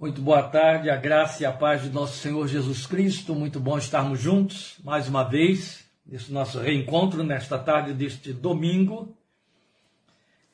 Muito 0.00 0.22
boa 0.22 0.44
tarde, 0.44 0.88
a 0.90 0.96
graça 0.96 1.42
e 1.42 1.46
a 1.46 1.50
paz 1.50 1.82
de 1.82 1.90
nosso 1.90 2.18
Senhor 2.18 2.46
Jesus 2.46 2.86
Cristo. 2.86 3.34
Muito 3.34 3.58
bom 3.58 3.76
estarmos 3.76 4.20
juntos 4.20 4.76
mais 4.84 5.08
uma 5.08 5.24
vez 5.24 5.90
nesse 6.06 6.30
nosso 6.30 6.60
reencontro 6.60 7.24
nesta 7.24 7.58
tarde 7.58 7.92
deste 7.92 8.32
domingo. 8.32 9.12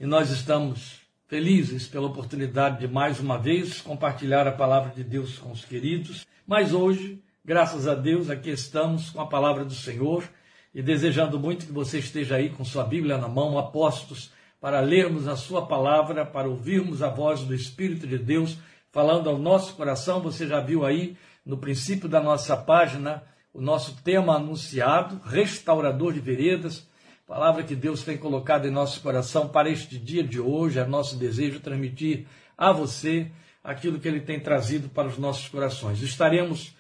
E 0.01 0.07
nós 0.07 0.31
estamos 0.31 1.03
felizes 1.29 1.87
pela 1.87 2.07
oportunidade 2.07 2.79
de 2.79 2.89
mais 2.89 3.21
uma 3.21 3.37
vez 3.37 3.83
compartilhar 3.83 4.49
a 4.49 4.53
palavra 4.53 4.95
de 4.95 5.05
Deus 5.05 5.37
com 5.37 5.53
os 5.53 5.63
queridos. 5.63 6.25
Mas 6.47 6.73
hoje, 6.73 7.23
graças 7.45 7.87
a 7.87 7.95
Deus, 7.95 8.31
aqui 8.31 8.49
estamos 8.49 9.11
com 9.11 9.21
a 9.21 9.27
palavra 9.27 9.63
do 9.63 9.75
Senhor 9.75 10.27
e 10.75 10.81
desejando 10.81 11.39
muito 11.39 11.67
que 11.67 11.73
você 11.73 11.99
esteja 11.99 12.37
aí 12.37 12.49
com 12.49 12.65
sua 12.65 12.85
Bíblia 12.85 13.19
na 13.19 13.29
mão, 13.29 13.59
apostos, 13.59 14.33
para 14.59 14.81
lermos 14.81 15.29
a 15.29 15.37
sua 15.37 15.67
palavra, 15.67 16.25
para 16.25 16.49
ouvirmos 16.49 17.03
a 17.03 17.11
voz 17.11 17.41
do 17.41 17.55
Espírito 17.55 18.07
de 18.07 18.17
Deus 18.17 18.57
falando 18.95 19.29
ao 19.29 19.37
nosso 19.37 19.75
coração. 19.75 20.21
Você 20.21 20.47
já 20.47 20.61
viu 20.61 20.87
aí 20.87 21.17
no 21.45 21.59
princípio 21.59 22.09
da 22.09 22.23
nossa 22.23 22.57
página 22.57 23.25
o 23.53 23.61
nosso 23.61 23.97
tema 24.03 24.37
anunciado, 24.37 25.21
restaurador 25.25 26.13
de 26.13 26.21
veredas, 26.21 26.89
palavra 27.27 27.65
que 27.65 27.75
Deus 27.75 28.05
tem 28.05 28.17
colocado 28.17 28.67
em 28.67 28.71
nosso 28.71 29.01
coração 29.01 29.49
para 29.49 29.69
este 29.69 29.99
dia 29.99 30.23
de 30.23 30.39
hoje. 30.39 30.79
É 30.79 30.87
nosso 30.87 31.17
desejo 31.17 31.59
transmitir 31.59 32.27
a 32.57 32.71
você 32.71 33.31
aquilo 33.65 33.99
que 33.99 34.07
ele 34.07 34.21
tem 34.21 34.39
trazido 34.39 34.89
para 34.89 35.09
os 35.09 35.19
nossos 35.19 35.49
corações. 35.49 36.01
Estaremos 36.01 36.74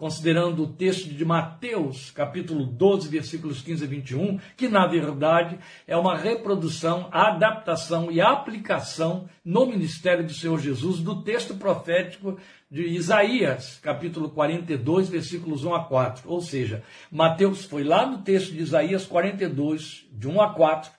considerando 0.00 0.62
o 0.62 0.66
texto 0.66 1.10
de 1.10 1.26
Mateus, 1.26 2.10
capítulo 2.10 2.64
12, 2.64 3.06
versículos 3.10 3.60
15 3.60 3.84
a 3.84 3.86
21, 3.86 4.40
que 4.56 4.66
na 4.66 4.86
verdade 4.86 5.58
é 5.86 5.94
uma 5.94 6.16
reprodução, 6.16 7.10
adaptação 7.12 8.10
e 8.10 8.18
aplicação 8.18 9.28
no 9.44 9.66
ministério 9.66 10.24
do 10.24 10.32
Senhor 10.32 10.58
Jesus 10.58 11.00
do 11.00 11.22
texto 11.22 11.54
profético 11.54 12.38
de 12.70 12.82
Isaías, 12.86 13.78
capítulo 13.82 14.30
42, 14.30 15.10
versículos 15.10 15.64
1 15.64 15.74
a 15.74 15.84
4. 15.84 16.30
Ou 16.30 16.40
seja, 16.40 16.82
Mateus 17.12 17.66
foi 17.66 17.84
lá 17.84 18.06
no 18.06 18.22
texto 18.22 18.54
de 18.54 18.62
Isaías 18.62 19.04
42, 19.04 20.06
de 20.10 20.26
1 20.26 20.40
a 20.40 20.54
4, 20.54 20.90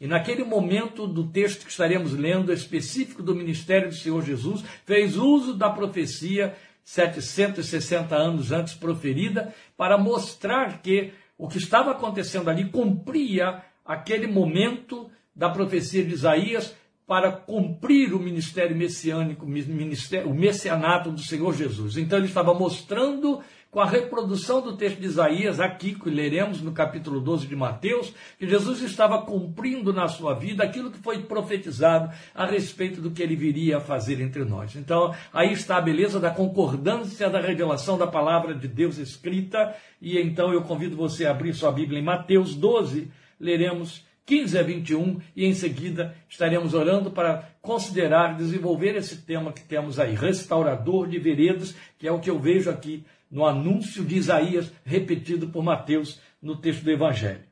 e 0.00 0.06
naquele 0.06 0.44
momento 0.44 1.08
do 1.08 1.28
texto 1.28 1.64
que 1.64 1.70
estaremos 1.70 2.12
lendo, 2.12 2.52
específico 2.52 3.20
do 3.20 3.34
ministério 3.34 3.88
do 3.88 3.94
Senhor 3.94 4.24
Jesus, 4.24 4.64
fez 4.84 5.16
uso 5.16 5.54
da 5.54 5.70
profecia 5.70 6.56
760 6.88 8.16
anos 8.16 8.50
antes 8.50 8.72
proferida, 8.72 9.54
para 9.76 9.98
mostrar 9.98 10.80
que 10.80 11.12
o 11.36 11.46
que 11.46 11.58
estava 11.58 11.90
acontecendo 11.90 12.48
ali 12.48 12.70
cumpria 12.70 13.62
aquele 13.84 14.26
momento 14.26 15.10
da 15.36 15.50
profecia 15.50 16.02
de 16.02 16.14
Isaías 16.14 16.74
para 17.06 17.30
cumprir 17.30 18.14
o 18.14 18.18
ministério 18.18 18.74
messiânico, 18.74 19.44
o 19.44 20.34
messianato 20.34 21.10
do 21.12 21.20
Senhor 21.20 21.54
Jesus. 21.54 21.98
Então 21.98 22.18
ele 22.18 22.26
estava 22.26 22.54
mostrando 22.54 23.42
com 23.70 23.80
a 23.80 23.86
reprodução 23.86 24.62
do 24.62 24.76
texto 24.76 24.98
de 24.98 25.06
Isaías, 25.06 25.60
aqui 25.60 25.94
que 25.94 26.08
leremos 26.08 26.62
no 26.62 26.72
capítulo 26.72 27.20
12 27.20 27.46
de 27.46 27.54
Mateus, 27.54 28.14
que 28.38 28.48
Jesus 28.48 28.80
estava 28.80 29.20
cumprindo 29.22 29.92
na 29.92 30.08
sua 30.08 30.34
vida 30.34 30.64
aquilo 30.64 30.90
que 30.90 30.98
foi 30.98 31.22
profetizado 31.22 32.10
a 32.34 32.46
respeito 32.46 33.00
do 33.00 33.10
que 33.10 33.22
ele 33.22 33.36
viria 33.36 33.76
a 33.76 33.80
fazer 33.80 34.20
entre 34.20 34.44
nós. 34.44 34.74
Então, 34.74 35.14
aí 35.32 35.52
está 35.52 35.76
a 35.76 35.82
beleza 35.82 36.18
da 36.18 36.30
concordância 36.30 37.28
da 37.28 37.40
revelação 37.40 37.98
da 37.98 38.06
palavra 38.06 38.54
de 38.54 38.66
Deus 38.66 38.96
escrita, 38.96 39.74
e 40.00 40.18
então 40.18 40.52
eu 40.52 40.62
convido 40.62 40.96
você 40.96 41.26
a 41.26 41.30
abrir 41.30 41.52
sua 41.52 41.70
Bíblia 41.70 42.00
em 42.00 42.04
Mateus 42.04 42.54
12, 42.54 43.10
leremos 43.38 44.06
15 44.24 44.58
a 44.58 44.62
21 44.62 45.20
e 45.34 45.46
em 45.46 45.54
seguida 45.54 46.14
estaremos 46.28 46.74
orando 46.74 47.10
para 47.10 47.50
considerar, 47.62 48.36
desenvolver 48.36 48.94
esse 48.94 49.18
tema 49.22 49.52
que 49.52 49.62
temos 49.62 49.98
aí, 49.98 50.14
restaurador 50.14 51.08
de 51.08 51.18
veredas, 51.18 51.74
que 51.98 52.06
é 52.06 52.12
o 52.12 52.18
que 52.18 52.28
eu 52.28 52.38
vejo 52.38 52.70
aqui 52.70 53.04
no 53.30 53.46
anúncio 53.46 54.04
de 54.04 54.16
Isaías, 54.16 54.72
repetido 54.84 55.48
por 55.48 55.62
Mateus 55.62 56.20
no 56.40 56.56
texto 56.56 56.84
do 56.84 56.90
Evangelho. 56.90 57.42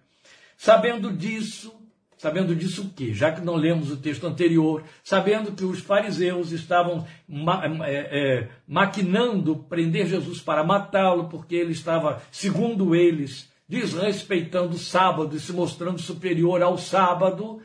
Sabendo 0.57 1.13
disso, 1.13 1.75
sabendo 2.17 2.55
disso 2.55 2.83
o 2.83 2.91
quê? 2.91 3.13
Já 3.13 3.31
que 3.31 3.43
não 3.43 3.57
lemos 3.57 3.91
o 3.91 3.97
texto 3.97 4.27
anterior, 4.27 4.83
sabendo 5.05 5.53
que 5.53 5.65
os 5.65 5.81
fariseus 5.81 6.51
estavam 6.51 7.07
ma 7.29 7.63
é, 7.87 7.95
é, 7.95 8.49
maquinando 8.67 9.57
prender 9.69 10.07
Jesus 10.07 10.41
para 10.41 10.65
matá-lo, 10.65 11.29
porque 11.29 11.55
ele 11.55 11.73
estava, 11.73 12.23
segundo 12.31 12.95
eles, 12.95 13.51
desrespeitando 13.69 14.77
o 14.77 14.79
sábado 14.79 15.37
e 15.37 15.41
se 15.41 15.53
mostrando 15.53 16.01
superior 16.01 16.63
ao 16.63 16.79
sábado, 16.79 17.61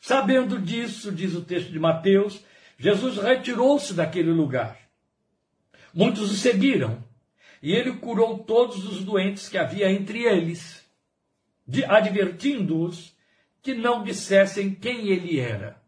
sabendo 0.00 0.58
disso, 0.58 1.10
diz 1.10 1.34
o 1.34 1.40
texto 1.40 1.72
de 1.72 1.78
Mateus, 1.78 2.44
Jesus 2.76 3.16
retirou-se 3.16 3.94
daquele 3.94 4.32
lugar. 4.32 4.76
Muitos 5.94 6.30
o 6.30 6.34
seguiram, 6.34 7.02
e 7.64 7.72
ele 7.72 7.92
curou 7.92 8.36
todos 8.40 8.86
os 8.86 9.02
doentes 9.02 9.48
que 9.48 9.56
havia 9.56 9.90
entre 9.90 10.22
eles, 10.22 10.84
advertindo-os 11.88 13.16
que 13.62 13.72
não 13.72 14.04
dissessem 14.04 14.74
quem 14.74 15.08
ele 15.08 15.40
era. 15.40 15.80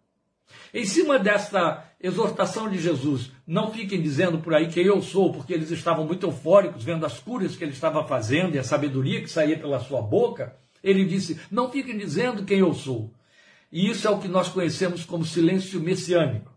Em 0.73 0.87
cima 0.87 1.19
desta 1.19 1.85
exortação 2.01 2.71
de 2.71 2.79
Jesus, 2.79 3.31
não 3.47 3.71
fiquem 3.71 4.01
dizendo 4.01 4.39
por 4.39 4.55
aí 4.55 4.69
quem 4.69 4.87
eu 4.87 5.03
sou, 5.03 5.31
porque 5.31 5.53
eles 5.53 5.71
estavam 5.71 6.07
muito 6.07 6.27
eufóricos 6.27 6.83
vendo 6.83 7.05
as 7.05 7.19
curas 7.19 7.55
que 7.55 7.63
ele 7.63 7.73
estava 7.73 8.03
fazendo 8.09 8.55
e 8.55 8.59
a 8.59 8.65
sabedoria 8.65 9.21
que 9.21 9.29
saía 9.29 9.59
pela 9.59 9.79
sua 9.79 10.01
boca. 10.01 10.57
Ele 10.83 11.05
disse: 11.05 11.39
Não 11.51 11.71
fiquem 11.71 11.99
dizendo 11.99 12.47
quem 12.47 12.61
eu 12.61 12.73
sou. 12.73 13.13
E 13.71 13.91
isso 13.91 14.09
é 14.09 14.11
o 14.11 14.19
que 14.19 14.29
nós 14.29 14.49
conhecemos 14.49 15.05
como 15.05 15.27
silêncio 15.27 15.79
messiânico. 15.79 16.51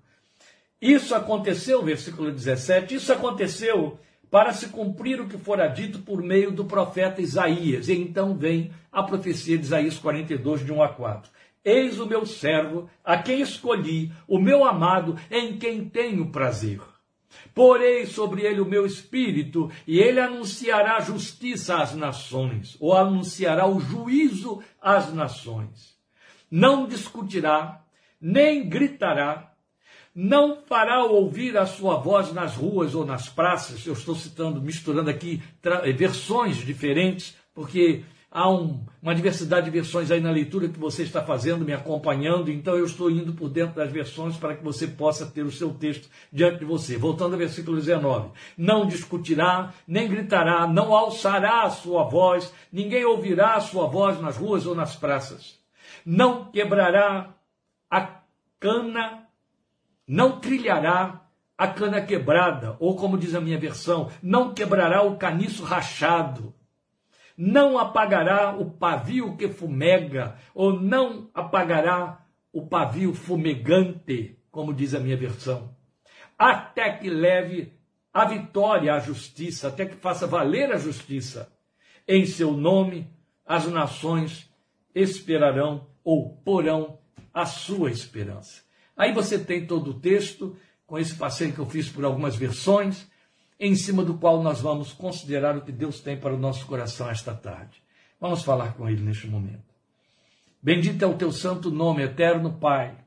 Isso 0.81 1.13
aconteceu, 1.13 1.83
versículo 1.83 2.31
17, 2.31 2.95
isso 2.95 3.11
aconteceu 3.11 3.99
para 4.29 4.53
se 4.53 4.67
cumprir 4.69 5.19
o 5.19 5.27
que 5.27 5.37
fora 5.37 5.67
dito 5.67 5.99
por 5.99 6.21
meio 6.21 6.51
do 6.51 6.65
profeta 6.65 7.21
Isaías. 7.21 7.89
E 7.89 7.93
então 7.93 8.35
vem 8.35 8.71
a 8.91 9.03
profecia 9.03 9.57
de 9.57 9.63
Isaías 9.63 9.97
42, 9.97 10.65
de 10.65 10.71
1 10.71 10.83
a 10.83 10.89
4. 10.89 11.31
Eis 11.63 11.99
o 11.99 12.05
meu 12.05 12.25
servo, 12.25 12.89
a 13.03 13.17
quem 13.17 13.41
escolhi, 13.41 14.11
o 14.27 14.39
meu 14.39 14.63
amado, 14.63 15.17
em 15.29 15.57
quem 15.57 15.87
tenho 15.89 16.31
prazer. 16.31 16.79
Porei 17.53 18.05
sobre 18.05 18.43
ele 18.43 18.61
o 18.61 18.65
meu 18.65 18.85
espírito, 18.85 19.69
e 19.85 19.99
ele 19.99 20.19
anunciará 20.19 20.99
justiça 20.99 21.77
às 21.77 21.93
nações, 21.93 22.77
ou 22.79 22.95
anunciará 22.95 23.67
o 23.67 23.79
juízo 23.79 24.63
às 24.81 25.13
nações. 25.13 25.97
Não 26.49 26.87
discutirá, 26.87 27.83
nem 28.19 28.67
gritará, 28.67 29.48
não 30.13 30.57
fará 30.65 31.03
ouvir 31.03 31.57
a 31.57 31.65
sua 31.65 31.97
voz 31.97 32.33
nas 32.33 32.55
ruas 32.55 32.95
ou 32.95 33.05
nas 33.05 33.29
praças. 33.29 33.85
Eu 33.85 33.93
estou 33.93 34.15
citando, 34.15 34.61
misturando 34.61 35.09
aqui 35.09 35.41
eh, 35.63 35.91
versões 35.93 36.57
diferentes, 36.57 37.35
porque 37.53 38.03
há 38.31 38.49
um, 38.49 38.83
uma 39.01 39.15
diversidade 39.15 39.65
de 39.65 39.71
versões 39.71 40.11
aí 40.11 40.19
na 40.19 40.31
leitura 40.31 40.67
que 40.67 40.79
você 40.79 41.03
está 41.03 41.21
fazendo, 41.21 41.65
me 41.65 41.73
acompanhando, 41.73 42.51
então 42.51 42.75
eu 42.75 42.85
estou 42.85 43.09
indo 43.09 43.33
por 43.33 43.49
dentro 43.49 43.75
das 43.75 43.91
versões 43.91 44.37
para 44.37 44.55
que 44.55 44.63
você 44.63 44.87
possa 44.87 45.25
ter 45.25 45.43
o 45.43 45.51
seu 45.51 45.73
texto 45.73 46.09
diante 46.31 46.59
de 46.59 46.65
você. 46.65 46.97
Voltando 46.97 47.33
ao 47.33 47.39
versículo 47.39 47.77
19: 47.77 48.31
Não 48.57 48.87
discutirá, 48.87 49.73
nem 49.87 50.07
gritará, 50.07 50.67
não 50.67 50.93
alçará 50.93 51.63
a 51.63 51.69
sua 51.69 52.03
voz, 52.03 52.53
ninguém 52.71 53.05
ouvirá 53.05 53.55
a 53.55 53.61
sua 53.61 53.87
voz 53.87 54.19
nas 54.19 54.37
ruas 54.37 54.65
ou 54.65 54.75
nas 54.75 54.95
praças, 54.95 55.59
não 56.05 56.45
quebrará 56.51 57.33
a 57.89 58.19
cana 58.59 59.28
não 60.09 60.39
trilhará 60.39 61.21
a 61.55 61.67
cana 61.67 62.01
quebrada, 62.01 62.75
ou 62.79 62.95
como 62.95 63.15
diz 63.15 63.35
a 63.35 63.41
minha 63.41 63.59
versão, 63.59 64.09
não 64.23 64.55
quebrará 64.55 65.03
o 65.03 65.17
caniço 65.17 65.63
rachado, 65.63 66.51
não 67.37 67.77
apagará 67.77 68.57
o 68.57 68.71
pavio 68.71 69.37
que 69.37 69.47
fumega, 69.47 70.35
ou 70.55 70.73
não 70.81 71.29
apagará 71.31 72.25
o 72.51 72.65
pavio 72.65 73.13
fumegante, 73.13 74.35
como 74.49 74.73
diz 74.73 74.95
a 74.95 74.99
minha 74.99 75.15
versão, 75.15 75.75
até 76.35 76.91
que 76.91 77.07
leve 77.07 77.71
a 78.11 78.25
vitória 78.25 78.95
à 78.95 78.99
justiça, 78.99 79.67
até 79.67 79.85
que 79.85 79.95
faça 79.95 80.25
valer 80.25 80.71
a 80.71 80.77
justiça. 80.77 81.53
Em 82.07 82.25
seu 82.25 82.53
nome, 82.53 83.07
as 83.45 83.67
nações 83.67 84.51
esperarão 84.95 85.87
ou 86.03 86.35
porão 86.37 86.97
a 87.31 87.45
sua 87.45 87.91
esperança. 87.91 88.67
Aí 88.99 89.13
você 89.13 89.39
tem 89.39 89.65
todo 89.65 89.91
o 89.91 89.93
texto, 89.93 90.57
com 90.85 90.99
esse 90.99 91.15
passeio 91.15 91.53
que 91.53 91.59
eu 91.59 91.65
fiz 91.65 91.87
por 91.87 92.03
algumas 92.03 92.35
versões, 92.35 93.07
em 93.57 93.73
cima 93.73 94.03
do 94.03 94.15
qual 94.15 94.43
nós 94.43 94.59
vamos 94.59 94.91
considerar 94.91 95.55
o 95.55 95.61
que 95.61 95.71
Deus 95.71 96.01
tem 96.01 96.19
para 96.19 96.35
o 96.35 96.37
nosso 96.37 96.65
coração 96.65 97.09
esta 97.09 97.33
tarde. 97.33 97.81
Vamos 98.19 98.43
falar 98.43 98.73
com 98.73 98.89
Ele 98.89 99.01
neste 99.01 99.25
momento. 99.25 99.63
Bendito 100.61 101.01
é 101.01 101.07
o 101.07 101.15
teu 101.15 101.31
santo 101.31 101.71
nome, 101.71 102.03
eterno 102.03 102.59
Pai. 102.59 102.97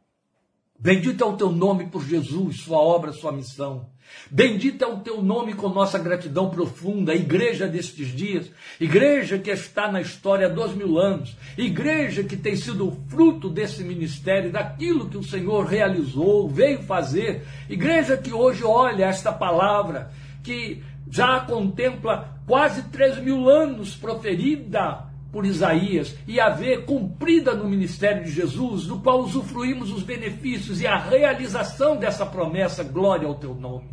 Bendito 0.82 1.23
é 1.23 1.26
o 1.29 1.37
teu 1.37 1.52
nome 1.52 1.87
por 1.87 2.05
Jesus, 2.05 2.62
sua 2.62 2.79
obra, 2.79 3.12
sua 3.12 3.31
missão. 3.31 3.87
Bendito 4.29 4.82
é 4.82 4.87
o 4.88 4.99
teu 4.99 5.23
nome 5.23 5.55
com 5.55 5.69
nossa 5.69 5.96
gratidão 5.96 6.50
profunda, 6.50 7.14
igreja 7.14 7.69
destes 7.69 8.08
dias, 8.08 8.50
igreja 8.81 9.38
que 9.38 9.52
está 9.52 9.93
na 9.93 10.00
história 10.00 10.49
há 10.49 10.50
dois 10.50 10.75
mil 10.75 10.99
anos, 10.99 11.37
igreja 11.56 12.25
que 12.25 12.37
tem 12.37 12.56
sido 12.56 12.99
fruto 13.06 13.49
desse 13.49 13.84
ministério, 13.84 14.50
daquilo 14.50 15.08
que 15.08 15.17
o 15.17 15.23
Senhor 15.23 15.67
realizou, 15.67 16.49
veio 16.49 16.82
fazer, 16.82 17.46
igreja 17.70 18.17
que 18.17 18.32
hoje 18.32 18.64
olha 18.64 19.05
esta 19.05 19.31
palavra, 19.31 20.11
que 20.43 20.82
já 21.08 21.38
contempla 21.43 22.40
quase 22.44 22.82
três 22.90 23.19
mil 23.19 23.49
anos 23.49 23.94
proferida 23.94 25.12
por 25.32 25.46
Isaías 25.46 26.14
e 26.29 26.38
a 26.38 26.50
ver 26.50 26.84
cumprida 26.84 27.55
no 27.55 27.67
ministério 27.67 28.23
de 28.23 28.31
Jesus, 28.31 28.84
do 28.84 28.99
qual 28.99 29.20
usufruímos 29.20 29.90
os 29.90 30.02
benefícios 30.02 30.82
e 30.82 30.87
a 30.87 30.99
realização 30.99 31.96
dessa 31.96 32.26
promessa, 32.26 32.84
glória 32.84 33.26
ao 33.26 33.34
teu 33.34 33.55
nome. 33.55 33.90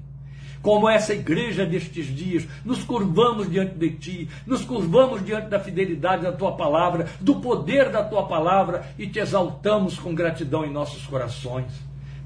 Como 0.62 0.89
essa 0.89 1.13
igreja 1.13 1.65
destes 1.65 2.07
dias, 2.07 2.45
nos 2.65 2.83
curvamos 2.83 3.50
diante 3.50 3.75
de 3.75 3.91
ti, 3.91 4.30
nos 4.45 4.62
curvamos 4.65 5.25
diante 5.25 5.47
da 5.47 5.59
fidelidade 5.59 6.24
da 6.24 6.33
tua 6.33 6.51
palavra, 6.51 7.07
do 7.21 7.39
poder 7.39 7.89
da 7.89 8.03
tua 8.03 8.27
palavra 8.27 8.86
e 8.97 9.07
te 9.07 9.19
exaltamos 9.19 9.97
com 9.97 10.13
gratidão 10.13 10.65
em 10.65 10.69
nossos 10.69 11.06
corações. 11.07 11.71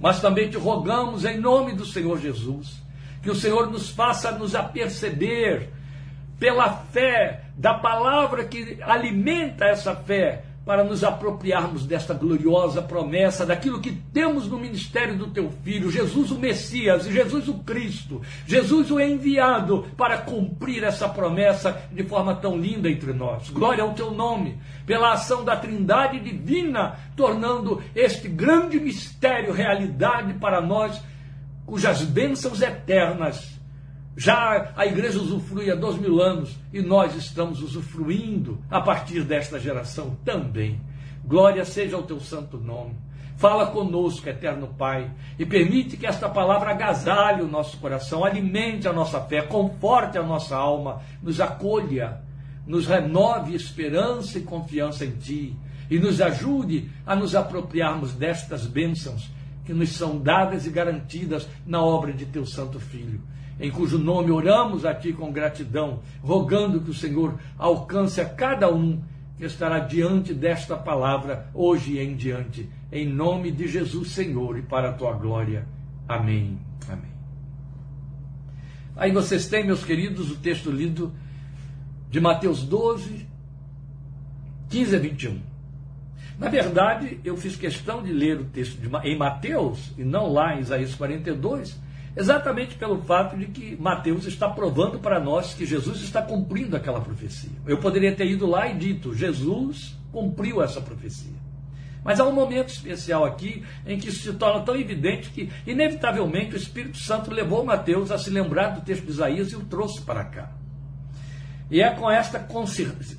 Mas 0.01 0.19
também 0.19 0.50
te 0.50 0.57
rogamos 0.57 1.24
em 1.24 1.39
nome 1.39 1.74
do 1.74 1.86
Senhor 1.86 2.19
Jesus, 2.19 2.81
que 3.21 3.30
o 3.30 3.36
Senhor 3.36 3.69
nos 3.69 3.92
faça 3.92 4.31
nos 4.31 4.56
aperceber 4.56 5.69
pela 6.39 6.69
fé, 6.69 7.43
da 7.55 7.73
palavra 7.73 8.45
que 8.45 8.77
alimenta 8.81 9.65
essa 9.65 9.95
fé, 9.95 10.44
para 10.65 10.83
nos 10.83 11.03
apropriarmos 11.03 11.85
desta 11.85 12.13
gloriosa 12.13 12.81
promessa, 12.81 13.45
daquilo 13.45 13.81
que 13.81 13.91
temos 13.91 14.47
no 14.47 14.57
ministério 14.57 15.17
do 15.17 15.27
teu 15.27 15.51
filho, 15.63 15.91
Jesus 15.91 16.31
o 16.31 16.39
Messias, 16.39 17.05
Jesus 17.05 17.50
o 17.50 17.55
Cristo, 17.55 18.21
Jesus 18.47 18.89
o 18.89 19.00
enviado 19.00 19.85
para 19.97 20.19
cumprir 20.19 20.83
essa 20.83 21.09
promessa 21.09 21.83
de 21.91 22.03
forma 22.03 22.35
tão 22.35 22.57
linda 22.57 22.89
entre 22.89 23.11
nós. 23.11 23.50
Glória 23.50 23.83
ao 23.83 23.94
teu 23.94 24.11
nome, 24.11 24.57
pela 24.85 25.11
ação 25.11 25.44
da 25.44 25.57
Trindade 25.57 26.19
divina, 26.19 26.97
tornando 27.15 27.83
este 27.94 28.29
grande 28.29 28.79
mistério 28.79 29.51
realidade 29.51 30.33
para 30.35 30.61
nós, 30.61 31.01
cujas 31.65 32.03
bênçãos 32.03 32.61
eternas 32.61 33.52
já 34.15 34.74
a 34.75 34.86
igreja 34.86 35.19
usufrui 35.19 35.71
há 35.71 35.75
dois 35.75 35.98
mil 35.98 36.21
anos 36.21 36.56
e 36.71 36.81
nós 36.81 37.15
estamos 37.15 37.62
usufruindo 37.62 38.60
a 38.69 38.80
partir 38.80 39.24
desta 39.24 39.60
geração 39.60 40.15
também. 40.24 40.80
Glória 41.25 41.65
seja 41.65 41.95
ao 41.95 42.04
teu 42.04 42.19
santo 42.19 42.57
nome. 42.57 42.95
Fala 43.38 43.68
conosco, 43.68 44.30
eterno 44.30 44.68
Pai, 44.77 45.10
e 45.39 45.45
permite 45.45 45.98
que 45.98 46.06
esta 46.06 46.30
palavra 46.30 46.71
agasalhe 46.71 47.42
o 47.42 47.48
nosso 47.48 47.77
coração, 47.80 48.24
alimente 48.24 48.88
a 48.88 48.94
nossa 48.94 49.19
fé, 49.21 49.42
conforte 49.42 50.18
a 50.18 50.24
nossa 50.24 50.56
alma, 50.56 51.01
nos 51.21 51.42
acolha, 51.42 52.21
nos 52.68 52.86
renove 52.86 53.56
esperança 53.56 54.38
e 54.38 54.44
confiança 54.44 55.04
em 55.04 55.12
Ti, 55.12 55.57
e 55.89 56.00
nos 56.00 56.21
ajude 56.21 56.89
a 57.06 57.15
nos 57.15 57.36
apropriarmos 57.36 58.13
destas 58.13 58.68
bênçãos 58.68 59.30
que 59.65 59.74
nos 59.74 59.89
são 59.89 60.19
dadas 60.19 60.68
e 60.68 60.69
garantidas 60.69 61.48
na 61.65 61.81
obra 61.81 62.13
de 62.13 62.25
Teu 62.25 62.45
Santo 62.45 62.80
Filho 62.80 63.21
em 63.59 63.71
cujo 63.71 63.97
nome 63.97 64.31
oramos 64.31 64.85
a 64.85 64.94
Ti 64.94 65.13
com 65.13 65.31
gratidão, 65.31 66.01
rogando 66.21 66.81
que 66.81 66.91
o 66.91 66.94
Senhor 66.94 67.39
alcance 67.57 68.19
a 68.19 68.25
cada 68.25 68.73
um 68.73 69.01
que 69.38 69.45
estará 69.45 69.79
diante 69.79 70.33
desta 70.33 70.75
palavra, 70.75 71.50
hoje 71.53 72.00
em 72.00 72.15
diante, 72.15 72.69
em 72.91 73.07
nome 73.07 73.51
de 73.51 73.67
Jesus, 73.67 74.09
Senhor, 74.11 74.57
e 74.57 74.61
para 74.61 74.89
a 74.89 74.94
Tua 74.94 75.13
glória. 75.13 75.67
Amém. 76.07 76.59
Amém. 76.88 77.11
Aí 78.95 79.11
vocês 79.11 79.47
têm, 79.47 79.65
meus 79.65 79.83
queridos, 79.83 80.31
o 80.31 80.35
texto 80.35 80.69
lido 80.69 81.11
de 82.09 82.21
Mateus 82.21 82.63
12, 82.63 83.27
15 84.69 84.95
a 84.95 85.00
21. 85.00 85.41
Na 86.38 86.50
verdade, 86.50 87.19
eu 87.23 87.38
fiz 87.38 87.55
questão 87.55 88.03
de 88.03 88.11
ler 88.11 88.39
o 88.39 88.45
texto 88.45 88.79
de, 88.79 88.89
em 89.07 89.17
Mateus 89.17 89.91
e 89.97 90.03
não 90.03 90.31
lá 90.31 90.55
em 90.55 90.59
Isaías 90.59 90.94
42, 90.95 91.79
Exatamente 92.15 92.75
pelo 92.75 93.01
fato 93.01 93.36
de 93.36 93.48
que 93.48 93.75
Mateus 93.75 94.25
está 94.25 94.48
provando 94.48 95.00
para 95.00 95.19
nós 95.19 95.54
que 95.54 95.65
Jesus 95.65 96.01
está 96.01 96.21
cumprindo 96.21 96.75
aquela 96.75 97.01
profecia. 97.01 97.50
Eu 97.65 97.80
poderia 97.80 98.15
ter 98.15 98.27
ido 98.27 98.45
lá 98.45 98.68
e 98.68 98.77
dito: 98.77 99.15
Jesus 99.15 99.98
cumpriu 100.12 100.62
essa 100.62 100.80
profecia. 100.80 101.33
Mas 102.04 102.19
há 102.19 102.25
um 102.25 102.33
momento 102.33 102.69
especial 102.69 103.24
aqui 103.24 103.63
em 103.86 103.98
que 103.98 104.10
isso 104.10 104.24
se 104.24 104.33
torna 104.33 104.63
tão 104.63 104.75
evidente 104.75 105.30
que, 105.30 105.50
inevitavelmente, 105.65 106.54
o 106.54 106.57
Espírito 106.57 106.98
Santo 106.98 107.31
levou 107.31 107.63
Mateus 107.63 108.12
a 108.12 108.18
se 108.18 108.30
lembrar 108.30 108.69
do 108.69 108.81
texto 108.81 109.06
de 109.06 109.12
Isaías 109.12 109.51
e 109.51 109.56
o 109.56 109.62
trouxe 109.62 110.01
para 110.01 110.24
cá. 110.25 110.51
E 111.71 111.81
é 111.81 111.89
com 111.92 112.12
esta 112.12 112.45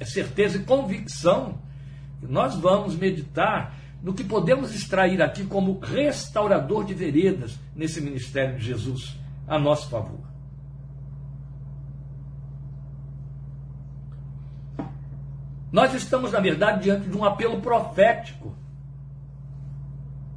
certeza 0.05 0.59
e 0.59 0.65
convicção 0.65 1.59
que 2.21 2.27
nós 2.27 2.55
vamos 2.55 2.95
meditar 2.95 3.75
no 4.05 4.13
que 4.13 4.23
podemos 4.23 4.75
extrair 4.75 5.23
aqui 5.23 5.47
como 5.47 5.79
restaurador 5.79 6.85
de 6.85 6.93
veredas 6.93 7.59
nesse 7.75 8.03
ministério 8.03 8.59
de 8.59 8.67
Jesus 8.67 9.19
a 9.49 9.59
nosso 9.59 9.89
favor. 9.89 10.21
Nós 15.73 15.95
estamos, 15.95 16.33
na 16.33 16.39
verdade, 16.39 16.83
diante 16.83 17.09
de 17.09 17.17
um 17.17 17.25
apelo 17.25 17.63
profético. 17.63 18.55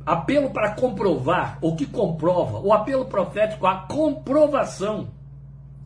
Apelo 0.05 0.49
para 0.51 0.73
comprovar, 0.73 1.57
ou 1.59 1.75
que 1.75 1.85
comprova, 1.85 2.59
o 2.59 2.71
apelo 2.71 3.05
profético, 3.05 3.67
a 3.67 3.81
comprovação 3.81 5.09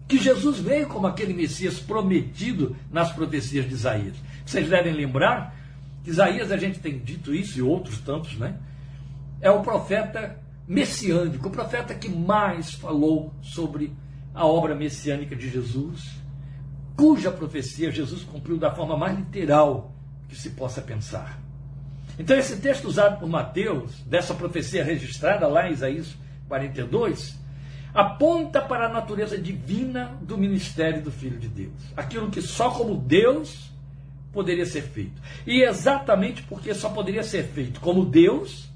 que 0.08 0.20
Jesus 0.20 0.60
veio 0.60 0.88
como 0.88 1.08
aquele 1.08 1.34
Messias 1.34 1.80
prometido 1.80 2.76
nas 2.92 3.12
profecias 3.12 3.68
de 3.68 3.74
Isaías. 3.74 4.16
Vocês 4.46 4.70
devem 4.70 4.94
lembrar 4.94 5.61
Isaías, 6.06 6.52
a 6.52 6.58
gente 6.58 6.80
tem 6.80 6.98
dito 6.98 7.34
isso 7.34 7.60
e 7.60 7.62
outros 7.62 8.00
tantos, 8.00 8.38
né? 8.38 8.58
É 9.40 9.52
o 9.52 9.62
profeta 9.62 10.40
messiânico, 10.68 11.48
o 11.48 11.52
profeta 11.52 11.94
que 11.94 12.10
mais 12.10 12.74
falou 12.74 13.34
sobre 13.42 13.94
a 14.34 14.46
obra 14.46 14.76
messiânica 14.76 15.36
de 15.36 15.50
Jesus, 15.50 16.10
cuja 16.96 17.32
profecia 17.32 17.92
Jesus 17.92 18.24
cumpriu 18.24 18.58
da 18.58 18.74
forma 18.74 18.96
mais 18.96 19.18
literal 19.18 19.94
que 20.30 20.36
se 20.36 20.52
possa 20.52 20.82
pensar. 20.82 21.40
Então, 22.18 22.38
esse 22.38 22.58
texto 22.58 22.86
usado 22.86 23.20
por 23.20 23.28
Mateus, 23.28 24.02
dessa 24.02 24.34
profecia 24.34 24.84
registrada 24.84 25.48
lá 25.48 25.68
em 25.68 25.74
Isaías 25.74 26.16
42, 26.48 27.40
aponta 27.94 28.62
para 28.62 28.86
a 28.86 28.90
natureza 28.90 29.38
divina 29.38 30.18
do 30.22 30.38
ministério 30.38 31.02
do 31.02 31.12
Filho 31.12 31.40
de 31.40 31.48
Deus. 31.48 31.74
Aquilo 31.96 32.30
que 32.30 32.42
só 32.42 32.72
como 32.72 32.96
Deus 32.96 33.71
poderia 34.32 34.66
ser 34.66 34.84
feito. 34.84 35.22
E 35.46 35.64
exatamente 35.64 36.44
porque 36.44 36.74
só 36.74 36.90
poderia 36.90 37.24
ser 37.24 37.44
feito 37.44 37.80
como 37.80 38.06
Deus, 38.06 38.70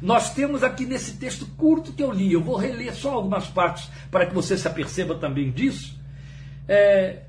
nós 0.00 0.34
temos 0.34 0.62
aqui 0.62 0.84
nesse 0.84 1.16
texto 1.16 1.46
curto 1.56 1.92
que 1.92 2.02
eu 2.02 2.12
li, 2.12 2.32
eu 2.32 2.42
vou 2.42 2.56
reler 2.56 2.94
só 2.94 3.14
algumas 3.14 3.48
partes 3.48 3.90
para 4.10 4.26
que 4.26 4.34
você 4.34 4.56
se 4.56 4.66
aperceba 4.68 5.14
também 5.14 5.50
disso. 5.50 5.98
É, 6.68 7.22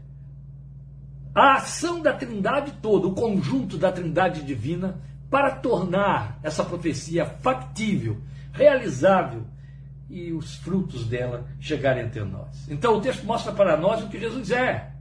a 1.34 1.56
ação 1.56 2.02
da 2.02 2.14
Trindade 2.14 2.74
toda, 2.82 3.08
o 3.08 3.14
conjunto 3.14 3.78
da 3.78 3.92
Trindade 3.92 4.42
divina, 4.42 5.00
para 5.30 5.52
tornar 5.52 6.40
essa 6.42 6.64
profecia 6.64 7.26
factível, 7.26 8.18
realizável 8.52 9.46
e 10.10 10.32
os 10.32 10.56
frutos 10.56 11.06
dela 11.06 11.46
chegarem 11.60 12.06
até 12.06 12.24
nós. 12.24 12.68
Então 12.70 12.98
o 12.98 13.02
texto 13.02 13.26
mostra 13.26 13.52
para 13.52 13.78
nós 13.78 14.04
o 14.04 14.10
que 14.10 14.20
Jesus 14.20 14.52
é. 14.52 14.92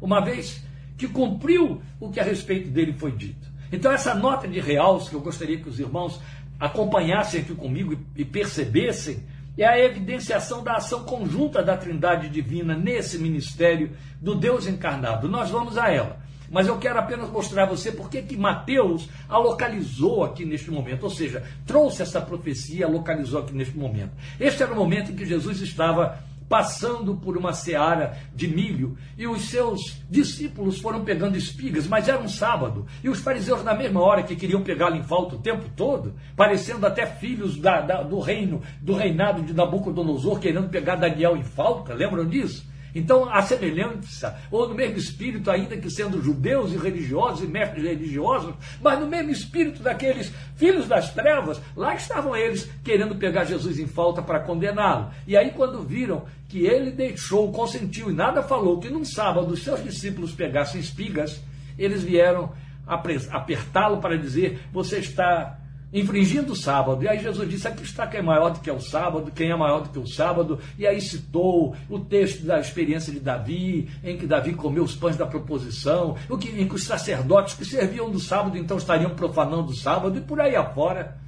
Uma 0.00 0.20
vez 0.20 0.62
que 0.96 1.08
cumpriu 1.08 1.80
o 2.00 2.10
que 2.10 2.20
a 2.20 2.24
respeito 2.24 2.68
dele 2.70 2.92
foi 2.92 3.12
dito. 3.12 3.46
Então, 3.70 3.92
essa 3.92 4.14
nota 4.14 4.46
de 4.46 4.60
realce 4.60 5.10
que 5.10 5.16
eu 5.16 5.20
gostaria 5.20 5.58
que 5.58 5.68
os 5.68 5.78
irmãos 5.78 6.20
acompanhassem 6.58 7.40
aqui 7.40 7.54
comigo 7.54 7.98
e 8.14 8.24
percebessem 8.24 9.22
é 9.58 9.66
a 9.66 9.78
evidenciação 9.78 10.62
da 10.62 10.74
ação 10.74 11.04
conjunta 11.04 11.62
da 11.62 11.76
Trindade 11.76 12.28
Divina 12.28 12.74
nesse 12.76 13.18
ministério 13.18 13.90
do 14.20 14.34
Deus 14.34 14.66
encarnado. 14.66 15.28
Nós 15.28 15.50
vamos 15.50 15.78
a 15.78 15.90
ela. 15.90 16.18
Mas 16.50 16.68
eu 16.68 16.78
quero 16.78 16.98
apenas 16.98 17.28
mostrar 17.30 17.64
a 17.64 17.66
você 17.66 17.90
porque 17.90 18.22
que 18.22 18.36
Mateus 18.36 19.08
a 19.28 19.36
localizou 19.36 20.24
aqui 20.24 20.44
neste 20.44 20.70
momento, 20.70 21.04
ou 21.04 21.10
seja, 21.10 21.42
trouxe 21.66 22.02
essa 22.02 22.20
profecia, 22.20 22.86
localizou 22.86 23.40
aqui 23.40 23.52
neste 23.52 23.76
momento. 23.76 24.12
Este 24.38 24.62
era 24.62 24.72
o 24.72 24.76
momento 24.76 25.10
em 25.10 25.16
que 25.16 25.24
Jesus 25.24 25.60
estava 25.60 26.18
passando 26.48 27.16
por 27.16 27.36
uma 27.36 27.52
seara 27.52 28.16
de 28.34 28.46
milho, 28.46 28.96
e 29.16 29.26
os 29.26 29.48
seus 29.48 30.00
discípulos 30.08 30.80
foram 30.80 31.04
pegando 31.04 31.36
espigas, 31.36 31.86
mas 31.86 32.08
era 32.08 32.20
um 32.20 32.28
sábado, 32.28 32.86
e 33.02 33.08
os 33.08 33.20
fariseus, 33.20 33.64
na 33.64 33.74
mesma 33.74 34.00
hora 34.00 34.22
que 34.22 34.36
queriam 34.36 34.62
pegá-lo 34.62 34.96
em 34.96 35.02
falta 35.02 35.34
o 35.34 35.40
tempo 35.40 35.68
todo, 35.74 36.14
parecendo 36.36 36.86
até 36.86 37.06
filhos 37.06 37.56
da, 37.58 37.80
da, 37.80 38.02
do 38.02 38.18
reino, 38.20 38.62
do 38.80 38.94
reinado 38.94 39.42
de 39.42 39.52
Nabucodonosor, 39.52 40.38
querendo 40.38 40.68
pegar 40.68 40.96
Daniel 40.96 41.36
em 41.36 41.44
falta, 41.44 41.94
lembram 41.94 42.26
disso? 42.26 42.75
Então, 42.94 43.28
a 43.28 43.42
semelhança, 43.42 44.38
ou 44.50 44.68
no 44.68 44.74
mesmo 44.74 44.96
espírito, 44.96 45.50
ainda 45.50 45.76
que 45.76 45.90
sendo 45.90 46.22
judeus 46.22 46.72
e 46.72 46.76
religiosos 46.76 47.44
e 47.44 47.46
mestres 47.46 47.84
religiosos, 47.84 48.54
mas 48.80 48.98
no 48.98 49.06
mesmo 49.06 49.30
espírito 49.30 49.82
daqueles 49.82 50.32
filhos 50.56 50.88
das 50.88 51.12
trevas, 51.12 51.60
lá 51.76 51.94
estavam 51.94 52.34
eles 52.34 52.68
querendo 52.82 53.14
pegar 53.16 53.44
Jesus 53.44 53.78
em 53.78 53.86
falta 53.86 54.22
para 54.22 54.40
condená-lo. 54.40 55.10
E 55.26 55.36
aí, 55.36 55.50
quando 55.50 55.82
viram 55.82 56.24
que 56.48 56.66
ele 56.66 56.90
deixou, 56.90 57.52
consentiu 57.52 58.10
e 58.10 58.14
nada 58.14 58.42
falou, 58.42 58.78
que 58.80 58.88
num 58.88 59.04
sábado 59.04 59.52
os 59.52 59.62
seus 59.62 59.82
discípulos 59.82 60.32
pegassem 60.32 60.80
espigas, 60.80 61.40
eles 61.78 62.02
vieram 62.02 62.52
apertá-lo 62.86 63.98
para 63.98 64.16
dizer: 64.16 64.60
Você 64.72 64.98
está 64.98 65.58
infringindo 66.00 66.52
o 66.52 66.56
sábado. 66.56 67.02
E 67.02 67.08
aí 67.08 67.18
Jesus 67.18 67.48
disse: 67.48 67.66
aqui 67.66 67.82
está 67.82 68.06
quem 68.06 68.20
é 68.20 68.22
maior 68.22 68.50
do 68.50 68.60
que 68.60 68.70
o 68.70 68.80
sábado, 68.80 69.32
quem 69.34 69.50
é 69.50 69.56
maior 69.56 69.80
do 69.82 69.88
que 69.88 69.98
o 69.98 70.06
sábado. 70.06 70.58
E 70.78 70.86
aí 70.86 71.00
citou 71.00 71.74
o 71.88 71.98
texto 71.98 72.44
da 72.44 72.60
experiência 72.60 73.12
de 73.12 73.18
Davi, 73.18 73.88
em 74.04 74.18
que 74.18 74.26
Davi 74.26 74.52
comeu 74.52 74.84
os 74.84 74.94
pães 74.94 75.16
da 75.16 75.26
proposição, 75.26 76.16
o 76.28 76.36
que, 76.36 76.48
em 76.50 76.68
que 76.68 76.74
os 76.74 76.84
sacerdotes 76.84 77.54
que 77.54 77.64
serviam 77.64 78.10
do 78.10 78.20
sábado 78.20 78.58
então 78.58 78.76
estariam 78.76 79.14
profanando 79.14 79.70
o 79.70 79.76
sábado, 79.76 80.18
e 80.18 80.20
por 80.20 80.40
aí 80.40 80.54
afora. 80.54 81.18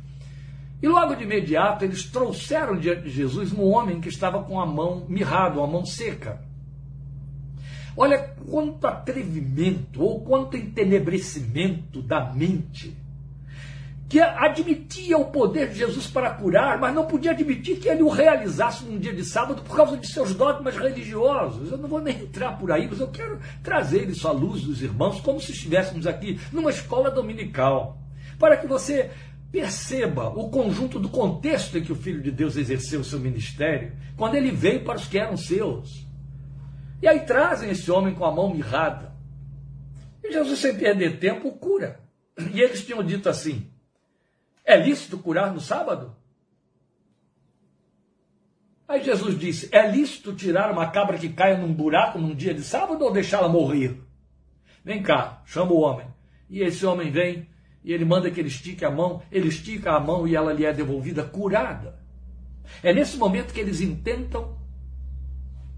E 0.80 0.86
logo 0.86 1.14
de 1.14 1.24
imediato 1.24 1.84
eles 1.84 2.04
trouxeram 2.04 2.78
diante 2.78 3.02
de 3.02 3.10
Jesus 3.10 3.52
um 3.52 3.64
homem 3.64 4.00
que 4.00 4.08
estava 4.08 4.42
com 4.42 4.60
a 4.60 4.66
mão 4.66 5.06
mirrado, 5.08 5.62
a 5.62 5.66
mão 5.66 5.84
seca. 5.84 6.40
Olha 7.96 8.18
quanto 8.48 8.86
atrevimento 8.86 10.00
ou 10.00 10.20
quanto 10.20 10.56
entenebrecimento 10.56 12.00
da 12.00 12.32
mente 12.32 12.96
que 14.08 14.20
admitia 14.20 15.18
o 15.18 15.26
poder 15.26 15.68
de 15.68 15.80
Jesus 15.80 16.06
para 16.06 16.30
curar, 16.30 16.78
mas 16.80 16.94
não 16.94 17.04
podia 17.04 17.32
admitir 17.32 17.78
que 17.78 17.88
ele 17.88 18.02
o 18.02 18.08
realizasse 18.08 18.84
num 18.84 18.98
dia 18.98 19.12
de 19.12 19.22
sábado 19.22 19.62
por 19.62 19.76
causa 19.76 19.98
de 19.98 20.06
seus 20.06 20.34
dogmas 20.34 20.76
religiosos. 20.76 21.70
Eu 21.70 21.76
não 21.76 21.88
vou 21.88 22.00
nem 22.00 22.22
entrar 22.22 22.58
por 22.58 22.72
aí, 22.72 22.88
mas 22.88 23.00
eu 23.00 23.08
quero 23.08 23.38
trazer 23.62 24.08
isso 24.08 24.26
à 24.26 24.32
luz 24.32 24.62
dos 24.62 24.82
irmãos, 24.82 25.20
como 25.20 25.38
se 25.38 25.52
estivéssemos 25.52 26.06
aqui 26.06 26.40
numa 26.50 26.70
escola 26.70 27.10
dominical, 27.10 27.98
para 28.38 28.56
que 28.56 28.66
você 28.66 29.10
perceba 29.52 30.28
o 30.28 30.48
conjunto 30.48 30.98
do 30.98 31.10
contexto 31.10 31.76
em 31.76 31.82
que 31.82 31.92
o 31.92 31.96
Filho 31.96 32.22
de 32.22 32.30
Deus 32.30 32.56
exerceu 32.56 33.00
o 33.00 33.04
seu 33.04 33.20
ministério, 33.20 33.92
quando 34.16 34.36
ele 34.36 34.50
veio 34.50 34.84
para 34.84 34.96
os 34.96 35.06
que 35.06 35.18
eram 35.18 35.36
seus. 35.36 36.06
E 37.02 37.06
aí 37.06 37.20
trazem 37.20 37.70
esse 37.70 37.90
homem 37.90 38.14
com 38.14 38.24
a 38.24 38.32
mão 38.34 38.54
mirrada. 38.54 39.12
E 40.24 40.32
Jesus, 40.32 40.58
sem 40.60 40.74
perder 40.74 41.18
tempo, 41.18 41.52
cura. 41.52 42.00
E 42.52 42.60
eles 42.60 42.84
tinham 42.84 43.02
dito 43.02 43.28
assim: 43.28 43.70
é 44.68 44.76
lícito 44.76 45.18
curar 45.18 45.52
no 45.52 45.60
sábado? 45.60 46.14
Aí 48.86 49.02
Jesus 49.02 49.38
disse: 49.38 49.68
É 49.72 49.90
lícito 49.90 50.34
tirar 50.34 50.70
uma 50.70 50.90
cabra 50.90 51.16
que 51.16 51.30
caia 51.30 51.56
num 51.56 51.72
buraco 51.72 52.18
num 52.18 52.34
dia 52.34 52.52
de 52.52 52.62
sábado 52.62 53.02
ou 53.02 53.10
deixá-la 53.10 53.48
morrer? 53.48 53.98
Vem 54.84 55.02
cá, 55.02 55.42
chama 55.46 55.72
o 55.72 55.80
homem. 55.80 56.06
E 56.50 56.60
esse 56.60 56.84
homem 56.84 57.10
vem 57.10 57.48
e 57.82 57.92
ele 57.92 58.04
manda 58.04 58.30
que 58.30 58.38
ele 58.38 58.48
estique 58.48 58.84
a 58.84 58.90
mão, 58.90 59.22
ele 59.32 59.48
estica 59.48 59.92
a 59.92 60.00
mão 60.00 60.28
e 60.28 60.36
ela 60.36 60.52
lhe 60.52 60.66
é 60.66 60.72
devolvida 60.72 61.24
curada. 61.24 61.98
É 62.82 62.92
nesse 62.92 63.16
momento 63.16 63.54
que 63.54 63.60
eles 63.60 63.80
intentam 63.80 64.58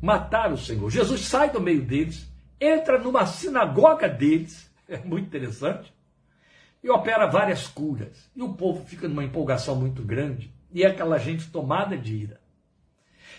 matar 0.02 0.52
o 0.52 0.58
Senhor. 0.58 0.90
Jesus 0.90 1.20
sai 1.20 1.50
do 1.50 1.60
meio 1.60 1.82
deles, 1.82 2.28
entra 2.60 2.98
numa 2.98 3.24
sinagoga 3.24 4.08
deles, 4.08 4.68
é 4.88 4.98
muito 4.98 5.26
interessante, 5.26 5.92
e 6.82 6.90
opera 6.90 7.26
várias 7.26 7.66
curas. 7.66 8.30
E 8.34 8.42
o 8.42 8.54
povo 8.54 8.84
fica 8.84 9.08
numa 9.08 9.24
empolgação 9.24 9.76
muito 9.76 10.02
grande 10.02 10.52
e 10.72 10.82
é 10.82 10.86
aquela 10.86 11.18
gente 11.18 11.50
tomada 11.50 11.96
de 11.96 12.14
ira. 12.14 12.40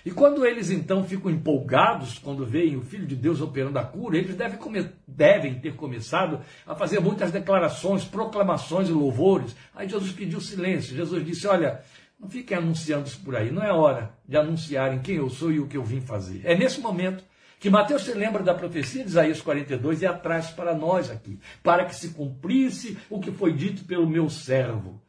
E 0.03 0.09
quando 0.09 0.45
eles 0.45 0.71
então 0.71 1.03
ficam 1.03 1.29
empolgados, 1.29 2.17
quando 2.17 2.45
veem 2.45 2.75
o 2.75 2.81
Filho 2.81 3.05
de 3.05 3.15
Deus 3.15 3.39
operando 3.39 3.77
a 3.77 3.83
cura, 3.83 4.17
eles 4.17 4.35
devem, 4.35 4.59
devem 5.07 5.59
ter 5.59 5.75
começado 5.75 6.39
a 6.65 6.73
fazer 6.73 6.99
muitas 6.99 7.31
declarações, 7.31 8.03
proclamações 8.03 8.89
e 8.89 8.93
louvores. 8.93 9.55
Aí 9.75 9.87
Jesus 9.87 10.11
pediu 10.11 10.41
silêncio. 10.41 10.95
Jesus 10.95 11.23
disse: 11.23 11.45
Olha, 11.45 11.81
não 12.19 12.27
fiquem 12.27 12.57
anunciando 12.57 13.07
isso 13.07 13.19
por 13.23 13.35
aí, 13.35 13.51
não 13.51 13.63
é 13.63 13.71
hora 13.71 14.13
de 14.27 14.37
anunciarem 14.37 14.99
quem 14.99 15.17
eu 15.17 15.29
sou 15.29 15.51
e 15.51 15.59
o 15.59 15.67
que 15.67 15.77
eu 15.77 15.83
vim 15.83 16.01
fazer. 16.01 16.41
É 16.45 16.55
nesse 16.55 16.81
momento 16.81 17.23
que 17.61 17.69
Mateus 17.69 18.05
se 18.05 18.13
lembra 18.15 18.41
da 18.41 18.55
profecia 18.55 19.03
de 19.03 19.09
Isaías 19.11 19.39
42 19.39 20.01
e 20.01 20.07
a 20.07 20.13
traz 20.13 20.49
para 20.49 20.73
nós 20.73 21.11
aqui, 21.11 21.39
para 21.61 21.85
que 21.85 21.95
se 21.95 22.09
cumprisse 22.09 22.97
o 23.07 23.19
que 23.19 23.31
foi 23.31 23.53
dito 23.53 23.85
pelo 23.85 24.09
meu 24.09 24.31
servo, 24.31 24.99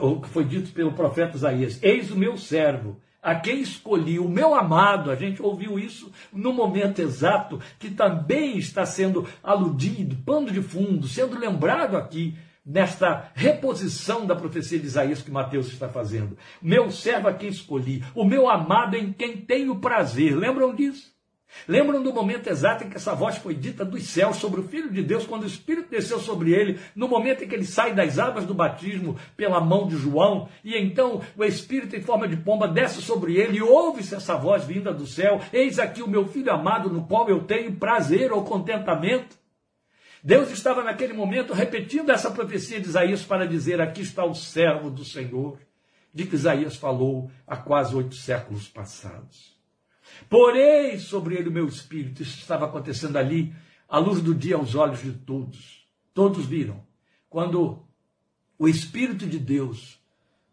o 0.00 0.18
que 0.18 0.28
foi 0.30 0.42
dito 0.42 0.72
pelo 0.72 0.94
profeta 0.94 1.36
Isaías: 1.36 1.78
Eis 1.82 2.10
o 2.10 2.16
meu 2.16 2.38
servo, 2.38 2.98
a 3.22 3.34
quem 3.34 3.60
escolhi, 3.60 4.18
o 4.18 4.26
meu 4.26 4.54
amado. 4.54 5.10
A 5.10 5.14
gente 5.14 5.42
ouviu 5.42 5.78
isso 5.78 6.10
no 6.32 6.54
momento 6.54 7.02
exato 7.02 7.60
que 7.78 7.90
também 7.90 8.56
está 8.56 8.86
sendo 8.86 9.28
aludido, 9.42 10.16
pano 10.24 10.50
de 10.50 10.62
fundo, 10.62 11.06
sendo 11.06 11.38
lembrado 11.38 11.98
aqui 11.98 12.34
nesta 12.64 13.30
reposição 13.34 14.24
da 14.24 14.34
profecia 14.34 14.78
de 14.78 14.86
Isaías 14.86 15.20
que 15.20 15.30
Mateus 15.30 15.66
está 15.66 15.90
fazendo. 15.90 16.38
Meu 16.62 16.90
servo 16.90 17.28
a 17.28 17.34
quem 17.34 17.50
escolhi, 17.50 18.02
o 18.14 18.24
meu 18.24 18.48
amado 18.48 18.96
em 18.96 19.12
quem 19.12 19.36
tenho 19.36 19.78
prazer. 19.78 20.34
Lembram 20.34 20.74
disso? 20.74 21.12
Lembram 21.68 22.02
do 22.02 22.12
momento 22.12 22.48
exato 22.48 22.84
em 22.84 22.90
que 22.90 22.96
essa 22.96 23.14
voz 23.14 23.36
foi 23.36 23.54
dita 23.54 23.84
dos 23.84 24.02
céus 24.04 24.36
sobre 24.36 24.60
o 24.60 24.68
Filho 24.68 24.90
de 24.90 25.02
Deus, 25.02 25.26
quando 25.26 25.44
o 25.44 25.46
Espírito 25.46 25.90
desceu 25.90 26.18
sobre 26.18 26.52
ele, 26.52 26.80
no 26.94 27.06
momento 27.06 27.44
em 27.44 27.48
que 27.48 27.54
ele 27.54 27.64
sai 27.64 27.94
das 27.94 28.18
águas 28.18 28.44
do 28.44 28.54
batismo 28.54 29.16
pela 29.36 29.60
mão 29.60 29.86
de 29.86 29.96
João, 29.96 30.48
e 30.64 30.76
então 30.76 31.20
o 31.36 31.44
Espírito 31.44 31.94
em 31.94 32.02
forma 32.02 32.26
de 32.26 32.36
pomba 32.36 32.66
desce 32.66 33.00
sobre 33.00 33.36
ele, 33.36 33.58
e 33.58 33.62
ouve-se 33.62 34.14
essa 34.14 34.36
voz 34.36 34.64
vinda 34.64 34.92
do 34.92 35.06
céu: 35.06 35.40
Eis 35.52 35.78
aqui 35.78 36.02
o 36.02 36.08
meu 36.08 36.26
filho 36.26 36.52
amado, 36.52 36.90
no 36.90 37.06
qual 37.06 37.28
eu 37.28 37.44
tenho 37.44 37.76
prazer 37.76 38.32
ou 38.32 38.44
contentamento. 38.44 39.36
Deus 40.24 40.50
estava 40.50 40.84
naquele 40.84 41.12
momento 41.12 41.52
repetindo 41.52 42.10
essa 42.10 42.30
profecia 42.30 42.80
de 42.80 42.88
Isaías 42.88 43.22
para 43.22 43.46
dizer: 43.46 43.80
Aqui 43.80 44.02
está 44.02 44.24
o 44.24 44.34
servo 44.34 44.90
do 44.90 45.04
Senhor, 45.04 45.58
de 46.12 46.26
que 46.26 46.34
Isaías 46.34 46.76
falou 46.76 47.30
há 47.46 47.56
quase 47.56 47.94
oito 47.94 48.14
séculos 48.14 48.68
passados. 48.68 49.51
Porei 50.28 50.98
sobre 50.98 51.36
ele 51.36 51.48
o 51.48 51.52
meu 51.52 51.66
espírito. 51.66 52.22
Isso 52.22 52.38
estava 52.38 52.66
acontecendo 52.66 53.16
ali, 53.16 53.54
à 53.88 53.98
luz 53.98 54.20
do 54.20 54.34
dia, 54.34 54.56
aos 54.56 54.74
olhos 54.74 55.02
de 55.02 55.12
todos. 55.12 55.86
Todos 56.14 56.46
viram. 56.46 56.82
Quando 57.28 57.84
o 58.58 58.68
Espírito 58.68 59.26
de 59.26 59.38
Deus, 59.38 59.98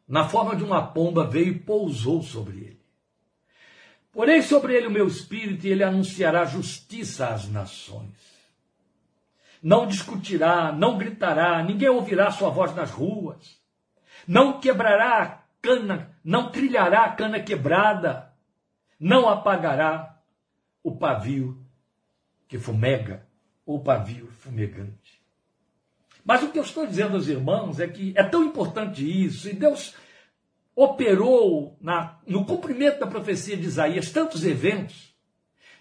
na 0.07 0.27
forma 0.27 0.55
de 0.55 0.63
uma 0.63 0.81
pomba, 0.87 1.27
veio 1.27 1.49
e 1.49 1.59
pousou 1.59 2.23
sobre 2.23 2.57
ele. 2.57 2.79
Porei 4.11 4.41
sobre 4.41 4.73
ele 4.73 4.87
o 4.87 4.91
meu 4.91 5.07
espírito 5.07 5.67
e 5.67 5.69
ele 5.69 5.83
anunciará 5.83 6.43
justiça 6.45 7.27
às 7.27 7.47
nações. 7.47 8.17
Não 9.61 9.85
discutirá, 9.85 10.71
não 10.71 10.97
gritará, 10.97 11.61
ninguém 11.61 11.89
ouvirá 11.89 12.31
sua 12.31 12.49
voz 12.49 12.73
nas 12.73 12.89
ruas. 12.89 13.59
Não 14.27 14.59
quebrará 14.59 15.21
a 15.21 15.37
cana, 15.61 16.17
não 16.23 16.49
trilhará 16.51 17.05
a 17.05 17.11
cana 17.11 17.39
quebrada 17.39 18.28
não 18.99 19.29
apagará 19.29 20.19
o 20.83 20.95
pavio 20.95 21.57
que 22.47 22.57
fumega, 22.57 23.25
ou 23.65 23.79
pavio 23.79 24.27
fumegante. 24.39 25.21
Mas 26.25 26.43
o 26.43 26.51
que 26.51 26.59
eu 26.59 26.63
estou 26.63 26.85
dizendo 26.85 27.15
aos 27.15 27.27
irmãos 27.27 27.79
é 27.79 27.87
que 27.87 28.13
é 28.15 28.23
tão 28.23 28.43
importante 28.43 29.03
isso, 29.03 29.47
e 29.47 29.53
Deus 29.53 29.95
operou 30.75 31.77
na, 31.79 32.19
no 32.25 32.45
cumprimento 32.45 32.99
da 32.99 33.07
profecia 33.07 33.55
de 33.55 33.65
Isaías 33.67 34.11
tantos 34.11 34.45
eventos, 34.45 35.13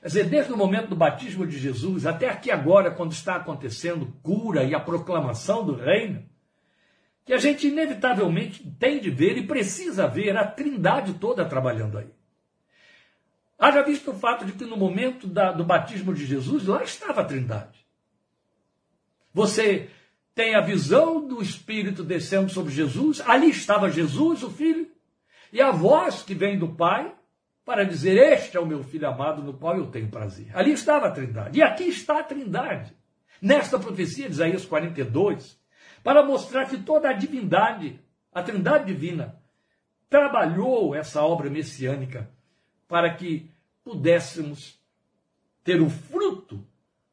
quer 0.00 0.08
dizer, 0.08 0.24
desde 0.28 0.52
o 0.52 0.56
momento 0.56 0.88
do 0.88 0.96
batismo 0.96 1.46
de 1.46 1.58
Jesus 1.58 2.04
até 2.04 2.28
aqui 2.28 2.50
agora, 2.50 2.90
quando 2.90 3.12
está 3.12 3.36
acontecendo 3.36 4.12
cura 4.22 4.64
e 4.64 4.74
a 4.74 4.80
proclamação 4.80 5.64
do 5.64 5.74
reino, 5.74 6.28
que 7.24 7.32
a 7.32 7.38
gente 7.38 7.68
inevitavelmente 7.68 8.68
tem 8.78 9.00
de 9.00 9.10
ver 9.10 9.36
e 9.36 9.46
precisa 9.46 10.06
ver 10.08 10.36
a 10.36 10.46
trindade 10.46 11.14
toda 11.14 11.44
trabalhando 11.44 11.98
aí. 11.98 12.17
Haja 13.58 13.82
visto 13.82 14.12
o 14.12 14.14
fato 14.14 14.44
de 14.44 14.52
que 14.52 14.64
no 14.64 14.76
momento 14.76 15.26
da, 15.26 15.50
do 15.50 15.64
batismo 15.64 16.14
de 16.14 16.24
Jesus, 16.24 16.66
lá 16.66 16.82
estava 16.82 17.22
a 17.22 17.24
Trindade. 17.24 17.84
Você 19.34 19.90
tem 20.34 20.54
a 20.54 20.60
visão 20.60 21.26
do 21.26 21.42
Espírito 21.42 22.04
descendo 22.04 22.48
sobre 22.50 22.72
Jesus, 22.72 23.20
ali 23.26 23.50
estava 23.50 23.90
Jesus, 23.90 24.44
o 24.44 24.50
Filho, 24.50 24.88
e 25.52 25.60
a 25.60 25.72
voz 25.72 26.22
que 26.22 26.34
vem 26.34 26.56
do 26.56 26.68
Pai 26.68 27.12
para 27.64 27.84
dizer: 27.84 28.16
Este 28.16 28.56
é 28.56 28.60
o 28.60 28.66
meu 28.66 28.84
filho 28.84 29.08
amado 29.08 29.42
no 29.42 29.54
qual 29.54 29.76
eu 29.76 29.88
tenho 29.88 30.08
prazer. 30.08 30.50
Ali 30.54 30.72
estava 30.72 31.08
a 31.08 31.10
Trindade. 31.10 31.58
E 31.58 31.62
aqui 31.62 31.84
está 31.84 32.20
a 32.20 32.22
Trindade. 32.22 32.96
Nesta 33.42 33.78
profecia 33.78 34.26
de 34.26 34.32
Isaías 34.32 34.64
42, 34.64 35.58
para 36.02 36.24
mostrar 36.24 36.66
que 36.66 36.78
toda 36.78 37.08
a 37.08 37.12
divindade, 37.12 38.00
a 38.32 38.42
Trindade 38.42 38.86
divina, 38.86 39.40
trabalhou 40.08 40.94
essa 40.94 41.22
obra 41.22 41.50
messiânica 41.50 42.30
para 42.88 43.14
que 43.14 43.50
pudéssemos 43.84 44.78
ter 45.62 45.80
o 45.80 45.90
fruto 45.90 46.66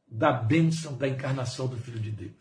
da 0.08 0.32
bênção 0.32 0.98
da 0.98 1.08
encarnação 1.08 1.68
do 1.68 1.76
Filho 1.76 2.00
de 2.00 2.10
Deus. 2.10 2.34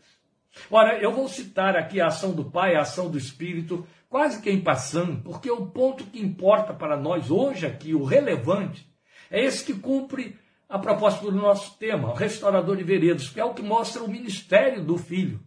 Ora, 0.71 0.97
eu 0.97 1.11
vou 1.11 1.27
citar 1.27 1.75
aqui 1.75 1.99
a 1.99 2.07
ação 2.07 2.33
do 2.33 2.45
Pai, 2.45 2.75
a 2.75 2.81
ação 2.81 3.11
do 3.11 3.17
Espírito, 3.17 3.85
quase 4.09 4.41
que 4.41 4.49
em 4.49 4.61
passando, 4.61 5.21
porque 5.21 5.51
o 5.51 5.67
ponto 5.67 6.05
que 6.05 6.19
importa 6.19 6.73
para 6.73 6.95
nós 6.95 7.29
hoje 7.29 7.65
aqui, 7.65 7.93
o 7.93 8.05
relevante, 8.05 8.89
é 9.29 9.43
esse 9.43 9.65
que 9.65 9.73
cumpre 9.73 10.39
a 10.69 10.79
propósito 10.79 11.29
do 11.29 11.37
nosso 11.37 11.77
tema, 11.77 12.09
o 12.09 12.13
restaurador 12.13 12.77
de 12.77 12.83
veredas, 12.83 13.29
que 13.29 13.39
é 13.39 13.43
o 13.43 13.53
que 13.53 13.61
mostra 13.61 14.03
o 14.03 14.09
ministério 14.09 14.83
do 14.83 14.97
Filho, 14.97 15.41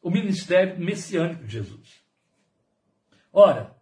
o 0.00 0.10
ministério 0.10 0.78
messiânico 0.78 1.44
de 1.44 1.52
Jesus. 1.52 2.00
Ora, 3.32 3.76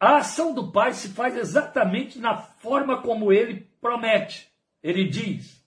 a 0.00 0.18
ação 0.18 0.54
do 0.54 0.70
Pai 0.70 0.92
se 0.92 1.08
faz 1.08 1.36
exatamente 1.36 2.18
na 2.18 2.36
forma 2.36 3.00
como 3.02 3.32
ele 3.32 3.66
promete. 3.80 4.48
Ele 4.82 5.08
diz: 5.08 5.64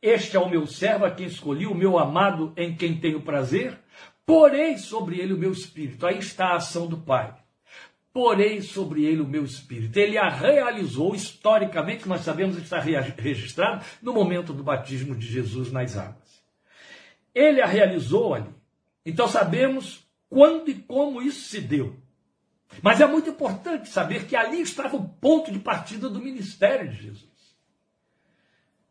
Este 0.00 0.36
é 0.36 0.40
o 0.40 0.48
meu 0.48 0.66
servo 0.66 1.04
a 1.04 1.10
quem 1.10 1.26
escolhi, 1.26 1.66
o 1.66 1.74
meu 1.74 1.98
amado 1.98 2.52
em 2.56 2.74
quem 2.74 2.98
tenho 2.98 3.22
prazer, 3.22 3.78
porei 4.24 4.78
sobre 4.78 5.20
ele 5.20 5.32
o 5.32 5.38
meu 5.38 5.52
espírito. 5.52 6.06
Aí 6.06 6.18
está 6.18 6.48
a 6.48 6.56
ação 6.56 6.86
do 6.86 6.98
Pai 6.98 7.34
porei 8.14 8.62
sobre 8.62 9.04
ele 9.04 9.20
o 9.20 9.26
meu 9.26 9.44
espírito. 9.44 9.98
Ele 9.98 10.16
a 10.16 10.28
realizou 10.28 11.16
historicamente, 11.16 12.08
nós 12.08 12.20
sabemos 12.20 12.54
que 12.54 12.62
está 12.62 12.78
registrado 12.78 13.84
no 14.00 14.14
momento 14.14 14.52
do 14.52 14.62
batismo 14.62 15.16
de 15.16 15.26
Jesus 15.26 15.72
nas 15.72 15.96
águas. 15.98 16.44
Ele 17.34 17.60
a 17.60 17.66
realizou 17.66 18.32
ali. 18.32 18.54
Então 19.04 19.26
sabemos 19.26 20.06
quando 20.30 20.70
e 20.70 20.74
como 20.74 21.20
isso 21.20 21.48
se 21.48 21.60
deu. 21.60 21.96
Mas 22.82 23.00
é 23.00 23.06
muito 23.06 23.30
importante 23.30 23.88
saber 23.88 24.26
que 24.26 24.36
ali 24.36 24.60
estava 24.60 24.96
o 24.96 25.08
ponto 25.08 25.52
de 25.52 25.58
partida 25.58 26.08
do 26.08 26.20
ministério 26.20 26.90
de 26.90 27.02
Jesus. 27.02 27.34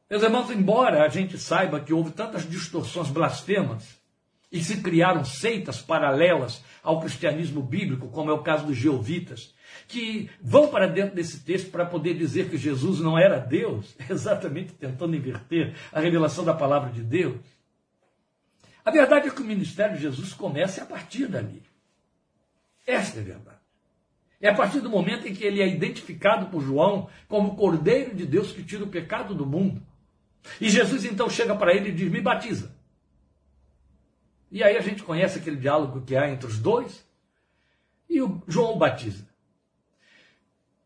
Meus 0.09 0.23
irmãos, 0.23 0.51
embora 0.51 1.03
a 1.03 1.09
gente 1.09 1.37
saiba 1.37 1.79
que 1.79 1.93
houve 1.93 2.11
tantas 2.11 2.47
distorções 2.47 3.09
blasfemas 3.09 3.99
e 4.51 4.63
se 4.63 4.81
criaram 4.81 5.25
seitas 5.25 5.81
paralelas 5.81 6.63
ao 6.83 6.99
cristianismo 6.99 7.63
bíblico, 7.63 8.09
como 8.09 8.29
é 8.29 8.33
o 8.33 8.43
caso 8.43 8.67
dos 8.67 8.77
geovitas, 8.77 9.55
que 9.87 10.29
vão 10.39 10.67
para 10.67 10.87
dentro 10.87 11.15
desse 11.15 11.39
texto 11.39 11.71
para 11.71 11.85
poder 11.85 12.13
dizer 12.13 12.49
que 12.49 12.57
Jesus 12.57 12.99
não 12.99 13.17
era 13.17 13.39
Deus, 13.39 13.95
exatamente 14.07 14.73
tentando 14.73 15.15
inverter 15.15 15.75
a 15.91 15.99
revelação 15.99 16.45
da 16.45 16.53
palavra 16.53 16.91
de 16.91 17.01
Deus. 17.01 17.41
A 18.85 18.91
verdade 18.91 19.27
é 19.27 19.31
que 19.31 19.41
o 19.41 19.45
ministério 19.45 19.95
de 19.95 20.03
Jesus 20.03 20.33
começa 20.33 20.83
a 20.83 20.85
partir 20.85 21.27
dali. 21.27 21.63
Esta 22.85 23.17
é 23.17 23.21
a 23.21 23.25
verdade. 23.25 23.52
É 24.43 24.49
a 24.49 24.53
partir 24.53 24.81
do 24.81 24.89
momento 24.89 25.25
em 25.25 25.33
que 25.33 25.45
ele 25.45 25.61
é 25.61 25.67
identificado 25.69 26.47
por 26.47 26.61
João 26.61 27.09
como 27.29 27.53
o 27.53 27.55
Cordeiro 27.55 28.13
de 28.13 28.25
Deus 28.25 28.51
que 28.51 28.61
tira 28.61 28.83
o 28.83 28.89
pecado 28.89 29.33
do 29.33 29.45
mundo. 29.45 29.81
E 30.59 30.69
Jesus 30.69 31.05
então 31.05 31.29
chega 31.29 31.55
para 31.55 31.73
ele 31.73 31.87
e 31.87 31.93
diz: 31.93 32.11
Me 32.11 32.19
batiza. 32.19 32.75
E 34.51 34.61
aí 34.61 34.75
a 34.75 34.81
gente 34.81 35.01
conhece 35.01 35.39
aquele 35.39 35.55
diálogo 35.55 36.01
que 36.01 36.13
há 36.13 36.29
entre 36.29 36.45
os 36.45 36.59
dois. 36.59 37.07
E 38.09 38.21
o 38.21 38.43
João 38.45 38.77
batiza. 38.77 39.25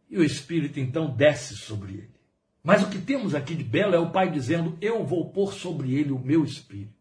E 0.08 0.20
o 0.20 0.24
Espírito 0.24 0.80
então 0.80 1.10
desce 1.10 1.56
sobre 1.58 1.94
ele. 1.94 2.16
Mas 2.64 2.84
o 2.84 2.90
que 2.92 3.00
temos 3.00 3.34
aqui 3.34 3.56
de 3.56 3.64
belo 3.64 3.96
é 3.96 4.00
o 4.00 4.12
Pai 4.12 4.30
dizendo: 4.30 4.78
Eu 4.80 5.04
vou 5.04 5.32
pôr 5.32 5.52
sobre 5.52 5.96
ele 5.96 6.12
o 6.12 6.20
meu 6.20 6.46
Espírito. 6.46 6.94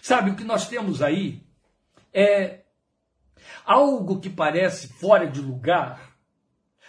Sabe, 0.00 0.30
o 0.30 0.36
que 0.36 0.42
nós 0.42 0.70
temos 0.70 1.02
aí 1.02 1.42
é 2.14 2.60
algo 3.64 4.20
que 4.20 4.30
parece 4.30 4.88
fora 4.88 5.26
de 5.26 5.40
lugar, 5.40 6.16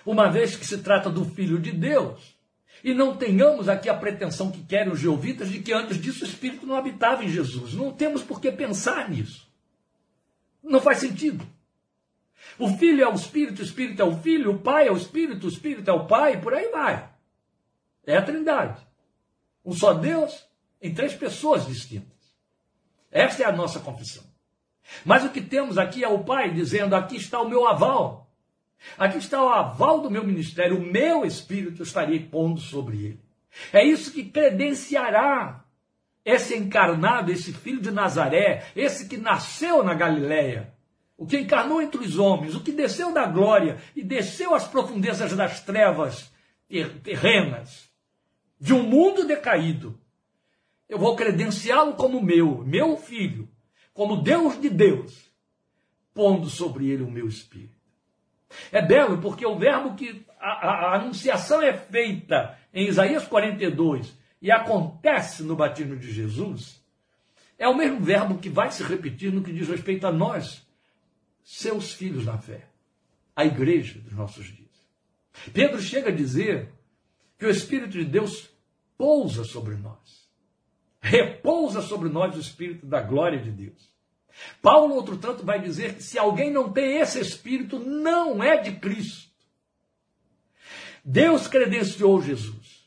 uma 0.05 0.29
vez 0.29 0.55
que 0.55 0.65
se 0.65 0.77
trata 0.79 1.09
do 1.09 1.25
Filho 1.25 1.59
de 1.59 1.71
Deus. 1.71 2.37
E 2.83 2.93
não 2.93 3.17
tenhamos 3.17 3.67
aqui 3.67 3.89
a 3.89 3.93
pretensão 3.93 4.51
que 4.51 4.63
querem 4.63 4.93
os 4.93 4.99
geovitas 4.99 5.49
de 5.49 5.59
que 5.59 5.73
antes 5.73 5.99
disso 5.99 6.23
o 6.23 6.27
Espírito 6.27 6.65
não 6.65 6.75
habitava 6.75 7.25
em 7.25 7.29
Jesus. 7.29 7.73
Não 7.73 7.91
temos 7.91 8.23
por 8.23 8.39
que 8.39 8.51
pensar 8.51 9.09
nisso. 9.09 9.47
Não 10.63 10.79
faz 10.79 10.99
sentido. 10.99 11.45
O 12.59 12.69
Filho 12.77 13.03
é 13.03 13.09
o 13.09 13.15
Espírito, 13.15 13.61
o 13.61 13.65
Espírito 13.65 14.01
é 14.01 14.05
o 14.05 14.17
Filho, 14.17 14.51
o 14.51 14.59
Pai 14.59 14.87
é 14.87 14.91
o 14.91 14.97
Espírito, 14.97 15.47
o 15.47 15.49
Espírito 15.49 15.89
é 15.89 15.93
o 15.93 16.05
Pai, 16.07 16.39
por 16.39 16.53
aí 16.53 16.69
vai. 16.71 17.09
É 18.05 18.15
a 18.15 18.21
Trindade. 18.21 18.85
Um 19.65 19.73
só 19.73 19.93
Deus 19.93 20.45
em 20.81 20.93
três 20.93 21.13
pessoas 21.13 21.65
distintas. 21.65 22.17
Esta 23.11 23.43
é 23.43 23.45
a 23.45 23.51
nossa 23.51 23.79
confissão. 23.79 24.23
Mas 25.05 25.23
o 25.23 25.29
que 25.29 25.41
temos 25.41 25.77
aqui 25.77 26.03
é 26.03 26.07
o 26.07 26.23
Pai 26.23 26.51
dizendo: 26.51 26.95
aqui 26.95 27.15
está 27.15 27.41
o 27.41 27.49
meu 27.49 27.67
aval. 27.67 28.27
Aqui 28.97 29.17
está 29.17 29.43
o 29.43 29.49
aval 29.49 30.01
do 30.01 30.09
meu 30.09 30.23
ministério, 30.23 30.77
o 30.77 30.81
meu 30.85 31.25
espírito 31.25 31.83
estarei 31.83 32.19
pondo 32.19 32.59
sobre 32.59 32.97
ele. 32.97 33.19
É 33.73 33.83
isso 33.83 34.11
que 34.11 34.23
credenciará 34.23 35.63
esse 36.23 36.55
encarnado, 36.55 37.31
esse 37.31 37.53
filho 37.53 37.81
de 37.81 37.89
Nazaré, 37.89 38.67
esse 38.75 39.07
que 39.07 39.17
nasceu 39.17 39.83
na 39.83 39.93
Galiléia, 39.93 40.73
o 41.17 41.25
que 41.25 41.39
encarnou 41.39 41.81
entre 41.81 42.01
os 42.01 42.19
homens, 42.19 42.53
o 42.53 42.61
que 42.61 42.71
desceu 42.71 43.13
da 43.13 43.25
glória 43.25 43.77
e 43.95 44.03
desceu 44.03 44.53
às 44.53 44.67
profundezas 44.67 45.35
das 45.35 45.61
trevas 45.61 46.31
terrenas, 47.03 47.89
de 48.59 48.73
um 48.73 48.83
mundo 48.83 49.25
decaído. 49.25 49.99
Eu 50.87 50.99
vou 50.99 51.15
credenciá-lo 51.15 51.93
como 51.93 52.21
meu, 52.21 52.63
meu 52.63 52.97
filho, 52.97 53.49
como 53.97 54.21
Deus 54.21 54.61
de 54.61 54.69
Deus, 54.69 55.27
pondo 56.13 56.51
sobre 56.51 56.87
ele 56.87 57.01
o 57.01 57.09
meu 57.09 57.27
espírito. 57.27 57.73
É 58.71 58.79
belo 58.79 59.19
porque 59.19 59.43
o 59.43 59.57
verbo 59.57 59.95
que 59.95 60.23
a, 60.39 60.51
a, 60.51 60.69
a 60.69 60.95
anunciação 60.97 61.63
é 61.63 61.75
feita 61.75 62.55
em 62.71 62.87
Isaías 62.87 63.25
42 63.25 64.15
e 64.39 64.51
acontece 64.51 65.41
no 65.41 65.55
batismo 65.55 65.97
de 65.97 66.13
Jesus, 66.13 66.79
é 67.57 67.67
o 67.67 67.75
mesmo 67.75 67.99
verbo 67.99 68.37
que 68.37 68.49
vai 68.49 68.69
se 68.69 68.83
repetir 68.83 69.33
no 69.33 69.41
que 69.41 69.51
diz 69.51 69.67
respeito 69.67 70.05
a 70.05 70.11
nós, 70.11 70.63
seus 71.43 71.91
filhos 71.91 72.23
na 72.23 72.37
fé, 72.37 72.67
a 73.35 73.45
igreja 73.45 73.99
dos 73.99 74.13
nossos 74.13 74.45
dias. 74.45 74.69
Pedro 75.51 75.81
chega 75.81 76.09
a 76.09 76.15
dizer 76.15 76.71
que 77.39 77.47
o 77.47 77.49
Espírito 77.49 77.97
de 77.97 78.05
Deus 78.05 78.47
pousa 78.95 79.43
sobre 79.43 79.73
nós, 79.73 80.26
repousa 81.07 81.81
sobre 81.81 82.09
nós 82.09 82.35
o 82.35 82.39
Espírito 82.39 82.85
da 82.85 83.01
glória 83.01 83.39
de 83.39 83.51
Deus. 83.51 83.97
Paulo, 84.61 84.93
outro 84.95 85.17
tanto, 85.17 85.45
vai 85.45 85.59
dizer 85.59 85.95
que 85.95 86.03
se 86.03 86.19
alguém 86.19 86.51
não 86.51 86.71
tem 86.71 86.97
esse 86.97 87.19
espírito, 87.19 87.79
não 87.79 88.43
é 88.43 88.57
de 88.57 88.73
Cristo. 88.73 89.31
Deus 91.03 91.47
credenciou 91.47 92.21
Jesus. 92.21 92.85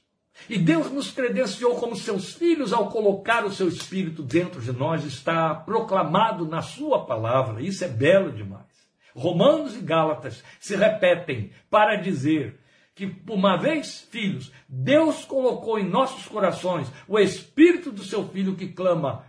E 0.48 0.58
Deus 0.58 0.90
nos 0.90 1.10
credenciou 1.10 1.76
como 1.76 1.96
seus 1.96 2.34
filhos 2.34 2.72
ao 2.72 2.88
colocar 2.88 3.44
o 3.44 3.52
seu 3.52 3.68
espírito 3.68 4.22
dentro 4.22 4.60
de 4.60 4.72
nós, 4.72 5.04
está 5.04 5.54
proclamado 5.54 6.46
na 6.46 6.62
sua 6.62 7.04
palavra. 7.04 7.62
Isso 7.62 7.84
é 7.84 7.88
belo 7.88 8.32
demais. 8.32 8.66
Romanos 9.14 9.74
e 9.74 9.80
Gálatas 9.80 10.42
se 10.58 10.76
repetem 10.76 11.50
para 11.68 11.96
dizer 11.96 12.59
que, 13.00 13.32
uma 13.32 13.56
vez 13.56 14.06
filhos, 14.10 14.52
Deus 14.68 15.24
colocou 15.24 15.78
em 15.78 15.88
nossos 15.88 16.26
corações 16.28 16.92
o 17.08 17.18
espírito 17.18 17.90
do 17.90 18.02
seu 18.02 18.28
filho 18.28 18.54
que 18.54 18.68
clama: 18.68 19.24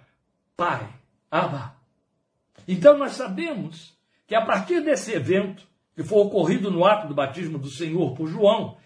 Pai, 0.57 0.89
Abba, 1.29 1.73
então 2.67 2.97
nós 2.97 3.13
sabemos 3.13 3.97
que 4.27 4.35
a 4.35 4.45
partir 4.45 4.81
desse 4.81 5.13
evento, 5.13 5.65
que 5.95 6.03
foi 6.03 6.19
ocorrido 6.19 6.69
no 6.69 6.83
ato 6.83 7.07
do 7.07 7.13
batismo 7.13 7.57
do 7.57 7.69
Senhor 7.69 8.13
por 8.13 8.27
João, 8.27 8.77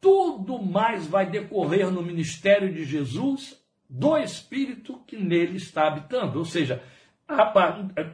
tudo 0.00 0.62
mais 0.62 1.08
vai 1.08 1.28
decorrer 1.28 1.90
no 1.90 2.00
ministério 2.00 2.72
de 2.72 2.84
Jesus 2.84 3.60
do 3.88 4.16
Espírito 4.16 5.00
que 5.08 5.16
nele 5.16 5.56
está 5.56 5.88
habitando. 5.88 6.38
Ou 6.38 6.44
seja, 6.44 6.80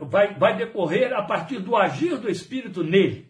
vai, 0.09 0.35
vai 0.35 0.57
decorrer 0.57 1.13
a 1.13 1.23
partir 1.23 1.59
do 1.59 1.77
agir 1.77 2.17
do 2.17 2.31
Espírito 2.31 2.83
nele. 2.83 3.29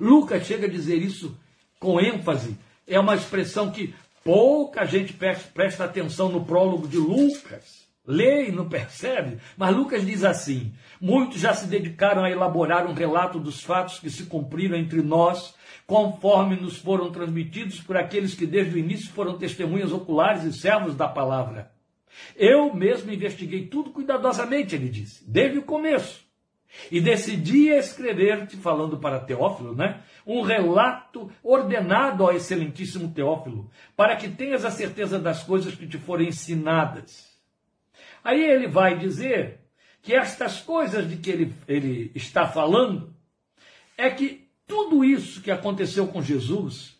Lucas 0.00 0.44
chega 0.44 0.66
a 0.66 0.70
dizer 0.70 1.00
isso 1.00 1.38
com 1.80 2.00
ênfase. 2.00 2.56
É 2.86 3.00
uma 3.00 3.16
expressão 3.16 3.72
que 3.72 3.92
pouca 4.22 4.84
gente 4.84 5.12
presta 5.12 5.84
atenção 5.84 6.28
no 6.28 6.44
prólogo 6.44 6.86
de 6.86 6.98
Lucas 6.98 7.80
lê 8.06 8.48
e 8.48 8.52
não 8.52 8.68
percebe, 8.68 9.38
mas 9.56 9.74
Lucas 9.74 10.04
diz 10.04 10.24
assim: 10.24 10.72
muitos 11.00 11.40
já 11.40 11.54
se 11.54 11.66
dedicaram 11.66 12.24
a 12.24 12.30
elaborar 12.30 12.86
um 12.86 12.92
relato 12.92 13.38
dos 13.38 13.62
fatos 13.62 13.98
que 14.00 14.10
se 14.10 14.24
cumpriram 14.24 14.76
entre 14.76 15.00
nós, 15.00 15.54
conforme 15.86 16.56
nos 16.56 16.76
foram 16.78 17.10
transmitidos 17.10 17.80
por 17.80 17.96
aqueles 17.96 18.34
que 18.34 18.46
desde 18.46 18.74
o 18.74 18.78
início 18.78 19.10
foram 19.12 19.38
testemunhas 19.38 19.92
oculares 19.92 20.44
e 20.44 20.52
servos 20.52 20.94
da 20.94 21.08
palavra. 21.08 21.70
Eu 22.36 22.74
mesmo 22.74 23.12
investiguei 23.12 23.66
tudo 23.66 23.90
cuidadosamente, 23.90 24.74
ele 24.74 24.88
disse, 24.88 25.24
desde 25.26 25.58
o 25.58 25.62
começo. 25.62 26.28
E 26.90 27.00
decidi 27.00 27.68
escrever-te, 27.68 28.56
falando 28.56 28.98
para 28.98 29.18
Teófilo, 29.18 29.74
né? 29.74 30.02
Um 30.30 30.42
relato 30.42 31.30
ordenado 31.42 32.22
ao 32.22 32.32
excelentíssimo 32.32 33.12
Teófilo, 33.12 33.70
para 33.96 34.16
que 34.16 34.28
tenhas 34.28 34.64
a 34.64 34.70
certeza 34.70 35.18
das 35.18 35.42
coisas 35.42 35.74
que 35.74 35.86
te 35.86 35.98
forem 35.98 36.28
ensinadas. 36.28 37.30
Aí 38.22 38.42
ele 38.42 38.68
vai 38.68 38.98
dizer 38.98 39.60
que 40.02 40.14
estas 40.14 40.60
coisas 40.60 41.08
de 41.08 41.16
que 41.16 41.30
ele, 41.30 41.54
ele 41.66 42.12
está 42.14 42.46
falando 42.46 43.14
é 43.96 44.08
que 44.10 44.48
tudo 44.66 45.04
isso 45.04 45.42
que 45.42 45.50
aconteceu 45.50 46.06
com 46.06 46.22
Jesus 46.22 46.98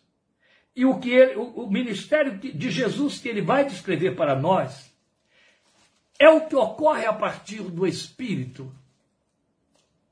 e 0.75 0.85
o 0.85 0.99
que 0.99 1.11
ele, 1.11 1.35
o, 1.35 1.63
o 1.63 1.71
ministério 1.71 2.37
de 2.37 2.69
Jesus 2.69 3.17
que 3.17 3.29
ele 3.29 3.41
vai 3.41 3.65
descrever 3.65 4.15
para 4.15 4.35
nós 4.35 4.91
é 6.19 6.29
o 6.29 6.47
que 6.47 6.55
ocorre 6.55 7.05
a 7.05 7.13
partir 7.13 7.63
do 7.63 7.87
Espírito 7.87 8.71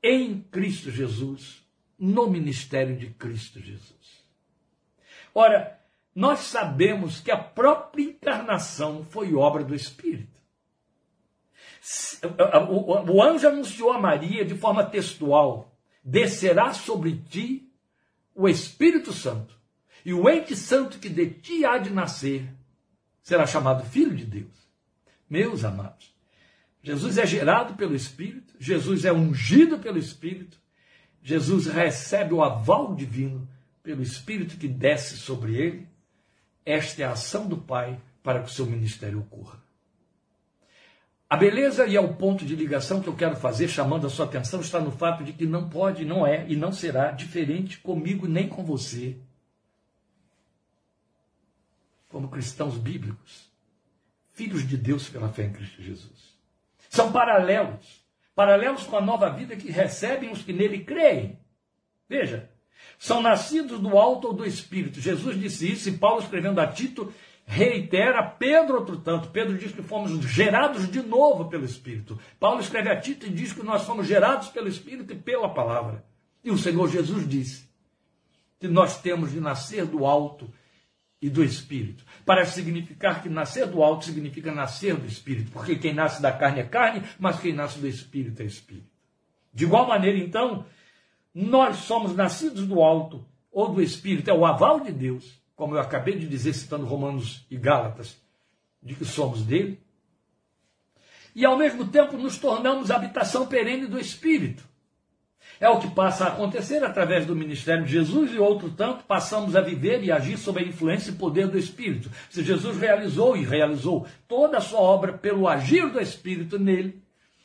em 0.02 0.40
Cristo 0.40 0.90
Jesus, 0.90 1.62
no 2.00 2.26
ministério 2.28 2.96
de 2.96 3.08
Cristo 3.10 3.60
Jesus. 3.60 4.24
Ora, 5.34 5.78
nós 6.14 6.40
sabemos 6.40 7.20
que 7.20 7.30
a 7.30 7.36
própria 7.36 8.04
encarnação 8.04 9.04
foi 9.04 9.34
obra 9.34 9.62
do 9.62 9.74
Espírito. 9.74 10.40
O 13.06 13.22
anjo 13.22 13.46
anunciou 13.46 13.92
a 13.92 14.00
Maria 14.00 14.44
de 14.44 14.54
forma 14.54 14.84
textual: 14.84 15.76
descerá 16.02 16.72
sobre 16.72 17.16
ti 17.28 17.70
o 18.34 18.48
Espírito 18.48 19.12
Santo, 19.12 19.54
e 20.04 20.12
o 20.12 20.28
ente 20.28 20.56
santo 20.56 20.98
que 20.98 21.08
de 21.08 21.30
ti 21.30 21.64
há 21.64 21.78
de 21.78 21.90
nascer 21.90 22.50
será 23.22 23.46
chamado 23.46 23.84
Filho 23.84 24.16
de 24.16 24.24
Deus. 24.24 24.68
Meus 25.28 25.64
amados, 25.64 26.14
Jesus 26.82 27.18
é 27.18 27.26
gerado 27.26 27.74
pelo 27.74 27.94
Espírito, 27.94 28.54
Jesus 28.58 29.04
é 29.04 29.12
ungido 29.12 29.78
pelo 29.78 29.98
Espírito, 29.98 30.58
Jesus 31.22 31.66
recebe 31.66 32.34
o 32.34 32.42
aval 32.42 32.94
divino 32.94 33.48
pelo 33.82 34.02
Espírito 34.02 34.56
que 34.56 34.68
desce 34.68 35.16
sobre 35.16 35.56
ele. 35.56 35.88
Esta 36.64 37.02
é 37.02 37.04
a 37.04 37.12
ação 37.12 37.46
do 37.46 37.56
Pai 37.56 38.00
para 38.22 38.42
que 38.42 38.48
o 38.48 38.52
seu 38.52 38.66
ministério 38.66 39.20
ocorra. 39.20 39.60
A 41.28 41.36
beleza 41.36 41.86
e 41.86 41.94
é 41.94 42.00
o 42.00 42.14
ponto 42.14 42.44
de 42.44 42.56
ligação 42.56 43.00
que 43.00 43.08
eu 43.08 43.14
quero 43.14 43.36
fazer, 43.36 43.68
chamando 43.68 44.04
a 44.04 44.10
sua 44.10 44.26
atenção, 44.26 44.60
está 44.60 44.80
no 44.80 44.90
fato 44.90 45.22
de 45.22 45.32
que 45.32 45.46
não 45.46 45.70
pode, 45.70 46.04
não 46.04 46.26
é 46.26 46.44
e 46.48 46.56
não 46.56 46.72
será 46.72 47.12
diferente 47.12 47.78
comigo 47.78 48.26
nem 48.26 48.48
com 48.48 48.64
você, 48.64 49.16
como 52.08 52.28
cristãos 52.28 52.76
bíblicos, 52.76 53.48
filhos 54.32 54.66
de 54.66 54.76
Deus 54.76 55.08
pela 55.08 55.28
fé 55.28 55.44
em 55.44 55.52
Cristo 55.52 55.80
Jesus. 55.80 56.36
São 56.88 57.12
paralelos, 57.12 57.99
paralelos 58.40 58.84
com 58.84 58.96
a 58.96 59.02
nova 59.02 59.28
vida 59.28 59.54
que 59.54 59.70
recebem 59.70 60.32
os 60.32 60.40
que 60.40 60.50
nele 60.50 60.82
creem. 60.82 61.38
Veja, 62.08 62.48
são 62.98 63.20
nascidos 63.20 63.78
do 63.78 63.98
alto 63.98 64.28
ou 64.28 64.32
do 64.32 64.46
Espírito. 64.46 64.98
Jesus 64.98 65.38
disse 65.38 65.70
isso 65.70 65.90
e 65.90 65.98
Paulo, 65.98 66.22
escrevendo 66.22 66.58
a 66.58 66.66
Tito, 66.66 67.12
reitera 67.44 68.22
Pedro, 68.22 68.76
outro 68.76 68.96
tanto. 68.96 69.28
Pedro 69.28 69.58
diz 69.58 69.72
que 69.72 69.82
fomos 69.82 70.12
gerados 70.26 70.90
de 70.90 71.02
novo 71.02 71.50
pelo 71.50 71.66
Espírito. 71.66 72.18
Paulo 72.38 72.62
escreve 72.62 72.88
a 72.88 72.98
Tito 72.98 73.26
e 73.26 73.30
diz 73.30 73.52
que 73.52 73.62
nós 73.62 73.84
fomos 73.84 74.06
gerados 74.06 74.48
pelo 74.48 74.68
Espírito 74.68 75.12
e 75.12 75.16
pela 75.16 75.52
palavra. 75.52 76.02
E 76.42 76.50
o 76.50 76.56
Senhor 76.56 76.88
Jesus 76.88 77.28
disse 77.28 77.68
que 78.58 78.68
nós 78.68 79.02
temos 79.02 79.32
de 79.32 79.38
nascer 79.38 79.84
do 79.84 80.06
alto 80.06 80.50
e 81.20 81.28
do 81.28 81.44
Espírito. 81.44 82.04
Para 82.24 82.44
significar 82.44 83.22
que 83.22 83.28
nascer 83.28 83.66
do 83.66 83.82
alto 83.82 84.04
significa 84.04 84.52
nascer 84.52 84.96
do 84.96 85.06
Espírito, 85.06 85.50
porque 85.52 85.76
quem 85.76 85.92
nasce 85.92 86.22
da 86.22 86.32
carne 86.32 86.60
é 86.60 86.64
carne, 86.64 87.02
mas 87.18 87.38
quem 87.40 87.52
nasce 87.52 87.78
do 87.78 87.86
Espírito 87.86 88.42
é 88.42 88.46
Espírito. 88.46 88.88
De 89.52 89.64
igual 89.64 89.86
maneira, 89.86 90.18
então, 90.18 90.64
nós 91.34 91.76
somos 91.78 92.14
nascidos 92.14 92.66
do 92.66 92.80
alto 92.80 93.26
ou 93.50 93.72
do 93.72 93.82
Espírito, 93.82 94.30
é 94.30 94.34
o 94.34 94.46
aval 94.46 94.80
de 94.80 94.92
Deus 94.92 95.40
como 95.60 95.74
eu 95.74 95.80
acabei 95.80 96.16
de 96.16 96.26
dizer, 96.26 96.54
citando 96.54 96.86
Romanos 96.86 97.44
e 97.50 97.56
Gálatas, 97.58 98.16
de 98.82 98.94
que 98.94 99.04
somos 99.04 99.42
dele, 99.42 99.78
e 101.34 101.44
ao 101.44 101.54
mesmo 101.54 101.86
tempo 101.88 102.16
nos 102.16 102.38
tornamos 102.38 102.90
habitação 102.90 103.46
perene 103.46 103.86
do 103.86 104.00
Espírito. 104.00 104.66
É 105.60 105.68
o 105.68 105.78
que 105.78 105.90
passa 105.90 106.24
a 106.24 106.28
acontecer 106.28 106.82
através 106.82 107.26
do 107.26 107.36
ministério 107.36 107.84
de 107.84 107.92
Jesus 107.92 108.32
e 108.32 108.38
outro 108.38 108.70
tanto 108.70 109.04
passamos 109.04 109.54
a 109.54 109.60
viver 109.60 110.02
e 110.02 110.10
agir 110.10 110.38
sob 110.38 110.58
a 110.58 110.66
influência 110.66 111.10
e 111.10 111.16
poder 111.16 111.48
do 111.48 111.58
Espírito. 111.58 112.10
Se 112.30 112.42
Jesus 112.42 112.78
realizou 112.78 113.36
e 113.36 113.44
realizou 113.44 114.06
toda 114.26 114.56
a 114.56 114.60
sua 114.62 114.80
obra 114.80 115.12
pelo 115.12 115.46
agir 115.46 115.90
do 115.90 116.00
Espírito 116.00 116.58
nele, 116.58 117.02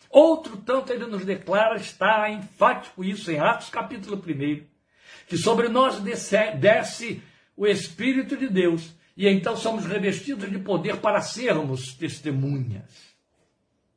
outro 0.09 0.55
tanto 0.55 0.93
ele 0.93 1.05
nos 1.07 1.25
declara, 1.25 1.75
está 1.75 2.29
enfático 2.31 3.03
isso 3.03 3.29
em 3.29 3.37
Atos 3.37 3.67
capítulo 3.67 4.15
1, 4.15 4.63
que 5.27 5.37
sobre 5.37 5.67
nós 5.67 5.99
desce, 5.99 6.51
desce 6.53 7.21
o 7.57 7.67
Espírito 7.67 8.37
de 8.37 8.47
Deus, 8.47 8.95
e 9.17 9.27
então 9.27 9.57
somos 9.57 9.85
revestidos 9.85 10.49
de 10.49 10.59
poder 10.59 10.97
para 10.97 11.19
sermos 11.19 11.93
testemunhas. 11.93 13.13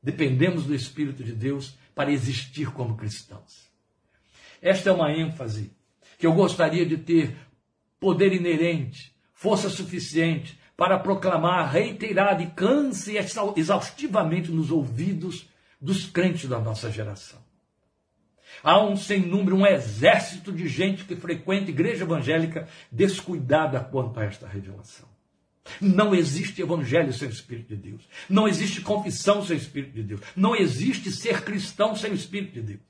Dependemos 0.03 0.65
do 0.65 0.75
Espírito 0.75 1.23
de 1.23 1.33
Deus 1.33 1.79
para 1.95 2.11
existir 2.11 2.73
como 2.73 2.97
cristãos. 2.97 3.68
Esta 4.61 4.91
é 4.91 4.93
uma 4.93 5.13
ênfase 5.13 5.73
que 6.19 6.27
eu 6.27 6.33
gostaria 6.33 6.85
de 6.85 6.97
ter 6.97 7.37
poder 8.01 8.33
inerente, 8.33 9.15
força 9.35 9.69
suficiente 9.69 10.59
para 10.77 10.99
proclamar 10.99 11.71
reiterada 11.73 12.43
e 12.43 12.47
canse 12.47 13.17
exaustivamente 13.57 14.51
nos 14.51 14.71
ouvidos 14.71 15.49
dos 15.81 16.07
crentes 16.07 16.49
da 16.49 16.59
nossa 16.59 16.91
geração. 16.91 17.41
Há 18.63 18.83
um 18.83 18.97
sem 18.97 19.21
número, 19.21 19.57
um 19.57 19.67
exército 19.67 20.53
de 20.53 20.69
gente 20.69 21.05
que 21.05 21.15
frequenta 21.15 21.71
igreja 21.71 22.05
evangélica 22.05 22.69
descuidada 22.91 23.81
quanto 23.81 24.19
a 24.19 24.25
esta 24.25 24.49
revelação. 24.49 25.09
Não 25.81 26.15
existe 26.15 26.63
evangelho 26.63 27.13
sem 27.13 27.29
o 27.29 27.31
Espírito 27.31 27.77
de 27.77 27.91
Deus. 27.91 28.09
Não 28.29 28.49
existe 28.49 28.81
confissão 28.81 29.45
sem 29.45 29.57
o 29.57 29.61
Espírito 29.61 29.93
de 29.93 30.03
Deus. 30.03 30.21
Não 30.35 30.57
existe 30.57 31.13
ser 31.13 31.43
cristão 31.43 31.95
sem 31.95 32.11
o 32.11 32.15
Espírito 32.15 32.55
de 32.55 32.63
Deus. 32.63 32.81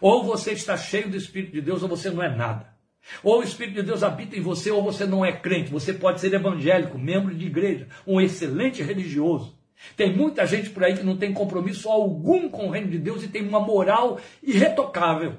Ou 0.00 0.24
você 0.24 0.52
está 0.52 0.76
cheio 0.76 1.10
do 1.10 1.16
Espírito 1.16 1.52
de 1.52 1.60
Deus, 1.60 1.82
ou 1.82 1.88
você 1.88 2.10
não 2.10 2.22
é 2.22 2.34
nada. 2.34 2.74
Ou 3.22 3.40
o 3.40 3.42
Espírito 3.42 3.76
de 3.76 3.82
Deus 3.82 4.02
habita 4.02 4.36
em 4.36 4.40
você, 4.40 4.70
ou 4.70 4.82
você 4.82 5.06
não 5.06 5.24
é 5.24 5.32
crente. 5.32 5.70
Você 5.70 5.92
pode 5.92 6.20
ser 6.20 6.32
evangélico, 6.34 6.98
membro 6.98 7.34
de 7.34 7.46
igreja, 7.46 7.88
um 8.06 8.20
excelente 8.20 8.82
religioso, 8.82 9.56
tem 9.96 10.14
muita 10.14 10.46
gente 10.46 10.70
por 10.70 10.84
aí 10.84 10.96
que 10.96 11.02
não 11.02 11.16
tem 11.16 11.32
compromisso 11.32 11.88
algum 11.88 12.48
com 12.48 12.66
o 12.66 12.70
reino 12.70 12.90
de 12.90 12.98
Deus 12.98 13.22
e 13.22 13.28
tem 13.28 13.46
uma 13.46 13.60
moral 13.60 14.20
irretocável. 14.42 15.38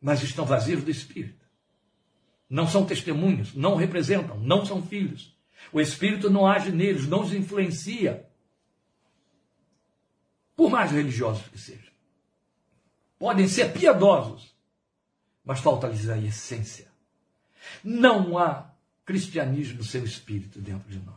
Mas 0.00 0.22
estão 0.22 0.44
vazios 0.44 0.82
do 0.82 0.90
Espírito. 0.90 1.44
Não 2.48 2.68
são 2.68 2.86
testemunhos, 2.86 3.54
não 3.54 3.74
representam, 3.74 4.38
não 4.38 4.64
são 4.64 4.82
filhos. 4.82 5.36
O 5.72 5.80
Espírito 5.80 6.30
não 6.30 6.46
age 6.46 6.70
neles, 6.70 7.08
não 7.08 7.22
os 7.22 7.32
influencia. 7.32 8.28
Por 10.54 10.70
mais 10.70 10.92
religiosos 10.92 11.48
que 11.48 11.58
sejam. 11.58 11.85
Podem 13.18 13.48
ser 13.48 13.72
piedosos, 13.72 14.54
mas 15.44 15.60
falta-lhes 15.60 16.08
a 16.08 16.18
essência. 16.18 16.88
Não 17.82 18.36
há 18.36 18.70
cristianismo 19.04 19.82
sem 19.82 20.02
o 20.02 20.06
Espírito 20.06 20.60
dentro 20.60 20.90
de 20.90 20.98
nós. 20.98 21.16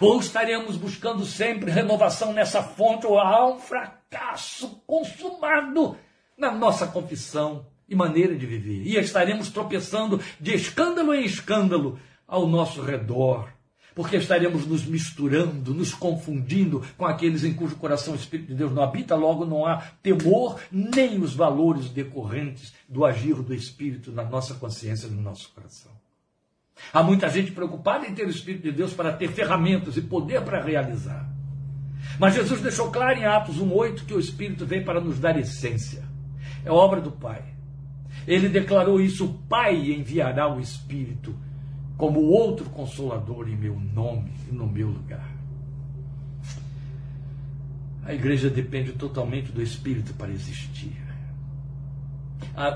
Ou 0.00 0.18
estaremos 0.18 0.76
buscando 0.76 1.24
sempre 1.24 1.70
renovação 1.70 2.32
nessa 2.32 2.62
fonte, 2.62 3.06
ou 3.06 3.18
há 3.18 3.46
um 3.46 3.58
fracasso 3.58 4.82
consumado 4.86 5.96
na 6.36 6.50
nossa 6.50 6.86
confissão 6.86 7.66
e 7.88 7.94
maneira 7.94 8.34
de 8.36 8.46
viver. 8.46 8.82
E 8.86 8.96
estaremos 8.96 9.48
tropeçando 9.50 10.20
de 10.40 10.54
escândalo 10.54 11.14
em 11.14 11.24
escândalo 11.24 12.00
ao 12.26 12.46
nosso 12.46 12.82
redor, 12.82 13.52
porque 13.96 14.18
estaremos 14.18 14.66
nos 14.66 14.84
misturando, 14.84 15.72
nos 15.72 15.94
confundindo 15.94 16.84
com 16.98 17.06
aqueles 17.06 17.44
em 17.44 17.54
cujo 17.54 17.76
coração 17.76 18.12
o 18.12 18.16
Espírito 18.16 18.48
de 18.48 18.54
Deus 18.54 18.70
não 18.70 18.82
habita, 18.82 19.14
logo 19.14 19.46
não 19.46 19.64
há 19.64 19.78
temor 20.02 20.60
nem 20.70 21.18
os 21.18 21.34
valores 21.34 21.88
decorrentes 21.88 22.74
do 22.86 23.06
agir 23.06 23.36
do 23.36 23.54
Espírito 23.54 24.12
na 24.12 24.22
nossa 24.22 24.52
consciência, 24.52 25.08
no 25.08 25.22
nosso 25.22 25.50
coração. 25.54 25.90
Há 26.92 27.02
muita 27.02 27.30
gente 27.30 27.52
preocupada 27.52 28.06
em 28.06 28.14
ter 28.14 28.26
o 28.26 28.30
Espírito 28.30 28.64
de 28.64 28.72
Deus 28.72 28.92
para 28.92 29.14
ter 29.14 29.28
ferramentas 29.28 29.96
e 29.96 30.02
poder 30.02 30.42
para 30.42 30.62
realizar. 30.62 31.26
Mas 32.18 32.34
Jesus 32.34 32.60
deixou 32.60 32.90
claro 32.90 33.18
em 33.18 33.24
Atos 33.24 33.56
1,8 33.56 34.04
que 34.04 34.12
o 34.12 34.20
Espírito 34.20 34.66
vem 34.66 34.84
para 34.84 35.00
nos 35.00 35.18
dar 35.18 35.38
essência. 35.38 36.04
É 36.66 36.70
obra 36.70 37.00
do 37.00 37.12
Pai. 37.12 37.42
Ele 38.28 38.50
declarou 38.50 39.00
isso: 39.00 39.24
o 39.24 39.34
Pai 39.48 39.90
enviará 39.90 40.54
o 40.54 40.60
Espírito 40.60 41.34
como 41.96 42.20
outro 42.20 42.68
consolador 42.70 43.48
em 43.48 43.56
meu 43.56 43.78
nome 43.78 44.32
e 44.50 44.54
no 44.54 44.66
meu 44.66 44.88
lugar. 44.88 45.34
A 48.04 48.14
igreja 48.14 48.48
depende 48.48 48.92
totalmente 48.92 49.50
do 49.50 49.62
Espírito 49.62 50.14
para 50.14 50.30
existir 50.30 51.06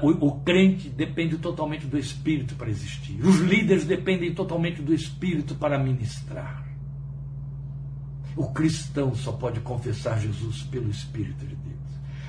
o, 0.03 0.27
o 0.27 0.41
crente 0.41 0.89
depende 0.91 1.39
totalmente 1.39 1.87
do 1.87 1.99
Espírito 1.99 2.55
para 2.55 2.69
existir. 2.69 3.19
Os 3.25 3.39
líderes 3.39 3.85
dependem 3.85 4.35
totalmente 4.35 4.83
do 4.83 4.93
Espírito 4.93 5.55
para 5.55 5.79
ministrar. 5.79 6.67
O 8.37 8.53
cristão 8.53 9.15
só 9.15 9.33
pode 9.33 9.61
confessar 9.61 10.21
Jesus 10.21 10.63
pelo 10.65 10.91
Espírito 10.91 11.47
de 11.47 11.57
Deus. 11.57 11.81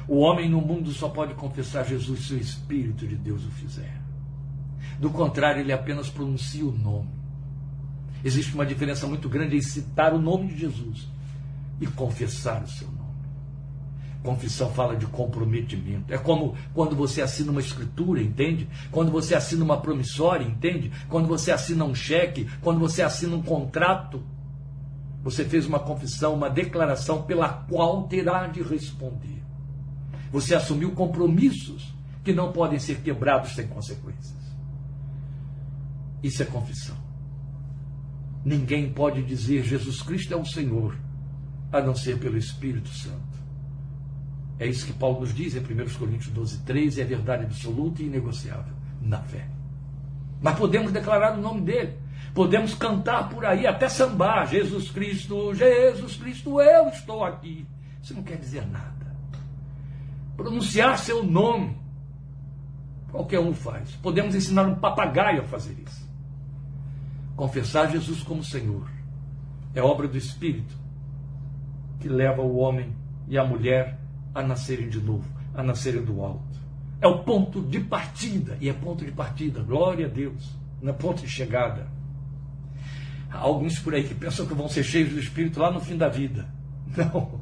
O 0.07 0.19
homem 0.19 0.49
no 0.49 0.61
mundo 0.61 0.91
só 0.91 1.09
pode 1.09 1.33
confessar 1.35 1.85
Jesus 1.85 2.27
se 2.27 2.33
o 2.33 2.37
Espírito 2.37 3.05
de 3.05 3.15
Deus 3.15 3.45
o 3.45 3.51
fizer. 3.51 4.00
Do 5.01 5.09
contrário, 5.09 5.61
ele 5.61 5.73
apenas 5.73 6.11
pronuncia 6.11 6.63
o 6.63 6.71
nome. 6.71 7.09
Existe 8.23 8.53
uma 8.53 8.63
diferença 8.63 9.07
muito 9.07 9.27
grande 9.27 9.57
em 9.57 9.61
citar 9.61 10.13
o 10.13 10.21
nome 10.21 10.49
de 10.49 10.59
Jesus 10.59 11.09
e 11.81 11.87
confessar 11.87 12.61
o 12.61 12.67
seu 12.67 12.87
nome. 12.87 13.01
Confissão 14.21 14.71
fala 14.71 14.95
de 14.95 15.07
comprometimento. 15.07 16.13
É 16.13 16.19
como 16.19 16.55
quando 16.75 16.95
você 16.95 17.19
assina 17.19 17.51
uma 17.51 17.61
escritura, 17.61 18.21
entende? 18.21 18.69
Quando 18.91 19.11
você 19.11 19.33
assina 19.33 19.65
uma 19.65 19.81
promissória, 19.81 20.45
entende? 20.45 20.91
Quando 21.09 21.27
você 21.27 21.51
assina 21.51 21.83
um 21.83 21.95
cheque, 21.95 22.47
quando 22.61 22.79
você 22.79 23.01
assina 23.01 23.35
um 23.35 23.41
contrato, 23.41 24.21
você 25.23 25.43
fez 25.43 25.65
uma 25.65 25.79
confissão, 25.79 26.35
uma 26.35 26.47
declaração 26.47 27.23
pela 27.23 27.49
qual 27.49 28.03
terá 28.03 28.45
de 28.45 28.61
responder. 28.61 29.41
Você 30.31 30.53
assumiu 30.53 30.91
compromissos 30.91 31.91
que 32.23 32.31
não 32.31 32.51
podem 32.51 32.77
ser 32.77 33.01
quebrados 33.01 33.55
sem 33.55 33.65
consequências. 33.65 34.40
Isso 36.23 36.43
é 36.43 36.45
confissão. 36.45 36.95
Ninguém 38.43 38.91
pode 38.91 39.21
dizer 39.23 39.63
Jesus 39.63 40.01
Cristo 40.01 40.33
é 40.33 40.37
o 40.37 40.45
Senhor, 40.45 40.97
a 41.71 41.81
não 41.81 41.95
ser 41.95 42.19
pelo 42.19 42.37
Espírito 42.37 42.89
Santo. 42.89 43.31
É 44.59 44.67
isso 44.67 44.85
que 44.85 44.93
Paulo 44.93 45.21
nos 45.21 45.33
diz 45.33 45.55
em 45.55 45.59
1 45.59 45.97
Coríntios 45.97 46.31
12, 46.33 46.59
13, 46.59 47.01
é 47.01 47.03
verdade 47.03 47.45
absoluta 47.45 48.01
e 48.01 48.05
inegociável 48.05 48.73
na 49.01 49.19
fé. 49.19 49.47
Mas 50.41 50.57
podemos 50.57 50.91
declarar 50.91 51.37
o 51.37 51.41
nome 51.41 51.61
dele. 51.61 51.97
Podemos 52.33 52.73
cantar 52.73 53.29
por 53.29 53.45
aí, 53.45 53.67
até 53.67 53.89
sambar, 53.89 54.47
Jesus 54.47 54.89
Cristo, 54.89 55.53
Jesus 55.53 56.15
Cristo, 56.15 56.61
eu 56.61 56.87
estou 56.89 57.23
aqui. 57.23 57.65
Isso 58.01 58.13
não 58.13 58.23
quer 58.23 58.37
dizer 58.37 58.65
nada. 58.67 59.15
Pronunciar 60.37 60.97
seu 60.97 61.23
nome, 61.23 61.77
qualquer 63.11 63.39
um 63.39 63.53
faz. 63.53 63.91
Podemos 63.95 64.33
ensinar 64.33 64.65
um 64.65 64.75
papagaio 64.75 65.41
a 65.41 65.45
fazer 65.45 65.77
isso. 65.85 66.10
Confessar 67.41 67.89
Jesus 67.89 68.21
como 68.21 68.43
Senhor 68.43 68.87
é 69.73 69.81
obra 69.81 70.07
do 70.07 70.15
Espírito 70.15 70.75
que 71.99 72.07
leva 72.07 72.43
o 72.43 72.57
homem 72.57 72.95
e 73.27 73.35
a 73.35 73.43
mulher 73.43 73.97
a 74.35 74.43
nascerem 74.43 74.87
de 74.87 75.01
novo, 75.01 75.27
a 75.55 75.63
nascerem 75.63 76.05
do 76.05 76.23
alto. 76.23 76.59
É 77.01 77.07
o 77.07 77.23
ponto 77.23 77.59
de 77.63 77.79
partida, 77.79 78.59
e 78.61 78.69
é 78.69 78.73
ponto 78.73 79.03
de 79.03 79.11
partida, 79.11 79.63
glória 79.63 80.05
a 80.05 80.07
Deus, 80.07 80.55
não 80.79 80.91
é 80.91 80.93
ponto 80.93 81.23
de 81.23 81.29
chegada. 81.29 81.87
Há 83.31 83.39
alguns 83.39 83.79
por 83.79 83.95
aí 83.95 84.03
que 84.03 84.13
pensam 84.13 84.45
que 84.45 84.53
vão 84.53 84.69
ser 84.69 84.83
cheios 84.83 85.09
do 85.09 85.19
Espírito 85.19 85.59
lá 85.59 85.71
no 85.71 85.79
fim 85.79 85.97
da 85.97 86.09
vida. 86.09 86.47
Não. 86.95 87.41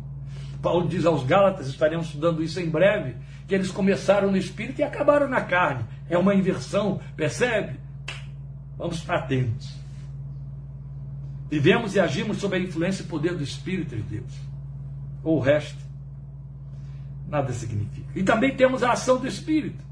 Paulo 0.62 0.88
diz 0.88 1.06
aos 1.06 1.26
Gálatas, 1.26 1.68
estaremos 1.68 2.06
estudando 2.06 2.42
isso 2.42 2.62
em 2.62 2.70
breve, 2.70 3.18
que 3.46 3.54
eles 3.54 3.70
começaram 3.70 4.32
no 4.32 4.38
Espírito 4.38 4.80
e 4.80 4.84
acabaram 4.84 5.28
na 5.28 5.42
carne. 5.42 5.84
É 6.08 6.18
uma 6.18 6.34
inversão, 6.34 7.02
percebe? 7.18 7.78
Vamos 8.78 8.96
estar 8.96 9.18
atentos. 9.18 9.79
Vivemos 11.50 11.96
e 11.96 12.00
agimos 12.00 12.38
sob 12.38 12.56
a 12.56 12.60
influência 12.60 13.04
e 13.04 13.08
poder 13.08 13.36
do 13.36 13.44
Espírito 13.44 13.96
de 13.96 14.04
Deus. 14.04 14.32
Ou 15.24 15.38
o 15.38 15.40
resto, 15.40 15.80
nada 17.28 17.52
significa. 17.52 18.08
E 18.16 18.24
também 18.24 18.56
temos 18.56 18.84
a 18.84 18.92
ação 18.92 19.18
do 19.18 19.28
Espírito. 19.28 19.84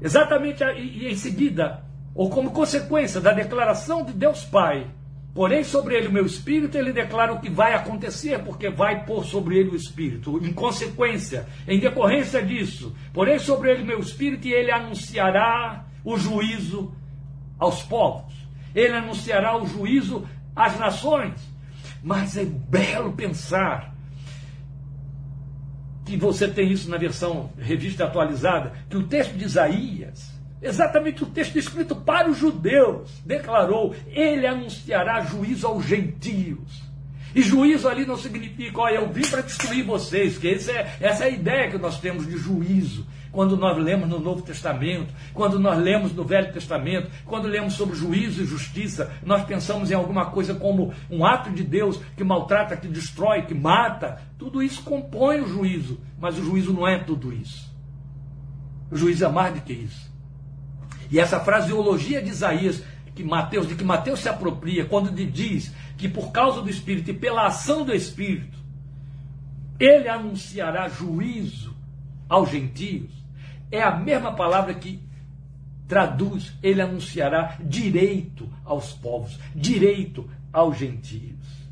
Exatamente 0.00 0.62
e 0.64 1.08
em 1.08 1.16
seguida, 1.16 1.82
ou 2.14 2.28
como 2.28 2.50
consequência 2.50 3.20
da 3.20 3.32
declaração 3.32 4.04
de 4.04 4.12
Deus 4.12 4.44
Pai, 4.44 4.86
porém 5.32 5.64
sobre 5.64 5.96
ele 5.96 6.08
o 6.08 6.12
meu 6.12 6.26
espírito, 6.26 6.76
ele 6.76 6.92
declara 6.92 7.32
o 7.32 7.40
que 7.40 7.48
vai 7.48 7.74
acontecer, 7.74 8.38
porque 8.44 8.68
vai 8.68 9.04
pôr 9.04 9.24
sobre 9.24 9.58
ele 9.58 9.70
o 9.70 9.76
espírito. 9.76 10.38
Em 10.44 10.52
consequência, 10.52 11.46
em 11.66 11.80
decorrência 11.80 12.42
disso, 12.42 12.94
porém 13.12 13.38
sobre 13.38 13.72
ele 13.72 13.82
o 13.82 13.86
meu 13.86 13.98
espírito, 13.98 14.46
e 14.46 14.52
ele 14.52 14.70
anunciará 14.70 15.86
o 16.04 16.16
juízo 16.16 16.94
aos 17.58 17.82
povos. 17.82 18.43
Ele 18.74 18.94
anunciará 18.94 19.56
o 19.56 19.66
juízo 19.66 20.26
às 20.54 20.78
nações. 20.78 21.34
Mas 22.02 22.36
é 22.36 22.44
belo 22.44 23.12
pensar 23.12 23.94
que 26.04 26.16
você 26.16 26.48
tem 26.48 26.70
isso 26.70 26.90
na 26.90 26.98
versão 26.98 27.50
revista 27.58 28.04
atualizada, 28.04 28.72
que 28.90 28.96
o 28.96 29.06
texto 29.06 29.32
de 29.32 29.44
Isaías 29.44 30.34
Exatamente 30.64 31.22
o 31.22 31.26
texto 31.26 31.58
escrito 31.58 31.94
para 31.94 32.30
os 32.30 32.38
judeus 32.38 33.20
declarou: 33.26 33.94
Ele 34.06 34.46
anunciará 34.46 35.20
juízo 35.20 35.66
aos 35.66 35.84
gentios. 35.84 36.82
E 37.34 37.42
juízo 37.42 37.86
ali 37.86 38.06
não 38.06 38.16
significa, 38.16 38.80
olha, 38.80 38.94
eu 38.94 39.12
vim 39.12 39.26
para 39.26 39.42
destruir 39.42 39.84
vocês, 39.84 40.38
que 40.38 40.48
é, 40.48 40.96
essa 41.00 41.24
é 41.24 41.26
a 41.26 41.28
ideia 41.28 41.70
que 41.70 41.76
nós 41.76 42.00
temos 42.00 42.26
de 42.26 42.38
juízo. 42.38 43.06
Quando 43.34 43.56
nós 43.56 43.76
lemos 43.76 44.08
no 44.08 44.20
Novo 44.20 44.42
Testamento, 44.42 45.12
quando 45.34 45.58
nós 45.58 45.76
lemos 45.76 46.14
no 46.14 46.22
Velho 46.22 46.52
Testamento, 46.52 47.10
quando 47.26 47.48
lemos 47.48 47.74
sobre 47.74 47.96
juízo 47.96 48.40
e 48.40 48.46
justiça, 48.46 49.12
nós 49.24 49.44
pensamos 49.44 49.90
em 49.90 49.94
alguma 49.94 50.26
coisa 50.26 50.54
como 50.54 50.94
um 51.10 51.26
ato 51.26 51.50
de 51.50 51.64
Deus 51.64 52.00
que 52.16 52.22
maltrata, 52.22 52.76
que 52.76 52.86
destrói, 52.86 53.42
que 53.42 53.52
mata. 53.52 54.22
Tudo 54.38 54.62
isso 54.62 54.84
compõe 54.84 55.40
o 55.40 55.48
juízo, 55.48 56.00
mas 56.16 56.38
o 56.38 56.44
juízo 56.44 56.72
não 56.72 56.86
é 56.86 56.96
tudo 56.96 57.32
isso. 57.32 57.74
O 58.88 58.96
juízo 58.96 59.24
é 59.24 59.28
mais 59.28 59.52
do 59.52 59.62
que 59.62 59.72
isso. 59.72 60.14
E 61.10 61.18
essa 61.18 61.40
fraseologia 61.40 62.22
de 62.22 62.30
Isaías, 62.30 62.84
que 63.16 63.24
Mateus, 63.24 63.66
de 63.66 63.74
que 63.74 63.82
Mateus 63.82 64.20
se 64.20 64.28
apropria, 64.28 64.84
quando 64.84 65.10
diz 65.10 65.74
que 65.96 66.08
por 66.08 66.30
causa 66.30 66.62
do 66.62 66.70
Espírito 66.70 67.10
e 67.10 67.14
pela 67.14 67.48
ação 67.48 67.84
do 67.84 67.92
Espírito, 67.92 68.56
ele 69.80 70.08
anunciará 70.08 70.88
juízo 70.88 71.74
aos 72.28 72.48
gentios, 72.48 73.23
é 73.74 73.82
a 73.82 73.96
mesma 73.96 74.32
palavra 74.32 74.74
que 74.74 75.02
traduz, 75.86 76.52
ele 76.62 76.80
anunciará 76.80 77.58
direito 77.60 78.50
aos 78.64 78.92
povos, 78.92 79.38
direito 79.54 80.28
aos 80.52 80.78
gentios. 80.78 81.64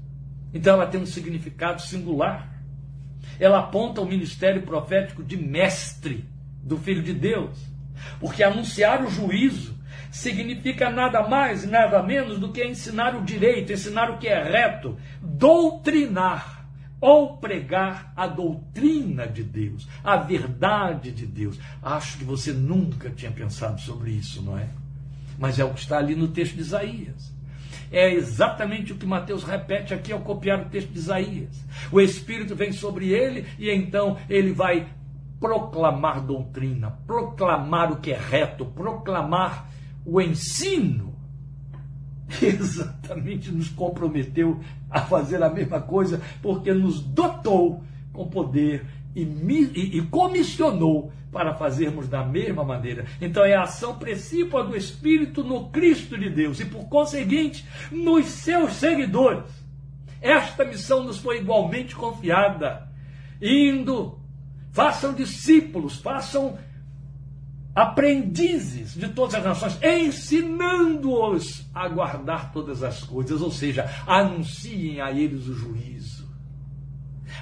Então 0.53 0.75
ela 0.75 0.87
tem 0.87 1.01
um 1.01 1.07
significado 1.07 1.81
singular. 1.81 2.53
Ela 3.41 3.61
aponta 3.61 4.01
o 4.01 4.07
ministério 4.07 4.62
profético 4.62 5.23
de 5.23 5.37
mestre 5.37 6.29
do 6.62 6.77
Filho 6.77 7.03
de 7.03 7.15
Deus. 7.15 7.59
Porque 8.21 8.43
anunciar 8.43 9.03
o 9.05 9.11
juízo 9.11 9.79
significa 10.11 10.91
nada 10.91 11.27
mais 11.27 11.65
nada 11.65 12.03
menos 12.03 12.38
do 12.38 12.53
que 12.53 12.65
ensinar 12.65 13.17
o 13.17 13.23
direito, 13.23 13.73
ensinar 13.73 14.11
o 14.11 14.19
que 14.19 14.29
é 14.29 14.43
reto, 14.43 14.99
doutrinar 15.23 16.62
ou 17.03 17.37
pregar 17.37 18.12
a 18.17 18.29
doutrina 18.29 19.27
de 19.27 19.43
Deus, 19.43 19.88
a 20.05 20.17
verdade 20.17 21.11
de 21.11 21.27
Deus. 21.27 21.59
Acho 21.83 22.17
que 22.17 22.25
você 22.25 22.53
nunca 22.53 23.11
tinha 23.11 23.33
pensado 23.33 23.81
sobre 23.81 24.12
isso, 24.12 24.41
não 24.41 24.57
é? 24.57 24.69
Mas 25.37 25.59
é 25.59 25.65
o 25.65 25.75
que 25.75 25.81
está 25.81 25.99
ali 25.99 26.15
no 26.15 26.29
texto 26.29 26.55
de 26.55 26.61
Isaías. 26.61 27.33
É 27.91 28.15
exatamente 28.15 28.93
o 28.93 28.97
que 28.97 29.05
Mateus 29.05 29.43
repete 29.43 29.93
aqui 29.93 30.12
ao 30.12 30.21
copiar 30.21 30.61
o 30.61 30.71
texto 30.71 30.93
de 30.93 30.99
Isaías. 30.99 31.65
O 31.91 32.01
Espírito 32.01 32.55
vem 32.55 32.73
sobre 32.73 33.09
ele 33.09 33.47
e 33.59 33.69
então 33.69 34.17
ele 34.31 34.53
vai 34.53 34.87
proclamar 35.41 36.25
doutrina, 36.25 36.93
proclamar 37.05 37.91
o 37.91 37.97
que 37.97 38.12
é 38.12 38.17
reto, 38.19 38.65
proclamar 38.65 39.69
o 40.07 40.21
ensino. 40.21 41.12
Exatamente 42.42 43.51
nos 43.51 43.68
comprometeu 43.68 44.61
a 44.90 45.01
fazer 45.01 45.42
a 45.42 45.51
mesma 45.51 45.81
coisa, 45.81 46.21
porque 46.40 46.73
nos 46.73 47.01
dotou 47.01 47.83
com 48.12 48.29
poder 48.29 48.87
e, 49.14 49.23
e, 49.23 49.99
e 49.99 50.03
comissionou 50.03 51.12
para 51.31 51.55
fazermos 51.55 52.09
da 52.09 52.25
mesma 52.25 52.62
maneira. 52.62 53.07
Então 53.21 53.45
é 53.45 53.55
a 53.55 53.62
ação 53.62 53.99
principal 53.99 54.66
do 54.66 54.77
Espírito 54.77 55.42
no 55.42 55.71
Cristo 55.71 56.18
de 56.18 56.29
Deus 56.29 56.61
e, 56.61 56.64
por 56.66 56.88
conseguinte, 56.88 57.66
nos 57.90 58.27
seus 58.27 58.75
seguidores. 58.75 59.51
Esta 60.21 60.64
missão 60.64 61.03
nos 61.03 61.18
foi 61.18 61.38
igualmente 61.38 61.97
confiada, 61.97 62.88
indo 63.40 64.18
façam 64.71 65.12
discípulos, 65.12 65.99
façam 65.99 66.59
aprendizes 67.75 68.95
de 68.95 69.09
todas 69.09 69.35
as 69.35 69.45
nações, 69.45 69.79
ensinando-os 69.83 71.67
a 71.75 71.89
guardar 71.89 72.53
todas 72.53 72.83
as 72.83 73.03
coisas, 73.03 73.41
ou 73.41 73.51
seja, 73.51 73.89
anunciem 74.07 75.01
a 75.01 75.11
eles 75.11 75.47
o 75.47 75.55
juízo. 75.55 76.29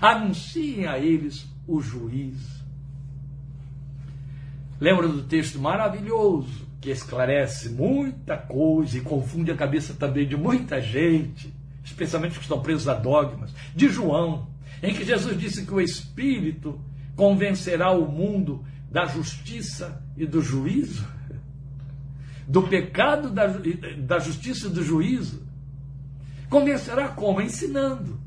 Anunciem 0.01 0.87
a 0.87 0.99
eles 0.99 1.47
o 1.67 1.81
juízo. 1.81 2.61
Lembra 4.81 5.09
do 5.09 5.23
texto 5.23 5.59
maravilhoso 5.59 6.69
que 6.81 6.91
esclarece 6.91 7.69
muita 7.69 8.37
coisa 8.39 8.97
e 8.97 9.03
confunde 9.03 9.51
a 9.51 9.57
cabeça 9.57 9.93
também 9.93 10.27
de 10.27 10.37
muita 10.37 10.81
gente, 10.81 11.53
especialmente 11.85 12.33
os 12.33 12.39
que 12.39 12.45
estão 12.45 12.63
presos 12.63 12.89
a 12.89 12.95
dogmas, 12.95 13.53
de 13.75 13.89
João, 13.89 14.49
em 14.83 14.95
que 14.95 15.05
Jesus 15.05 15.39
disse 15.39 15.67
que 15.67 15.75
o 15.75 15.81
Espírito 15.81 16.81
convencerá 17.15 17.91
o 17.91 18.11
mundo 18.11 18.65
da 18.91 19.05
justiça 19.05 20.03
e 20.21 20.27
do 20.27 20.43
juízo? 20.43 21.09
Do 22.47 22.63
pecado, 22.65 23.31
da, 23.31 23.47
da 23.47 24.19
justiça 24.19 24.67
e 24.67 24.71
do 24.71 24.85
juízo? 24.85 25.43
Convencerá 26.51 27.09
como? 27.09 27.41
Ensinando. 27.41 28.21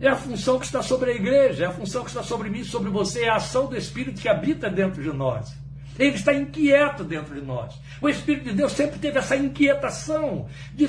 É 0.00 0.08
a 0.08 0.16
função 0.16 0.58
que 0.58 0.66
está 0.66 0.82
sobre 0.82 1.12
a 1.12 1.14
igreja, 1.14 1.64
é 1.64 1.66
a 1.68 1.72
função 1.72 2.02
que 2.02 2.08
está 2.08 2.22
sobre 2.22 2.50
mim, 2.50 2.64
sobre 2.64 2.90
você, 2.90 3.24
é 3.24 3.28
a 3.28 3.36
ação 3.36 3.66
do 3.66 3.76
Espírito 3.76 4.20
que 4.20 4.28
habita 4.28 4.68
dentro 4.68 5.00
de 5.00 5.12
nós. 5.12 5.54
Ele 5.96 6.16
está 6.16 6.32
inquieto 6.32 7.04
dentro 7.04 7.34
de 7.34 7.46
nós. 7.46 7.74
O 8.00 8.08
Espírito 8.08 8.44
de 8.44 8.54
Deus 8.54 8.72
sempre 8.72 8.98
teve 8.98 9.18
essa 9.18 9.36
inquietação 9.36 10.48
de, 10.74 10.88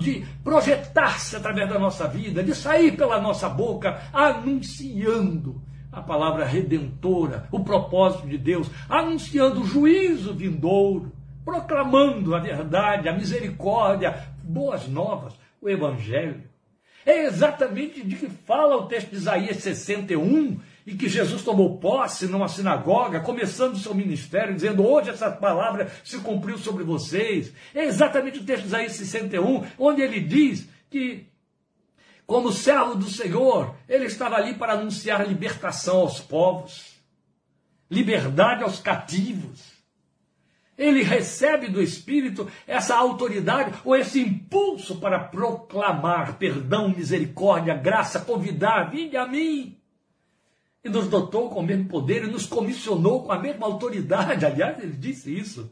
de 0.00 0.26
projetar-se 0.42 1.36
através 1.36 1.68
da 1.68 1.78
nossa 1.78 2.08
vida, 2.08 2.42
de 2.42 2.54
sair 2.54 2.96
pela 2.96 3.20
nossa 3.20 3.48
boca 3.48 4.02
anunciando 4.12 5.62
a 5.92 6.00
palavra 6.00 6.44
redentora, 6.46 7.46
o 7.52 7.60
propósito 7.60 8.26
de 8.26 8.38
Deus, 8.38 8.68
anunciando 8.88 9.60
o 9.60 9.66
juízo 9.66 10.34
vindouro, 10.34 11.12
proclamando 11.44 12.34
a 12.34 12.38
verdade, 12.38 13.08
a 13.08 13.12
misericórdia, 13.12 14.26
boas 14.42 14.88
novas, 14.88 15.34
o 15.60 15.68
evangelho. 15.68 16.42
É 17.04 17.26
exatamente 17.26 18.02
de 18.02 18.16
que 18.16 18.28
fala 18.28 18.76
o 18.76 18.86
texto 18.86 19.10
de 19.10 19.16
Isaías 19.16 19.56
61, 19.58 20.58
e 20.86 20.94
que 20.94 21.08
Jesus 21.08 21.42
tomou 21.42 21.78
posse 21.78 22.26
numa 22.26 22.48
sinagoga, 22.48 23.20
começando 23.20 23.78
seu 23.78 23.94
ministério, 23.94 24.54
dizendo: 24.54 24.84
Hoje 24.84 25.10
essa 25.10 25.30
palavra 25.30 25.90
se 26.04 26.18
cumpriu 26.18 26.58
sobre 26.58 26.84
vocês. 26.84 27.52
É 27.74 27.84
exatamente 27.84 28.40
o 28.40 28.44
texto 28.44 28.62
de 28.62 28.68
Isaías 28.68 28.92
61, 28.92 29.64
onde 29.78 30.02
ele 30.02 30.20
diz 30.20 30.68
que, 30.90 31.26
como 32.26 32.52
servo 32.52 32.94
do 32.94 33.08
Senhor, 33.08 33.74
ele 33.88 34.06
estava 34.06 34.36
ali 34.36 34.54
para 34.54 34.74
anunciar 34.74 35.26
libertação 35.26 36.00
aos 36.00 36.20
povos, 36.20 36.96
liberdade 37.90 38.62
aos 38.62 38.80
cativos. 38.80 39.72
Ele 40.78 41.02
recebe 41.02 41.68
do 41.68 41.82
Espírito 41.82 42.48
essa 42.66 42.96
autoridade 42.96 43.78
ou 43.84 43.94
esse 43.94 44.20
impulso 44.20 44.98
para 44.98 45.18
proclamar 45.18 46.38
perdão, 46.38 46.88
misericórdia, 46.88 47.74
graça, 47.74 48.20
convidar, 48.20 48.90
vinde 48.90 49.16
a 49.16 49.26
mim 49.26 49.78
e 50.84 50.88
nos 50.88 51.06
dotou 51.06 51.48
com 51.48 51.60
o 51.60 51.62
mesmo 51.62 51.86
poder 51.86 52.24
e 52.24 52.30
nos 52.30 52.46
comissionou 52.46 53.22
com 53.22 53.32
a 53.32 53.38
mesma 53.38 53.66
autoridade. 53.66 54.44
Aliás, 54.44 54.82
ele 54.82 54.96
disse 54.96 55.32
isso. 55.36 55.70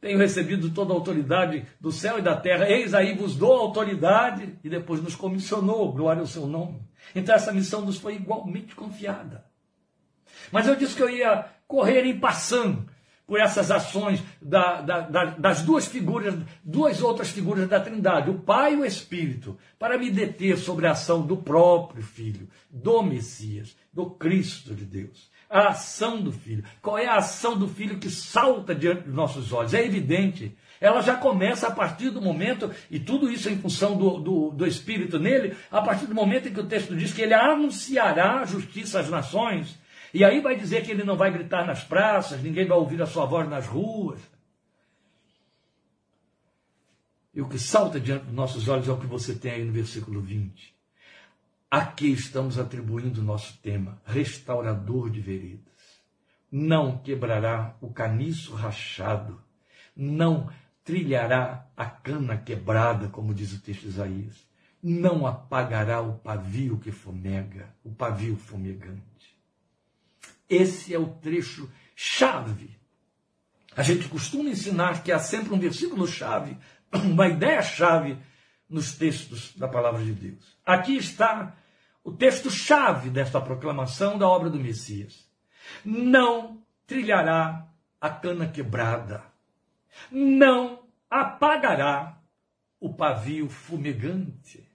Tenho 0.00 0.18
recebido 0.18 0.70
toda 0.70 0.92
a 0.92 0.96
autoridade 0.96 1.66
do 1.80 1.90
céu 1.90 2.18
e 2.18 2.22
da 2.22 2.36
terra, 2.36 2.68
eis 2.68 2.94
aí 2.94 3.14
vos 3.14 3.34
dou 3.34 3.52
autoridade, 3.52 4.58
e 4.62 4.68
depois 4.68 5.02
nos 5.02 5.14
comissionou, 5.14 5.92
glória 5.92 6.20
ao 6.20 6.26
seu 6.26 6.46
nome. 6.46 6.80
Então 7.14 7.34
essa 7.34 7.52
missão 7.52 7.80
nos 7.80 7.98
foi 7.98 8.14
igualmente 8.14 8.74
confiada. 8.74 9.44
Mas 10.52 10.66
eu 10.66 10.76
disse 10.76 10.94
que 10.94 11.02
eu 11.02 11.10
ia 11.10 11.46
correr 11.66 12.04
em 12.04 12.18
passando 12.18 12.86
por 13.26 13.40
essas 13.40 13.70
ações 13.70 14.22
da, 14.40 14.80
da, 14.80 15.00
da, 15.00 15.24
das 15.24 15.62
duas 15.62 15.86
figuras, 15.86 16.34
duas 16.62 17.02
outras 17.02 17.30
figuras 17.30 17.68
da 17.68 17.80
Trindade, 17.80 18.30
o 18.30 18.38
Pai 18.38 18.74
e 18.74 18.76
o 18.76 18.84
Espírito, 18.84 19.58
para 19.78 19.98
me 19.98 20.10
deter 20.10 20.56
sobre 20.56 20.86
a 20.86 20.92
ação 20.92 21.26
do 21.26 21.36
próprio 21.36 22.02
Filho, 22.02 22.48
do 22.70 23.02
Messias, 23.02 23.76
do 23.92 24.10
Cristo 24.10 24.74
de 24.74 24.84
Deus. 24.84 25.28
A 25.48 25.68
ação 25.68 26.20
do 26.20 26.32
Filho. 26.32 26.64
Qual 26.82 26.98
é 26.98 27.06
a 27.06 27.16
ação 27.16 27.56
do 27.56 27.68
Filho 27.68 27.98
que 27.98 28.10
salta 28.10 28.74
diante 28.74 29.02
dos 29.02 29.14
nossos 29.14 29.52
olhos? 29.52 29.74
É 29.74 29.84
evidente. 29.84 30.56
Ela 30.80 31.00
já 31.00 31.16
começa 31.16 31.68
a 31.68 31.70
partir 31.70 32.10
do 32.10 32.20
momento, 32.20 32.70
e 32.90 33.00
tudo 33.00 33.30
isso 33.30 33.48
em 33.48 33.56
função 33.56 33.96
do, 33.96 34.18
do, 34.18 34.50
do 34.50 34.66
Espírito 34.66 35.18
nele, 35.18 35.56
a 35.70 35.80
partir 35.80 36.06
do 36.06 36.14
momento 36.14 36.48
em 36.48 36.52
que 36.52 36.60
o 36.60 36.66
texto 36.66 36.94
diz 36.94 37.12
que 37.12 37.22
ele 37.22 37.34
anunciará 37.34 38.40
a 38.40 38.44
justiça 38.44 39.00
às 39.00 39.08
nações 39.08 39.78
e 40.16 40.24
aí 40.24 40.40
vai 40.40 40.56
dizer 40.56 40.82
que 40.82 40.90
ele 40.90 41.04
não 41.04 41.16
vai 41.16 41.30
gritar 41.30 41.66
nas 41.66 41.84
praças, 41.84 42.42
ninguém 42.42 42.66
vai 42.66 42.78
ouvir 42.78 43.00
a 43.02 43.06
sua 43.06 43.26
voz 43.26 43.48
nas 43.48 43.66
ruas. 43.66 44.20
E 47.34 47.42
o 47.42 47.48
que 47.48 47.58
salta 47.58 48.00
diante 48.00 48.24
dos 48.24 48.34
nossos 48.34 48.66
olhos 48.66 48.88
é 48.88 48.92
o 48.92 48.98
que 48.98 49.06
você 49.06 49.34
tem 49.34 49.52
aí 49.52 49.64
no 49.64 49.72
versículo 49.72 50.22
20. 50.22 50.74
Aqui 51.76 52.10
estamos 52.10 52.58
atribuindo 52.58 53.20
o 53.20 53.24
nosso 53.24 53.58
tema, 53.58 54.00
restaurador 54.06 55.10
de 55.10 55.20
veredas. 55.20 55.74
Não 56.50 56.96
quebrará 56.96 57.76
o 57.82 57.92
caniço 57.92 58.54
rachado, 58.54 59.38
não 59.94 60.50
trilhará 60.82 61.68
a 61.76 61.84
cana 61.84 62.34
quebrada, 62.34 63.08
como 63.08 63.34
diz 63.34 63.52
o 63.52 63.60
texto 63.60 63.82
de 63.82 63.88
Isaías, 63.88 64.48
não 64.82 65.26
apagará 65.26 66.00
o 66.00 66.14
pavio 66.14 66.78
que 66.78 66.90
fumega, 66.90 67.68
o 67.84 67.90
pavio 67.90 68.38
fumegante. 68.38 69.36
Esse 70.48 70.94
é 70.94 70.98
o 70.98 71.08
trecho 71.08 71.70
chave. 71.94 72.70
A 73.76 73.82
gente 73.82 74.08
costuma 74.08 74.48
ensinar 74.48 75.02
que 75.02 75.12
há 75.12 75.18
sempre 75.18 75.52
um 75.52 75.58
versículo 75.58 76.08
chave, 76.08 76.56
uma 76.90 77.28
ideia 77.28 77.60
chave 77.60 78.16
nos 78.66 78.94
textos 78.94 79.54
da 79.54 79.68
palavra 79.68 80.02
de 80.02 80.12
Deus. 80.12 80.56
Aqui 80.64 80.96
está 80.96 81.54
o 82.06 82.12
texto 82.12 82.48
chave 82.48 83.10
desta 83.10 83.40
proclamação 83.40 84.16
da 84.16 84.28
obra 84.28 84.48
do 84.48 84.60
Messias. 84.60 85.28
Não 85.84 86.62
trilhará 86.86 87.66
a 88.00 88.08
cana 88.08 88.46
quebrada, 88.46 89.24
não 90.08 90.84
apagará 91.10 92.22
o 92.78 92.94
pavio 92.94 93.48
fumegante. 93.48 94.65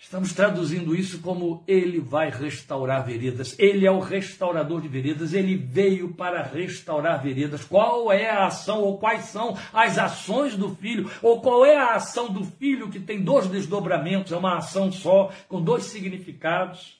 Estamos 0.00 0.32
traduzindo 0.32 0.94
isso 0.94 1.20
como 1.20 1.64
ele 1.66 1.98
vai 1.98 2.30
restaurar 2.30 3.04
veredas. 3.04 3.58
Ele 3.58 3.84
é 3.84 3.90
o 3.90 3.98
restaurador 3.98 4.80
de 4.80 4.86
veredas. 4.86 5.34
Ele 5.34 5.56
veio 5.56 6.14
para 6.14 6.40
restaurar 6.40 7.20
veredas. 7.20 7.64
Qual 7.64 8.12
é 8.12 8.30
a 8.30 8.46
ação 8.46 8.80
ou 8.80 8.96
quais 8.98 9.24
são 9.24 9.58
as 9.72 9.98
ações 9.98 10.56
do 10.56 10.74
filho? 10.76 11.10
Ou 11.20 11.40
qual 11.40 11.66
é 11.66 11.76
a 11.76 11.96
ação 11.96 12.32
do 12.32 12.44
filho 12.44 12.88
que 12.88 13.00
tem 13.00 13.22
dois 13.22 13.48
desdobramentos, 13.48 14.30
é 14.30 14.36
uma 14.36 14.58
ação 14.58 14.92
só, 14.92 15.32
com 15.48 15.60
dois 15.60 15.84
significados? 15.84 16.96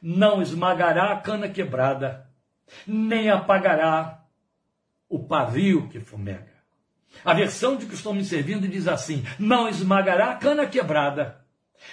Não 0.00 0.42
esmagará 0.42 1.12
a 1.12 1.20
cana 1.20 1.48
quebrada, 1.48 2.28
nem 2.86 3.30
apagará 3.30 4.24
o 5.08 5.18
pavio 5.18 5.88
que 5.88 6.00
fumega. 6.00 6.52
A 7.24 7.32
versão 7.32 7.76
de 7.76 7.86
que 7.86 7.94
estou 7.94 8.12
me 8.12 8.24
servindo 8.24 8.68
diz 8.68 8.86
assim: 8.86 9.24
não 9.38 9.68
esmagará 9.68 10.32
a 10.32 10.36
cana 10.36 10.66
quebrada 10.66 11.41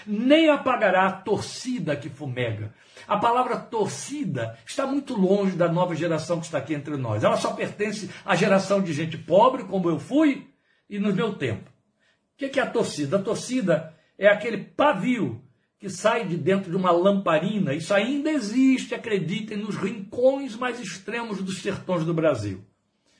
nem 0.06 0.50
apagará 0.50 1.08
a 1.08 1.12
torcida 1.12 1.96
que 1.96 2.10
fumega. 2.10 2.74
A 3.08 3.18
palavra 3.18 3.58
torcida 3.58 4.58
está 4.66 4.86
muito 4.86 5.14
longe 5.16 5.56
da 5.56 5.68
nova 5.68 5.96
geração 5.96 6.40
que 6.40 6.46
está 6.46 6.58
aqui 6.58 6.74
entre 6.74 6.98
nós. 6.98 7.24
Ela 7.24 7.38
só 7.38 7.54
pertence 7.54 8.10
à 8.26 8.36
geração 8.36 8.82
de 8.82 8.94
gente 8.94 9.18
pobre, 9.18 9.64
como 9.64 9.90
eu 9.90 10.00
fui, 10.00 10.48
e 10.90 11.00
no 11.00 11.14
meu 11.14 11.34
tempo. 11.34 11.70
O 11.70 12.50
que 12.50 12.60
é 12.60 12.64
a 12.64 12.70
torcida? 12.70 13.18
A 13.18 13.22
torcida 13.22 13.94
é 14.18 14.28
aquele 14.28 14.58
pavio 14.58 15.44
que 15.78 15.90
sai 15.90 16.28
de 16.28 16.36
dentro 16.36 16.70
de 16.70 16.78
uma 16.78 16.92
lamparina. 16.92 17.74
Isso 17.74 17.94
ainda 17.94 18.30
existe, 18.30 18.94
acreditem, 18.94 19.58
nos 19.58 19.76
rincões 19.76 20.56
mais 20.56 20.80
extremos 20.80 21.42
dos 21.42 21.62
sertões 21.62 22.04
do 22.04 22.14
Brasil 22.14 22.64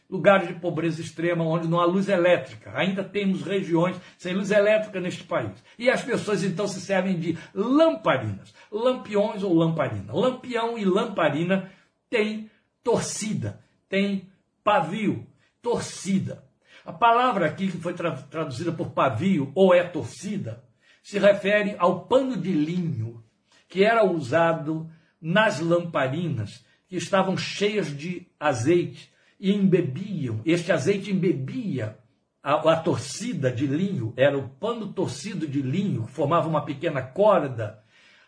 lugares 0.10 0.48
de 0.48 0.56
pobreza 0.56 1.02
extrema, 1.02 1.44
onde 1.44 1.68
não 1.68 1.80
há 1.80 1.86
luz 1.86 2.10
elétrica. 2.10 2.72
Ainda 2.76 3.04
temos 3.04 3.44
regiões 3.44 3.96
sem 4.18 4.34
luz 4.34 4.50
elétrica 4.50 5.00
neste 5.00 5.24
país. 5.24 5.64
E 5.78 5.90
as 5.90 6.02
pessoas 6.02 6.44
então 6.44 6.68
se 6.68 6.82
servem 6.82 7.20
de 7.20 7.38
lamparinas, 7.54 8.54
lampiões 8.72 9.44
ou 9.44 9.54
lamparina. 9.54 10.12
Lampião 10.12 10.78
e 10.78 10.84
lamparina 10.84 11.72
têm 12.10 12.50
torcida, 12.84 13.60
tem 13.88 14.28
pavio, 14.64 15.28
torcida. 15.62 16.44
A 16.84 16.92
palavra 16.92 17.46
aqui 17.46 17.68
que 17.68 17.78
foi 17.78 17.94
tra 17.94 18.12
traduzida 18.14 18.72
por 18.72 18.90
pavio 18.92 19.52
ou 19.54 19.76
é 19.76 19.84
torcida 19.84 20.64
se 21.04 21.20
refere 21.20 21.76
ao 21.78 22.06
pano 22.06 22.36
de 22.36 22.52
linho 22.52 23.24
que 23.68 23.84
era 23.84 24.04
usado 24.04 24.90
nas 25.22 25.60
lamparinas 25.60 26.66
que 26.88 26.96
estavam 26.96 27.38
cheias 27.38 27.96
de 27.96 28.28
azeite 28.40 29.14
e 29.40 29.54
embebiam, 29.54 30.42
este 30.46 30.72
azeite 30.72 31.12
embebia 31.12 31.98
a, 32.44 32.74
a, 32.74 32.76
torcida 32.76 33.52
de 33.52 33.66
linho, 33.66 34.14
era 34.18 34.38
o 34.38 34.50
pano 34.50 34.92
torcido 34.92 35.48
de 35.48 35.62
linho, 35.62 36.06
formava 36.08 36.48
uma 36.48 36.66
pequena 36.66 37.02
corda, 37.02 37.82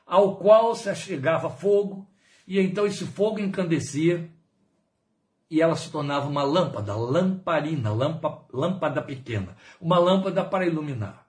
ao 0.06 0.38
qual 0.38 0.76
se 0.76 0.90
achegava 0.90 1.50
fogo, 1.50 2.08
e 2.48 2.60
então 2.60 2.86
esse 2.86 3.06
fogo 3.06 3.40
encandecia, 3.40 4.30
e 5.50 5.62
ela 5.62 5.76
se 5.76 5.92
tornava 5.92 6.30
uma 6.30 6.44
lâmpada, 6.44 6.96
lamparina, 6.96 7.92
lampa, 7.92 8.46
lâmpada 8.54 9.02
pequena, 9.02 9.56
uma 9.82 10.00
lâmpada 10.00 10.46
para 10.46 10.66
iluminar. 10.66 11.28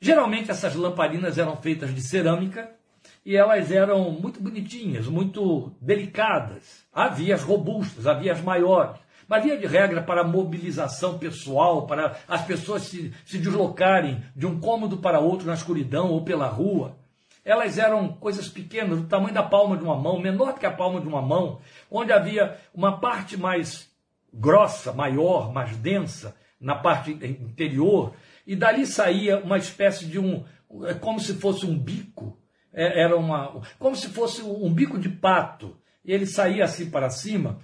Geralmente 0.00 0.50
essas 0.50 0.76
lamparinas 0.76 1.38
eram 1.38 1.56
feitas 1.56 1.92
de 1.92 2.00
cerâmica, 2.02 2.78
e 3.24 3.36
elas 3.36 3.70
eram 3.70 4.10
muito 4.10 4.40
bonitinhas, 4.40 5.06
muito 5.06 5.72
delicadas. 5.80 6.86
Havia 6.92 7.34
as 7.34 7.42
robustas, 7.42 8.06
havia 8.06 8.32
as 8.32 8.40
maiores. 8.40 8.98
Mas 9.28 9.44
via 9.44 9.58
de 9.58 9.66
regra 9.66 10.02
para 10.02 10.24
mobilização 10.24 11.18
pessoal, 11.18 11.86
para 11.86 12.16
as 12.26 12.42
pessoas 12.46 12.84
se, 12.84 13.12
se 13.26 13.38
deslocarem 13.38 14.24
de 14.34 14.46
um 14.46 14.58
cômodo 14.58 14.96
para 14.96 15.20
outro 15.20 15.46
na 15.46 15.54
escuridão 15.54 16.10
ou 16.10 16.24
pela 16.24 16.46
rua. 16.46 16.96
Elas 17.44 17.76
eram 17.76 18.08
coisas 18.08 18.48
pequenas, 18.48 19.00
do 19.00 19.06
tamanho 19.06 19.34
da 19.34 19.42
palma 19.42 19.76
de 19.76 19.84
uma 19.84 19.96
mão, 19.96 20.18
menor 20.18 20.58
que 20.58 20.64
a 20.64 20.70
palma 20.70 21.00
de 21.00 21.06
uma 21.06 21.20
mão, 21.20 21.60
onde 21.90 22.12
havia 22.12 22.56
uma 22.74 22.98
parte 22.98 23.36
mais 23.36 23.90
grossa, 24.32 24.92
maior, 24.92 25.52
mais 25.52 25.76
densa, 25.76 26.34
na 26.60 26.74
parte 26.74 27.12
interior, 27.12 28.14
e 28.46 28.56
dali 28.56 28.86
saía 28.86 29.38
uma 29.38 29.58
espécie 29.58 30.06
de 30.06 30.18
um, 30.18 30.44
é 30.86 30.94
como 30.94 31.20
se 31.20 31.34
fosse 31.34 31.66
um 31.66 31.78
bico, 31.78 32.38
é, 32.72 33.02
era 33.02 33.16
uma, 33.16 33.60
como 33.78 33.94
se 33.94 34.08
fosse 34.08 34.42
um 34.42 34.72
bico 34.72 34.98
de 34.98 35.08
pato, 35.08 35.76
e 36.04 36.12
ele 36.12 36.26
saía 36.26 36.64
assim 36.64 36.90
para 36.90 37.10
cima, 37.10 37.60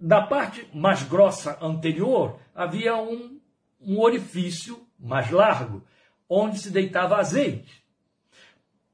da 0.00 0.22
parte 0.22 0.68
mais 0.74 1.02
grossa 1.02 1.58
anterior 1.60 2.38
havia 2.54 2.96
um, 2.96 3.40
um 3.80 3.98
orifício 4.00 4.86
mais 4.98 5.30
largo, 5.30 5.82
onde 6.28 6.58
se 6.58 6.70
deitava 6.70 7.16
azeite. 7.16 7.84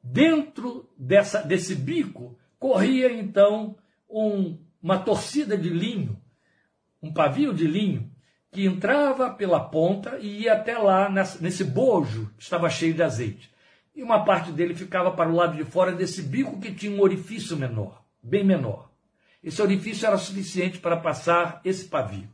Dentro 0.03 0.89
dessa, 0.97 1.43
desse 1.43 1.75
bico 1.75 2.39
corria 2.59 3.13
então 3.13 3.77
um, 4.09 4.59
uma 4.83 4.99
torcida 4.99 5.57
de 5.57 5.69
linho, 5.69 6.21
um 7.03 7.13
pavio 7.13 7.53
de 7.53 7.67
linho, 7.67 8.11
que 8.51 8.65
entrava 8.65 9.31
pela 9.31 9.61
ponta 9.61 10.19
e 10.19 10.43
ia 10.43 10.55
até 10.55 10.77
lá 10.77 11.09
nessa, 11.09 11.41
nesse 11.41 11.63
bojo 11.65 12.33
que 12.37 12.43
estava 12.43 12.69
cheio 12.69 12.95
de 12.95 13.03
azeite. 13.03 13.51
E 13.95 14.03
uma 14.03 14.25
parte 14.25 14.51
dele 14.51 14.75
ficava 14.75 15.11
para 15.11 15.31
o 15.31 15.35
lado 15.35 15.57
de 15.57 15.65
fora 15.65 15.93
desse 15.93 16.23
bico 16.23 16.61
que 16.61 16.73
tinha 16.73 16.93
um 16.93 17.01
orifício 17.01 17.57
menor. 17.57 18.03
bem 18.23 18.45
menor. 18.45 18.90
Esse 19.43 19.63
orifício 19.63 20.07
era 20.07 20.19
suficiente 20.19 20.79
para 20.79 20.97
passar 20.97 21.61
esse 21.65 21.87
pavio. 21.87 22.29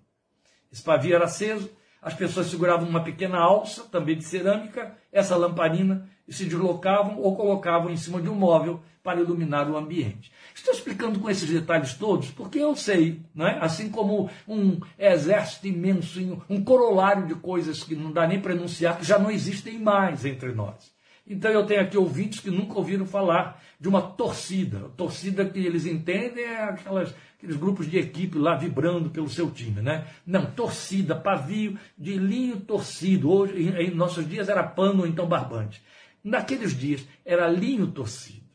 Esse 0.72 0.82
pavio 0.82 1.14
era 1.14 1.24
aceso, 1.24 1.70
as 2.02 2.14
pessoas 2.14 2.48
seguravam 2.48 2.88
uma 2.88 3.02
pequena 3.02 3.38
alça, 3.38 3.84
também 3.84 4.16
de 4.16 4.24
cerâmica, 4.24 4.96
essa 5.12 5.36
lamparina, 5.36 6.08
e 6.26 6.32
se 6.32 6.44
deslocavam 6.44 7.18
ou 7.20 7.36
colocavam 7.36 7.90
em 7.90 7.96
cima 7.96 8.20
de 8.20 8.28
um 8.28 8.34
móvel 8.34 8.80
para 9.02 9.20
iluminar 9.20 9.70
o 9.70 9.76
ambiente. 9.76 10.32
Estou 10.52 10.74
explicando 10.74 11.20
com 11.20 11.30
esses 11.30 11.48
detalhes 11.48 11.94
todos 11.94 12.30
porque 12.30 12.58
eu 12.58 12.74
sei, 12.74 13.22
é? 13.38 13.58
assim 13.60 13.88
como 13.88 14.28
um 14.48 14.80
exército 14.98 15.68
imenso, 15.68 16.42
um 16.50 16.62
corolário 16.62 17.26
de 17.26 17.36
coisas 17.36 17.84
que 17.84 17.94
não 17.94 18.10
dá 18.10 18.26
nem 18.26 18.40
para 18.40 18.54
enunciar, 18.54 18.98
que 18.98 19.04
já 19.04 19.18
não 19.18 19.30
existem 19.30 19.78
mais 19.78 20.24
entre 20.24 20.52
nós. 20.52 20.95
Então 21.26 21.50
eu 21.50 21.66
tenho 21.66 21.80
aqui 21.80 21.98
ouvintes 21.98 22.38
que 22.38 22.50
nunca 22.50 22.74
ouviram 22.74 23.04
falar 23.04 23.60
de 23.80 23.88
uma 23.88 24.00
torcida. 24.00 24.90
Torcida 24.96 25.44
que 25.44 25.58
eles 25.58 25.84
entendem 25.84 26.44
é 26.44 26.62
aquelas, 26.62 27.12
aqueles 27.36 27.56
grupos 27.56 27.90
de 27.90 27.98
equipe 27.98 28.38
lá 28.38 28.54
vibrando 28.54 29.10
pelo 29.10 29.28
seu 29.28 29.50
time, 29.50 29.82
né? 29.82 30.06
Não, 30.24 30.46
torcida, 30.46 31.16
pavio 31.16 31.76
de 31.98 32.16
linho 32.16 32.60
torcido. 32.60 33.30
Hoje, 33.30 33.60
em, 33.60 33.88
em 33.88 33.90
nossos 33.90 34.28
dias 34.28 34.48
era 34.48 34.62
pano 34.62 35.00
ou 35.00 35.06
então 35.06 35.26
barbante. 35.26 35.82
Naqueles 36.22 36.78
dias 36.78 37.04
era 37.24 37.48
linho 37.48 37.88
torcido. 37.88 38.46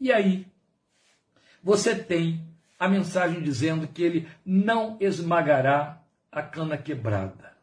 E 0.00 0.12
aí, 0.12 0.46
você 1.62 1.94
tem 1.94 2.44
a 2.78 2.88
mensagem 2.88 3.40
dizendo 3.40 3.86
que 3.86 4.02
ele 4.02 4.28
não 4.44 4.96
esmagará 5.00 6.02
a 6.30 6.42
cana 6.42 6.76
quebrada. 6.76 7.54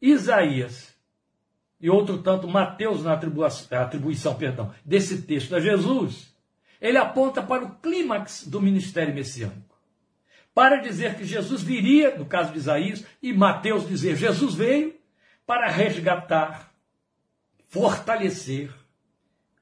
Isaías 0.00 0.92
e 1.82 1.90
outro 1.90 2.18
tanto 2.18 2.46
Mateus 2.46 3.02
na 3.02 3.12
atribuição, 3.12 4.36
perdão, 4.36 4.72
desse 4.84 5.22
texto 5.22 5.56
a 5.56 5.60
Jesus, 5.60 6.32
ele 6.80 6.96
aponta 6.96 7.42
para 7.42 7.64
o 7.64 7.74
clímax 7.74 8.46
do 8.46 8.62
ministério 8.62 9.12
messiânico. 9.12 9.76
Para 10.54 10.76
dizer 10.76 11.16
que 11.16 11.24
Jesus 11.24 11.60
viria, 11.60 12.16
no 12.16 12.24
caso 12.24 12.52
de 12.52 12.58
Isaías, 12.58 13.04
e 13.20 13.32
Mateus 13.32 13.88
dizer 13.88 14.16
Jesus 14.16 14.54
veio 14.54 14.94
para 15.44 15.68
resgatar, 15.68 16.72
fortalecer, 17.68 18.72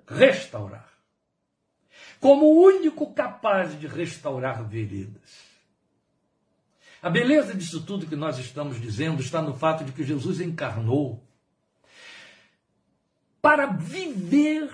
restaurar. 0.07 0.91
Como 2.21 2.45
o 2.45 2.63
único 2.65 3.15
capaz 3.15 3.79
de 3.81 3.87
restaurar 3.87 4.63
veredas. 4.69 5.49
A 7.01 7.09
beleza 7.09 7.55
disso 7.55 7.83
tudo 7.83 8.07
que 8.07 8.17
nós 8.17 8.39
estamos 8.39 8.79
dizendo 8.79 9.23
está 9.23 9.41
no 9.41 9.55
fato 9.55 9.85
de 9.85 9.93
que 9.93 10.05
Jesus 10.05 10.39
encarnou 10.39 11.25
para 13.41 13.67
viver 13.67 14.71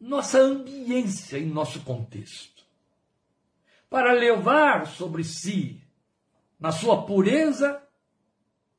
nossa 0.00 0.38
ambiência 0.38 1.38
em 1.38 1.46
nosso 1.46 1.80
contexto, 1.80 2.64
para 3.88 4.12
levar 4.12 4.86
sobre 4.86 5.24
si, 5.24 5.82
na 6.58 6.70
sua 6.70 7.04
pureza, 7.04 7.82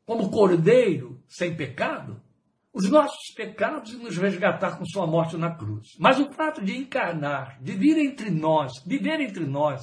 como 0.05 0.29
cordeiro 0.29 1.21
sem 1.27 1.55
pecado, 1.55 2.21
os 2.71 2.89
nossos 2.89 3.33
pecados 3.33 3.93
e 3.93 3.97
nos 3.97 4.17
resgatar 4.17 4.77
com 4.77 4.85
sua 4.85 5.07
morte 5.07 5.37
na 5.37 5.55
cruz. 5.55 5.95
Mas 5.97 6.19
o 6.19 6.31
fato 6.33 6.63
de 6.63 6.77
encarnar, 6.77 7.61
de 7.61 7.71
vir 7.71 7.97
entre 7.97 8.29
nós, 8.29 8.71
viver 8.85 9.21
entre 9.21 9.45
nós, 9.45 9.81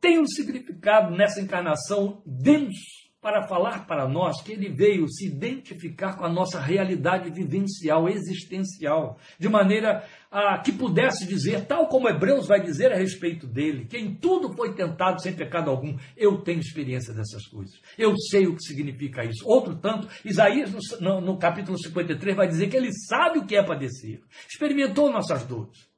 tem 0.00 0.18
um 0.18 0.26
significado 0.26 1.14
nessa 1.14 1.40
encarnação 1.40 2.22
denso 2.24 3.05
para 3.26 3.42
falar 3.48 3.88
para 3.88 4.08
nós 4.08 4.40
que 4.40 4.52
ele 4.52 4.68
veio 4.68 5.08
se 5.08 5.26
identificar 5.26 6.16
com 6.16 6.24
a 6.24 6.32
nossa 6.32 6.60
realidade 6.60 7.28
vivencial, 7.28 8.08
existencial, 8.08 9.18
de 9.36 9.48
maneira 9.48 10.04
a 10.30 10.60
que 10.60 10.70
pudesse 10.70 11.26
dizer, 11.26 11.66
tal 11.66 11.88
como 11.88 12.08
Hebreus 12.08 12.46
vai 12.46 12.62
dizer 12.62 12.92
a 12.92 12.96
respeito 12.96 13.44
dele, 13.44 13.86
que 13.86 13.98
em 13.98 14.14
tudo 14.14 14.54
foi 14.54 14.76
tentado 14.76 15.20
sem 15.20 15.34
pecado 15.34 15.68
algum. 15.68 15.96
Eu 16.16 16.40
tenho 16.42 16.60
experiência 16.60 17.12
dessas 17.12 17.44
coisas. 17.48 17.74
Eu 17.98 18.16
sei 18.16 18.46
o 18.46 18.54
que 18.54 18.62
significa 18.62 19.24
isso. 19.24 19.44
Outro 19.44 19.74
tanto, 19.74 20.06
Isaías, 20.24 20.70
no, 21.00 21.20
no, 21.20 21.36
capítulo 21.36 21.76
53, 21.76 22.36
vai 22.36 22.46
dizer 22.46 22.68
que 22.68 22.76
ele 22.76 22.92
sabe 22.92 23.40
o 23.40 23.44
que 23.44 23.56
é 23.56 23.62
padecer. 23.64 24.20
Experimentou 24.48 25.10
nossas 25.10 25.44
dores. 25.44 25.88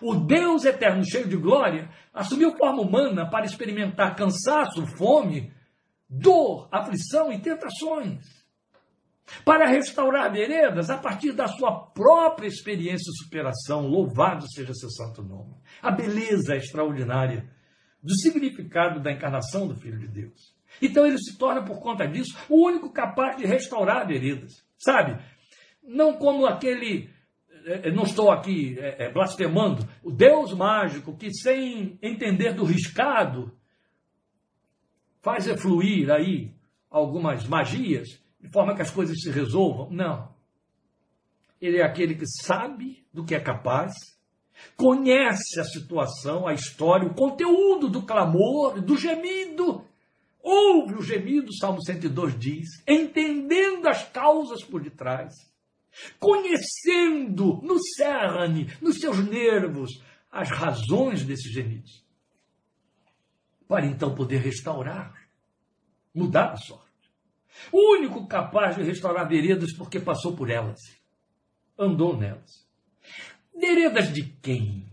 O 0.00 0.14
Deus 0.14 0.64
eterno, 0.64 1.04
cheio 1.04 1.28
de 1.28 1.36
glória, 1.36 1.90
assumiu 2.14 2.56
forma 2.56 2.80
humana 2.80 3.28
para 3.28 3.44
experimentar 3.44 4.16
cansaço, 4.16 4.86
fome, 4.96 5.52
dor, 6.10 6.68
aflição 6.72 7.32
e 7.32 7.40
tentações. 7.40 8.40
Para 9.44 9.68
restaurar 9.68 10.32
veredas 10.32 10.90
a 10.90 10.98
partir 10.98 11.32
da 11.32 11.46
sua 11.46 11.86
própria 11.92 12.48
experiência 12.48 13.08
e 13.08 13.24
superação. 13.24 13.86
Louvado 13.86 14.44
seja 14.52 14.74
seu 14.74 14.90
santo 14.90 15.22
nome. 15.22 15.54
A 15.80 15.92
beleza 15.92 16.56
extraordinária 16.56 17.48
do 18.02 18.12
significado 18.16 19.00
da 19.00 19.12
encarnação 19.12 19.68
do 19.68 19.76
Filho 19.76 20.00
de 20.00 20.08
Deus. 20.08 20.52
Então 20.82 21.06
ele 21.06 21.18
se 21.18 21.38
torna, 21.38 21.62
por 21.64 21.80
conta 21.80 22.08
disso, 22.08 22.36
o 22.48 22.66
único 22.66 22.92
capaz 22.92 23.36
de 23.36 23.46
restaurar 23.46 24.06
veredas. 24.06 24.64
Sabe? 24.76 25.22
Não 25.82 26.14
como 26.14 26.46
aquele 26.46 27.10
eh, 27.64 27.82
eh, 27.84 27.92
não 27.92 28.04
estou 28.04 28.30
aqui 28.30 28.76
é, 28.80 29.10
blasfemando, 29.12 29.86
o 30.02 30.10
Deus 30.10 30.54
mágico 30.54 31.16
que, 31.16 31.32
sem 31.32 31.98
entender 32.02 32.54
do 32.54 32.64
riscado, 32.64 33.52
faz 35.22 35.46
fluir 35.60 36.10
aí 36.10 36.52
algumas 36.90 37.46
magias, 37.46 38.20
de 38.40 38.48
forma 38.48 38.74
que 38.74 38.82
as 38.82 38.90
coisas 38.90 39.20
se 39.20 39.30
resolvam. 39.30 39.90
Não. 39.90 40.34
Ele 41.60 41.78
é 41.78 41.84
aquele 41.84 42.14
que 42.14 42.26
sabe 42.26 43.04
do 43.12 43.24
que 43.24 43.34
é 43.34 43.40
capaz, 43.40 43.92
conhece 44.76 45.60
a 45.60 45.64
situação, 45.64 46.46
a 46.46 46.54
história, 46.54 47.06
o 47.06 47.14
conteúdo 47.14 47.88
do 47.88 48.02
clamor, 48.02 48.80
do 48.80 48.96
gemido. 48.96 49.84
Ouve 50.42 50.94
o 50.94 51.02
gemido, 51.02 51.54
Salmo 51.54 51.82
102 51.82 52.38
diz, 52.38 52.68
entendendo 52.88 53.86
as 53.86 54.08
causas 54.08 54.64
por 54.64 54.82
detrás, 54.82 55.34
conhecendo 56.18 57.60
no 57.62 57.78
cerne, 57.96 58.72
nos 58.80 58.96
seus 58.96 59.18
nervos, 59.18 60.02
as 60.30 60.48
razões 60.48 61.24
desses 61.24 61.52
gemidos 61.52 62.09
para 63.70 63.86
então 63.86 64.12
poder 64.12 64.38
restaurar, 64.38 65.14
mudar 66.12 66.54
a 66.54 66.56
sorte. 66.56 66.90
O 67.70 67.98
único 67.98 68.26
capaz 68.26 68.74
de 68.74 68.82
restaurar 68.82 69.28
veredas 69.28 69.72
porque 69.72 70.00
passou 70.00 70.36
por 70.36 70.50
elas, 70.50 70.80
andou 71.78 72.16
nelas. 72.16 72.68
Veredas 73.56 74.12
de 74.12 74.24
quem? 74.24 74.90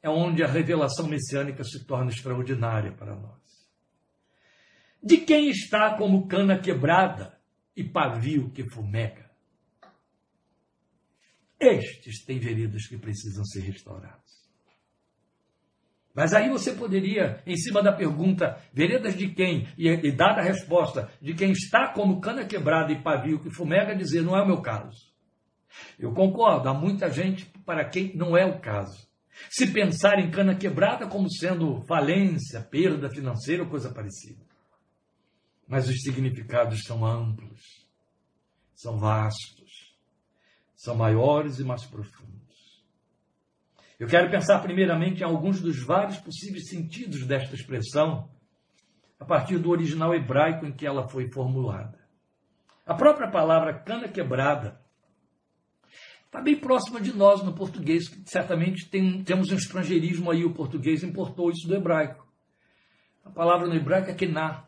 É 0.00 0.08
onde 0.08 0.44
a 0.44 0.46
revelação 0.46 1.08
messiânica 1.08 1.64
se 1.64 1.84
torna 1.84 2.12
extraordinária 2.12 2.92
para 2.92 3.16
nós. 3.16 3.42
De 5.02 5.16
quem 5.16 5.50
está 5.50 5.96
como 5.96 6.28
cana 6.28 6.56
quebrada 6.56 7.36
e 7.74 7.82
pavio 7.82 8.50
que 8.50 8.70
fumega? 8.70 9.28
Estes 11.58 12.24
têm 12.24 12.38
veredas 12.38 12.86
que 12.86 12.96
precisam 12.96 13.44
ser 13.44 13.62
restauradas. 13.62 14.41
Mas 16.14 16.34
aí 16.34 16.50
você 16.50 16.72
poderia, 16.72 17.42
em 17.46 17.56
cima 17.56 17.82
da 17.82 17.92
pergunta, 17.92 18.58
veredas 18.72 19.16
de 19.16 19.28
quem? 19.28 19.66
E, 19.78 19.88
e 19.88 20.12
dada 20.12 20.40
a 20.40 20.44
resposta 20.44 21.10
de 21.20 21.32
quem 21.32 21.52
está 21.52 21.92
como 21.92 22.20
cana 22.20 22.44
quebrada 22.44 22.92
e 22.92 23.02
pavio 23.02 23.40
que 23.40 23.50
fumega, 23.50 23.96
dizer: 23.96 24.22
não 24.22 24.36
é 24.36 24.42
o 24.42 24.46
meu 24.46 24.60
caso. 24.60 25.10
Eu 25.98 26.12
concordo, 26.12 26.68
há 26.68 26.74
muita 26.74 27.10
gente 27.10 27.46
para 27.64 27.88
quem 27.88 28.14
não 28.14 28.36
é 28.36 28.44
o 28.44 28.60
caso. 28.60 29.08
Se 29.50 29.72
pensar 29.72 30.18
em 30.18 30.30
cana 30.30 30.54
quebrada 30.54 31.06
como 31.06 31.30
sendo 31.30 31.80
falência, 31.82 32.60
perda 32.60 33.08
financeira 33.08 33.62
ou 33.62 33.70
coisa 33.70 33.90
parecida. 33.90 34.44
Mas 35.66 35.88
os 35.88 36.02
significados 36.02 36.82
são 36.82 37.06
amplos, 37.06 37.88
são 38.74 38.98
vastos, 38.98 39.96
são 40.76 40.94
maiores 40.94 41.58
e 41.58 41.64
mais 41.64 41.86
profundos. 41.86 42.41
Eu 44.02 44.08
quero 44.08 44.28
pensar 44.28 44.58
primeiramente 44.58 45.20
em 45.20 45.24
alguns 45.24 45.60
dos 45.60 45.80
vários 45.80 46.18
possíveis 46.18 46.68
sentidos 46.68 47.24
desta 47.24 47.54
expressão, 47.54 48.28
a 49.16 49.24
partir 49.24 49.58
do 49.58 49.70
original 49.70 50.12
hebraico 50.12 50.66
em 50.66 50.72
que 50.72 50.84
ela 50.84 51.06
foi 51.06 51.30
formulada. 51.30 52.00
A 52.84 52.94
própria 52.94 53.30
palavra 53.30 53.72
cana 53.72 54.08
quebrada 54.08 54.82
está 56.26 56.40
bem 56.40 56.56
próxima 56.56 57.00
de 57.00 57.16
nós 57.16 57.44
no 57.44 57.54
português, 57.54 58.08
que 58.08 58.28
certamente 58.28 58.90
tem, 58.90 59.22
temos 59.22 59.52
um 59.52 59.54
estrangeirismo 59.54 60.32
aí, 60.32 60.44
o 60.44 60.52
português 60.52 61.04
importou 61.04 61.48
isso 61.52 61.68
do 61.68 61.76
hebraico. 61.76 62.26
A 63.24 63.30
palavra 63.30 63.68
no 63.68 63.76
hebraico 63.76 64.10
é 64.10 64.14
kená. 64.14 64.64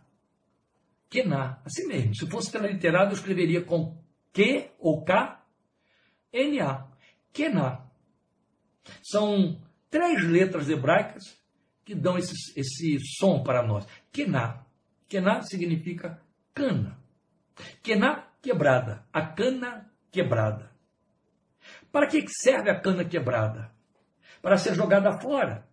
Kená, 1.10 1.60
assim 1.64 1.88
mesmo. 1.88 2.14
Se 2.14 2.30
fosse 2.30 2.52
transliterado, 2.52 3.10
eu 3.10 3.16
escreveria 3.16 3.62
com 3.62 4.00
que 4.32 4.70
ou 4.78 5.04
k, 5.04 5.42
n-a. 6.32 6.86
Kená. 7.32 7.83
São 9.02 9.60
três 9.90 10.22
letras 10.24 10.68
hebraicas 10.68 11.22
que 11.84 11.94
dão 11.94 12.18
esse, 12.18 12.34
esse 12.58 12.98
som 13.18 13.42
para 13.42 13.66
nós. 13.66 13.86
Kená. 14.12 14.64
Kená 15.08 15.42
significa 15.42 16.20
cana. 16.54 16.98
Kená 17.82 18.28
quebrada. 18.40 19.06
A 19.12 19.22
cana 19.22 19.90
quebrada. 20.10 20.70
Para 21.92 22.06
que 22.06 22.24
serve 22.28 22.70
a 22.70 22.80
cana 22.80 23.04
quebrada? 23.04 23.74
para 24.44 24.58
ser 24.58 24.74
jogada 24.74 25.18
fora, 25.20 25.66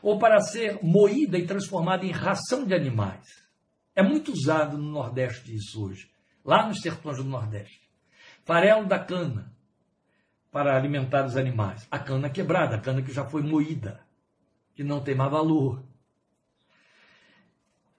ou 0.00 0.20
para 0.20 0.38
ser 0.38 0.78
moída 0.80 1.36
e 1.36 1.48
transformada 1.48 2.06
em 2.06 2.12
ração 2.12 2.64
de 2.64 2.72
animais. 2.72 3.26
É 3.92 4.04
muito 4.04 4.30
usado 4.30 4.78
no 4.78 4.88
Nordeste 4.88 5.52
isso 5.52 5.84
hoje, 5.84 6.08
lá 6.44 6.64
nos 6.64 6.78
sertões 6.80 7.16
do 7.16 7.24
Nordeste. 7.24 7.90
Farelo 8.44 8.86
da 8.86 9.00
cana 9.00 9.52
para 10.54 10.76
alimentar 10.76 11.26
os 11.26 11.36
animais. 11.36 11.84
A 11.90 11.98
cana 11.98 12.30
quebrada, 12.30 12.76
a 12.76 12.80
cana 12.80 13.02
que 13.02 13.12
já 13.12 13.24
foi 13.24 13.42
moída, 13.42 14.06
que 14.72 14.84
não 14.84 15.02
tem 15.02 15.12
mais 15.12 15.28
valor. 15.28 15.84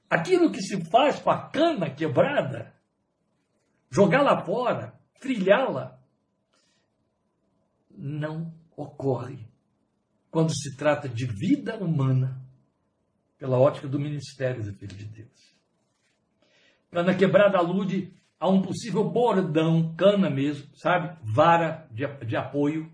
Aquilo 0.10 0.50
que 0.50 0.62
se 0.62 0.90
faz 0.90 1.20
com 1.20 1.32
a 1.32 1.50
cana 1.50 1.90
quebrada, 1.90 2.74
jogá-la 3.90 4.46
fora, 4.46 4.98
trilhá-la, 5.20 6.00
não 7.90 8.54
ocorre 8.78 9.46
quando 10.32 10.56
se 10.56 10.78
trata 10.78 11.10
de 11.10 11.26
vida 11.26 11.76
humana 11.76 12.42
pela 13.38 13.60
ótica 13.60 13.86
do 13.86 14.00
ministério 14.00 14.64
do 14.64 14.72
Filho 14.72 14.96
de 14.96 15.04
Deus. 15.04 15.56
Cana 16.90 17.14
quebrada 17.14 17.58
alude 17.58 18.14
a 18.40 18.50
um 18.50 18.62
possível 18.62 19.04
bordão, 19.10 19.96
cana 19.96 20.30
mesmo, 20.30 20.68
sabe? 20.76 21.18
Vara 21.24 21.88
de, 21.92 22.06
de 22.26 22.36
apoio. 22.36 22.92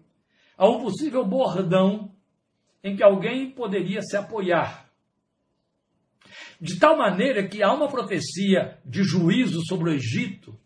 A 0.58 0.70
um 0.70 0.82
possível 0.82 1.26
bordão 1.26 2.14
em 2.84 2.96
que 2.96 3.04
alguém 3.04 3.50
poderia 3.52 4.02
se 4.02 4.16
apoiar. 4.16 4.90
De 6.60 6.80
tal 6.80 6.98
maneira 6.98 7.48
que 7.48 7.64
há 7.64 7.74
uma 7.74 7.88
profecia 7.88 8.80
de 8.86 9.04
juízo 9.04 9.66
sobre 9.66 9.90
o 9.90 9.94
Egito 9.94 10.58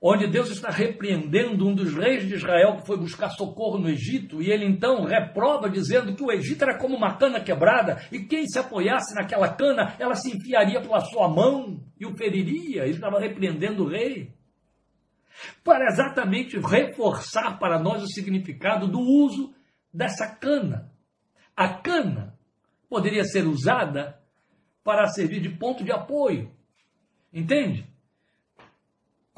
onde 0.00 0.26
Deus 0.26 0.50
está 0.50 0.70
repreendendo 0.70 1.68
um 1.68 1.74
dos 1.74 1.92
reis 1.94 2.26
de 2.26 2.34
Israel 2.34 2.78
que 2.78 2.86
foi 2.86 2.96
buscar 2.96 3.28
socorro 3.30 3.78
no 3.78 3.90
Egito, 3.90 4.40
e 4.40 4.50
ele 4.50 4.64
então 4.64 5.04
reprova 5.04 5.68
dizendo 5.68 6.14
que 6.14 6.22
o 6.22 6.32
Egito 6.32 6.62
era 6.62 6.78
como 6.78 6.96
uma 6.96 7.16
cana 7.16 7.38
quebrada, 7.38 8.02
e 8.10 8.20
quem 8.20 8.46
se 8.46 8.58
apoiasse 8.58 9.14
naquela 9.14 9.48
cana, 9.48 9.94
ela 9.98 10.14
se 10.14 10.34
enfiaria 10.34 10.80
pela 10.80 11.00
sua 11.00 11.28
mão 11.28 11.84
e 11.98 12.06
o 12.06 12.16
feriria. 12.16 12.84
Ele 12.84 12.94
estava 12.94 13.20
repreendendo 13.20 13.84
o 13.84 13.88
rei. 13.88 14.32
Para 15.62 15.86
exatamente 15.86 16.58
reforçar 16.58 17.58
para 17.58 17.78
nós 17.78 18.02
o 18.02 18.08
significado 18.08 18.88
do 18.88 19.00
uso 19.00 19.54
dessa 19.92 20.26
cana. 20.26 20.90
A 21.54 21.68
cana 21.68 22.38
poderia 22.88 23.24
ser 23.24 23.46
usada 23.46 24.18
para 24.82 25.06
servir 25.08 25.40
de 25.40 25.50
ponto 25.50 25.84
de 25.84 25.92
apoio. 25.92 26.50
Entende? 27.32 27.89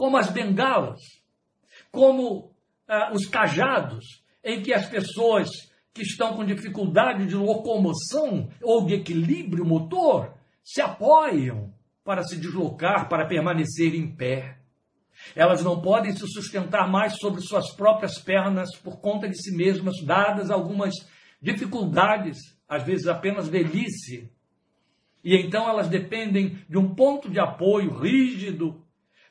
Como 0.02 0.16
as 0.16 0.32
bengalas, 0.32 0.98
como 1.92 2.52
ah, 2.88 3.12
os 3.14 3.24
cajados, 3.24 4.04
em 4.42 4.60
que 4.60 4.74
as 4.74 4.84
pessoas 4.84 5.48
que 5.94 6.02
estão 6.02 6.34
com 6.34 6.44
dificuldade 6.44 7.24
de 7.24 7.36
locomoção 7.36 8.50
ou 8.60 8.84
de 8.84 8.94
equilíbrio 8.94 9.64
motor 9.64 10.34
se 10.60 10.80
apoiam 10.80 11.72
para 12.02 12.24
se 12.24 12.36
deslocar, 12.36 13.08
para 13.08 13.28
permanecer 13.28 13.94
em 13.94 14.12
pé. 14.12 14.58
Elas 15.36 15.62
não 15.62 15.80
podem 15.80 16.10
se 16.10 16.26
sustentar 16.26 16.90
mais 16.90 17.14
sobre 17.18 17.40
suas 17.40 17.70
próprias 17.76 18.18
pernas 18.18 18.76
por 18.78 19.00
conta 19.00 19.28
de 19.28 19.40
si 19.40 19.54
mesmas, 19.56 20.02
dadas 20.04 20.50
algumas 20.50 20.94
dificuldades, 21.40 22.38
às 22.68 22.82
vezes 22.82 23.06
apenas 23.06 23.46
velhice. 23.46 24.28
E 25.22 25.36
então 25.36 25.68
elas 25.68 25.88
dependem 25.88 26.58
de 26.68 26.76
um 26.76 26.92
ponto 26.92 27.30
de 27.30 27.38
apoio 27.38 27.96
rígido, 27.96 28.81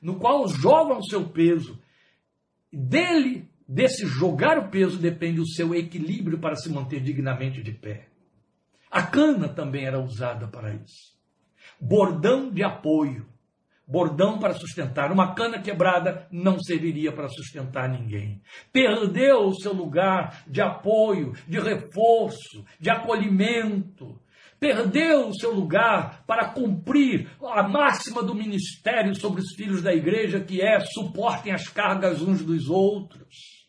no 0.02 0.16
qual 0.16 0.48
jogam 0.48 1.02
seu 1.04 1.30
peso. 1.30 1.80
Dele, 2.72 3.48
desse 3.68 4.06
jogar 4.08 4.58
o 4.58 4.70
peso, 4.70 4.98
depende 4.98 5.40
o 5.40 5.48
seu 5.48 5.76
equilíbrio 5.76 6.40
para 6.40 6.56
se 6.56 6.70
manter 6.70 7.02
dignamente 7.02 7.62
de 7.62 7.72
pé. 7.72 8.08
A 8.90 9.04
cana 9.04 9.48
também 9.48 9.86
era 9.86 10.00
usada 10.00 10.48
para 10.48 10.74
isso. 10.74 11.16
Bordão 11.80 12.52
de 12.52 12.64
apoio. 12.64 13.26
Bordão 13.88 14.40
para 14.40 14.54
sustentar. 14.54 15.12
Uma 15.12 15.34
cana 15.34 15.62
quebrada 15.62 16.28
não 16.32 16.60
serviria 16.60 17.12
para 17.12 17.28
sustentar 17.28 17.90
ninguém. 17.90 18.42
Perdeu 18.72 19.48
o 19.48 19.56
seu 19.56 19.74
lugar 19.74 20.44
de 20.48 20.62
apoio, 20.62 21.34
de 21.48 21.60
reforço, 21.60 22.66
de 22.80 22.90
acolhimento 22.90 24.20
perdeu 24.62 25.28
o 25.28 25.34
seu 25.34 25.52
lugar 25.52 26.24
para 26.28 26.50
cumprir 26.50 27.28
a 27.42 27.68
máxima 27.68 28.22
do 28.22 28.36
ministério 28.36 29.16
sobre 29.16 29.42
os 29.42 29.56
filhos 29.56 29.82
da 29.82 29.92
igreja, 29.92 30.40
que 30.40 30.62
é 30.62 30.80
suportem 30.82 31.52
as 31.52 31.68
cargas 31.68 32.22
uns 32.22 32.46
dos 32.46 32.70
outros. 32.70 33.68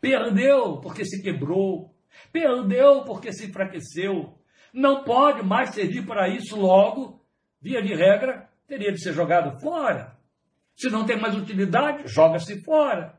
Perdeu 0.00 0.80
porque 0.80 1.04
se 1.04 1.20
quebrou. 1.20 1.92
Perdeu 2.32 3.02
porque 3.02 3.32
se 3.32 3.46
enfraqueceu. 3.46 4.38
Não 4.72 5.02
pode 5.02 5.44
mais 5.44 5.70
servir 5.70 6.06
para 6.06 6.28
isso 6.28 6.56
logo, 6.56 7.20
via 7.60 7.82
de 7.82 7.92
regra, 7.92 8.48
teria 8.68 8.92
de 8.92 9.02
ser 9.02 9.12
jogado 9.12 9.60
fora. 9.60 10.16
Se 10.76 10.88
não 10.88 11.04
tem 11.04 11.20
mais 11.20 11.36
utilidade, 11.36 12.06
joga-se 12.06 12.62
fora. 12.62 13.18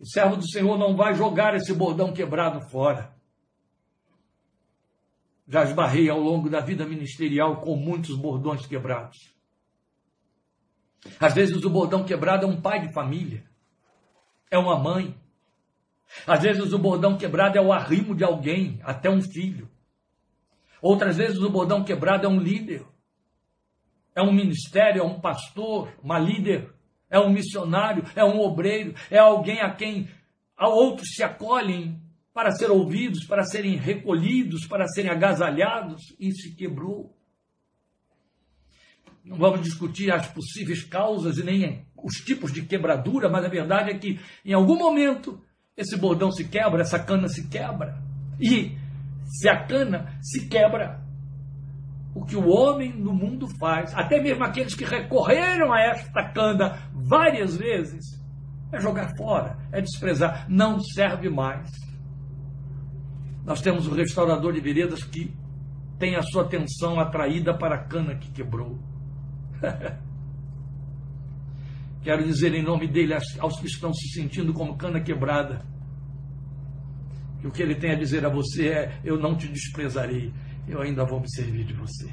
O 0.00 0.04
servo 0.04 0.34
do 0.34 0.50
Senhor 0.50 0.76
não 0.76 0.96
vai 0.96 1.14
jogar 1.14 1.54
esse 1.54 1.72
bordão 1.72 2.12
quebrado 2.12 2.60
fora. 2.70 3.14
Já 5.46 5.64
esbarrei 5.64 6.08
ao 6.08 6.20
longo 6.20 6.48
da 6.48 6.60
vida 6.60 6.86
ministerial 6.86 7.60
com 7.60 7.76
muitos 7.76 8.16
bordões 8.16 8.66
quebrados. 8.66 9.32
Às 11.18 11.34
vezes 11.34 11.64
o 11.64 11.70
bordão 11.70 12.04
quebrado 12.04 12.46
é 12.46 12.48
um 12.48 12.60
pai 12.60 12.86
de 12.86 12.92
família, 12.92 13.44
é 14.50 14.56
uma 14.56 14.78
mãe. 14.78 15.14
Às 16.26 16.42
vezes 16.42 16.72
o 16.72 16.78
bordão 16.78 17.16
quebrado 17.16 17.58
é 17.58 17.60
o 17.60 17.72
arrimo 17.72 18.14
de 18.14 18.22
alguém, 18.22 18.80
até 18.82 19.10
um 19.10 19.20
filho. 19.20 19.68
Outras 20.80 21.16
vezes 21.16 21.38
o 21.38 21.50
bordão 21.50 21.84
quebrado 21.84 22.26
é 22.26 22.28
um 22.28 22.40
líder, 22.40 22.84
é 24.14 24.22
um 24.22 24.32
ministério, 24.32 25.00
é 25.00 25.04
um 25.04 25.20
pastor, 25.20 25.92
uma 26.02 26.18
líder, 26.18 26.72
é 27.08 27.18
um 27.18 27.30
missionário, 27.30 28.04
é 28.14 28.24
um 28.24 28.40
obreiro, 28.40 28.94
é 29.10 29.18
alguém 29.18 29.60
a 29.60 29.72
quem 29.74 30.08
outros 30.58 31.14
se 31.14 31.22
acolhem 31.22 32.01
para 32.32 32.50
ser 32.50 32.70
ouvidos, 32.70 33.24
para 33.24 33.44
serem 33.44 33.76
recolhidos, 33.76 34.66
para 34.66 34.86
serem 34.88 35.10
agasalhados, 35.10 36.14
e 36.18 36.32
se 36.32 36.54
quebrou. 36.54 37.14
Não 39.24 39.36
vamos 39.36 39.62
discutir 39.62 40.10
as 40.10 40.26
possíveis 40.28 40.82
causas 40.82 41.38
e 41.38 41.44
nem 41.44 41.86
os 42.02 42.14
tipos 42.16 42.52
de 42.52 42.62
quebradura, 42.62 43.28
mas 43.28 43.44
a 43.44 43.48
verdade 43.48 43.90
é 43.90 43.98
que 43.98 44.18
em 44.44 44.52
algum 44.52 44.76
momento 44.76 45.40
esse 45.76 45.96
bordão 45.96 46.30
se 46.32 46.48
quebra, 46.48 46.82
essa 46.82 46.98
cana 46.98 47.28
se 47.28 47.48
quebra. 47.48 48.02
E 48.40 48.76
se 49.24 49.48
a 49.48 49.64
cana 49.64 50.18
se 50.20 50.48
quebra, 50.48 51.00
o 52.14 52.24
que 52.24 52.34
o 52.34 52.48
homem 52.48 52.92
no 52.92 53.14
mundo 53.14 53.46
faz, 53.58 53.94
até 53.94 54.20
mesmo 54.20 54.44
aqueles 54.44 54.74
que 54.74 54.84
recorreram 54.84 55.72
a 55.72 55.80
esta 55.80 56.30
cana 56.32 56.90
várias 56.92 57.56
vezes, 57.56 58.04
é 58.72 58.80
jogar 58.80 59.14
fora, 59.16 59.58
é 59.70 59.80
desprezar, 59.80 60.46
não 60.50 60.80
serve 60.80 61.28
mais. 61.28 61.70
Nós 63.44 63.60
temos 63.60 63.86
o 63.86 63.94
restaurador 63.94 64.52
de 64.52 64.60
veredas 64.60 65.02
que 65.02 65.34
tem 65.98 66.14
a 66.16 66.22
sua 66.22 66.42
atenção 66.44 67.00
atraída 67.00 67.56
para 67.56 67.74
a 67.76 67.84
cana 67.84 68.14
que 68.14 68.30
quebrou. 68.30 68.78
Quero 72.02 72.24
dizer 72.24 72.54
em 72.54 72.62
nome 72.62 72.88
dele 72.88 73.14
aos 73.14 73.60
que 73.60 73.66
estão 73.66 73.92
se 73.92 74.08
sentindo 74.10 74.52
como 74.52 74.76
cana 74.76 75.00
quebrada, 75.00 75.64
que 77.40 77.46
o 77.46 77.52
que 77.52 77.62
ele 77.62 77.76
tem 77.76 77.92
a 77.92 77.98
dizer 77.98 78.24
a 78.26 78.28
você 78.28 78.68
é: 78.68 79.00
eu 79.04 79.18
não 79.18 79.36
te 79.36 79.48
desprezarei, 79.48 80.32
eu 80.66 80.80
ainda 80.80 81.04
vou 81.04 81.20
me 81.20 81.30
servir 81.30 81.64
de 81.64 81.74
você. 81.74 82.10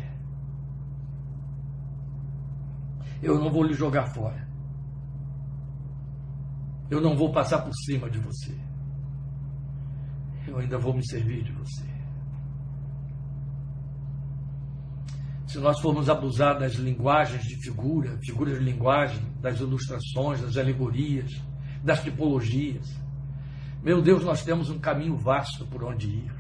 Eu 3.22 3.40
não 3.40 3.52
vou 3.52 3.64
lhe 3.64 3.74
jogar 3.74 4.14
fora. 4.14 4.48
Eu 6.90 7.02
não 7.02 7.16
vou 7.16 7.32
passar 7.32 7.62
por 7.62 7.74
cima 7.74 8.10
de 8.10 8.18
você 8.20 8.69
eu 10.50 10.60
ainda 10.60 10.78
vou 10.78 10.94
me 10.94 11.06
servir 11.06 11.44
de 11.44 11.52
você. 11.52 11.88
Se 15.48 15.58
nós 15.58 15.80
formos 15.80 16.10
abusar 16.10 16.60
das 16.60 16.74
linguagens 16.74 17.44
de 17.44 17.56
figura, 17.56 18.18
figuras 18.22 18.60
de 18.60 18.64
linguagem, 18.64 19.24
das 19.42 19.60
ilustrações, 19.60 20.42
das 20.42 20.58
alegorias, 20.58 21.32
das 21.84 22.04
tipologias, 22.04 22.88
meu 23.82 24.02
Deus, 24.02 24.24
nós 24.24 24.44
temos 24.44 24.70
um 24.70 24.78
caminho 24.78 25.16
vasto 25.16 25.66
por 25.66 25.84
onde 25.84 26.08
ir. 26.08 26.32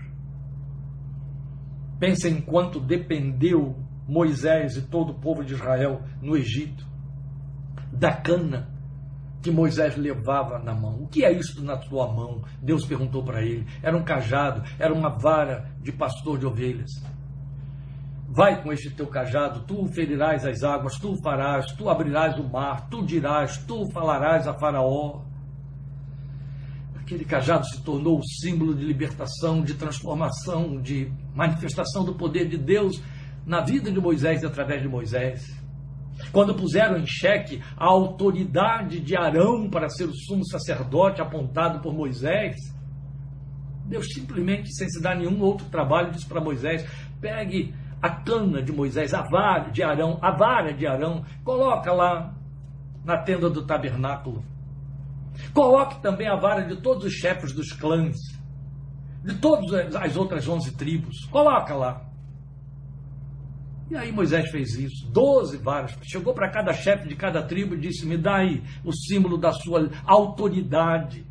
Pensa 1.99 2.29
em 2.29 2.41
quanto 2.41 2.79
dependeu 2.79 3.75
Moisés 4.07 4.75
e 4.75 4.81
todo 4.83 5.11
o 5.11 5.19
povo 5.19 5.43
de 5.43 5.53
Israel 5.53 6.03
no 6.21 6.35
Egito 6.35 6.85
da 7.91 8.13
cana 8.13 8.78
que 9.41 9.51
Moisés 9.51 9.95
levava 9.95 10.59
na 10.59 10.73
mão. 10.73 11.03
O 11.03 11.07
que 11.07 11.23
é 11.23 11.31
isso 11.31 11.63
na 11.63 11.77
tua 11.77 12.11
mão? 12.11 12.43
Deus 12.61 12.85
perguntou 12.85 13.23
para 13.23 13.41
ele. 13.41 13.65
Era 13.81 13.95
um 13.95 14.03
cajado, 14.03 14.63
era 14.77 14.93
uma 14.93 15.09
vara 15.09 15.71
de 15.81 15.91
pastor 15.91 16.37
de 16.37 16.45
ovelhas. 16.45 16.91
Vai 18.27 18.61
com 18.61 18.71
este 18.71 18.91
teu 18.91 19.07
cajado, 19.07 19.61
tu 19.61 19.87
ferirás 19.87 20.45
as 20.45 20.61
águas, 20.61 20.97
tu 20.99 21.15
farás, 21.23 21.71
tu 21.73 21.89
abrirás 21.89 22.37
o 22.37 22.47
mar, 22.47 22.87
tu 22.89 23.03
dirás, 23.03 23.57
tu 23.65 23.89
falarás 23.91 24.47
a 24.47 24.53
Faraó. 24.53 25.21
Aquele 26.95 27.25
cajado 27.25 27.65
se 27.65 27.81
tornou 27.81 28.19
o 28.19 28.23
símbolo 28.23 28.75
de 28.75 28.85
libertação, 28.85 29.63
de 29.63 29.73
transformação, 29.73 30.79
de 30.79 31.11
manifestação 31.33 32.05
do 32.05 32.13
poder 32.13 32.47
de 32.47 32.57
Deus 32.57 33.01
na 33.47 33.61
vida 33.61 33.91
de 33.91 33.99
Moisés 33.99 34.43
e 34.43 34.45
através 34.45 34.79
de 34.79 34.87
Moisés. 34.87 35.58
Quando 36.31 36.55
puseram 36.55 36.97
em 36.97 37.05
xeque 37.05 37.61
a 37.77 37.85
autoridade 37.85 38.99
de 38.99 39.15
Arão 39.15 39.69
para 39.69 39.89
ser 39.89 40.05
o 40.05 40.13
sumo 40.13 40.45
sacerdote 40.45 41.21
apontado 41.21 41.79
por 41.79 41.93
Moisés, 41.93 42.55
Deus 43.85 44.07
simplesmente, 44.13 44.71
sem 44.73 44.87
se 44.87 45.01
dar 45.01 45.15
nenhum 45.15 45.41
outro 45.41 45.67
trabalho, 45.69 46.11
disse 46.11 46.27
para 46.27 46.39
Moisés: 46.39 46.85
pegue 47.19 47.73
a 48.01 48.09
cana 48.09 48.61
de 48.61 48.71
Moisés, 48.71 49.13
a 49.13 49.23
vara 49.23 49.69
de 49.71 49.81
Arão, 49.83 50.19
a 50.21 50.31
vara 50.31 50.73
de 50.73 50.85
Arão, 50.85 51.25
coloca 51.43 51.91
lá 51.91 52.33
na 53.03 53.17
tenda 53.17 53.49
do 53.49 53.65
tabernáculo. 53.65 54.43
Coloque 55.53 56.01
também 56.01 56.27
a 56.27 56.35
vara 56.35 56.65
de 56.65 56.81
todos 56.81 57.05
os 57.05 57.13
chefes 57.13 57.51
dos 57.53 57.71
clãs, 57.71 58.17
de 59.23 59.35
todas 59.35 59.95
as 59.95 60.15
outras 60.15 60.47
onze 60.47 60.75
tribos. 60.75 61.25
Coloca 61.31 61.73
lá. 61.75 62.08
E 63.89 63.95
aí 63.95 64.11
Moisés 64.11 64.51
fez 64.51 64.75
isso, 64.75 65.09
doze 65.11 65.57
varas. 65.57 65.97
Chegou 66.03 66.33
para 66.33 66.49
cada 66.49 66.71
chefe 66.73 67.07
de 67.07 67.15
cada 67.15 67.41
tribo 67.41 67.73
e 67.73 67.79
disse: 67.79 68.05
Me 68.05 68.17
dá 68.17 68.37
aí 68.37 68.61
o 68.83 68.93
símbolo 68.93 69.37
da 69.37 69.51
sua 69.51 69.89
autoridade. 70.05 71.25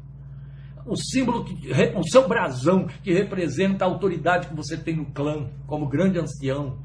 O 0.85 0.97
símbolo, 0.97 1.45
que, 1.45 1.71
o 1.95 2.03
seu 2.03 2.27
brasão, 2.27 2.87
que 3.03 3.13
representa 3.13 3.85
a 3.85 3.89
autoridade 3.89 4.49
que 4.49 4.55
você 4.55 4.77
tem 4.77 4.97
no 4.97 5.07
clã, 5.07 5.49
como 5.67 5.87
grande 5.87 6.19
ancião, 6.19 6.79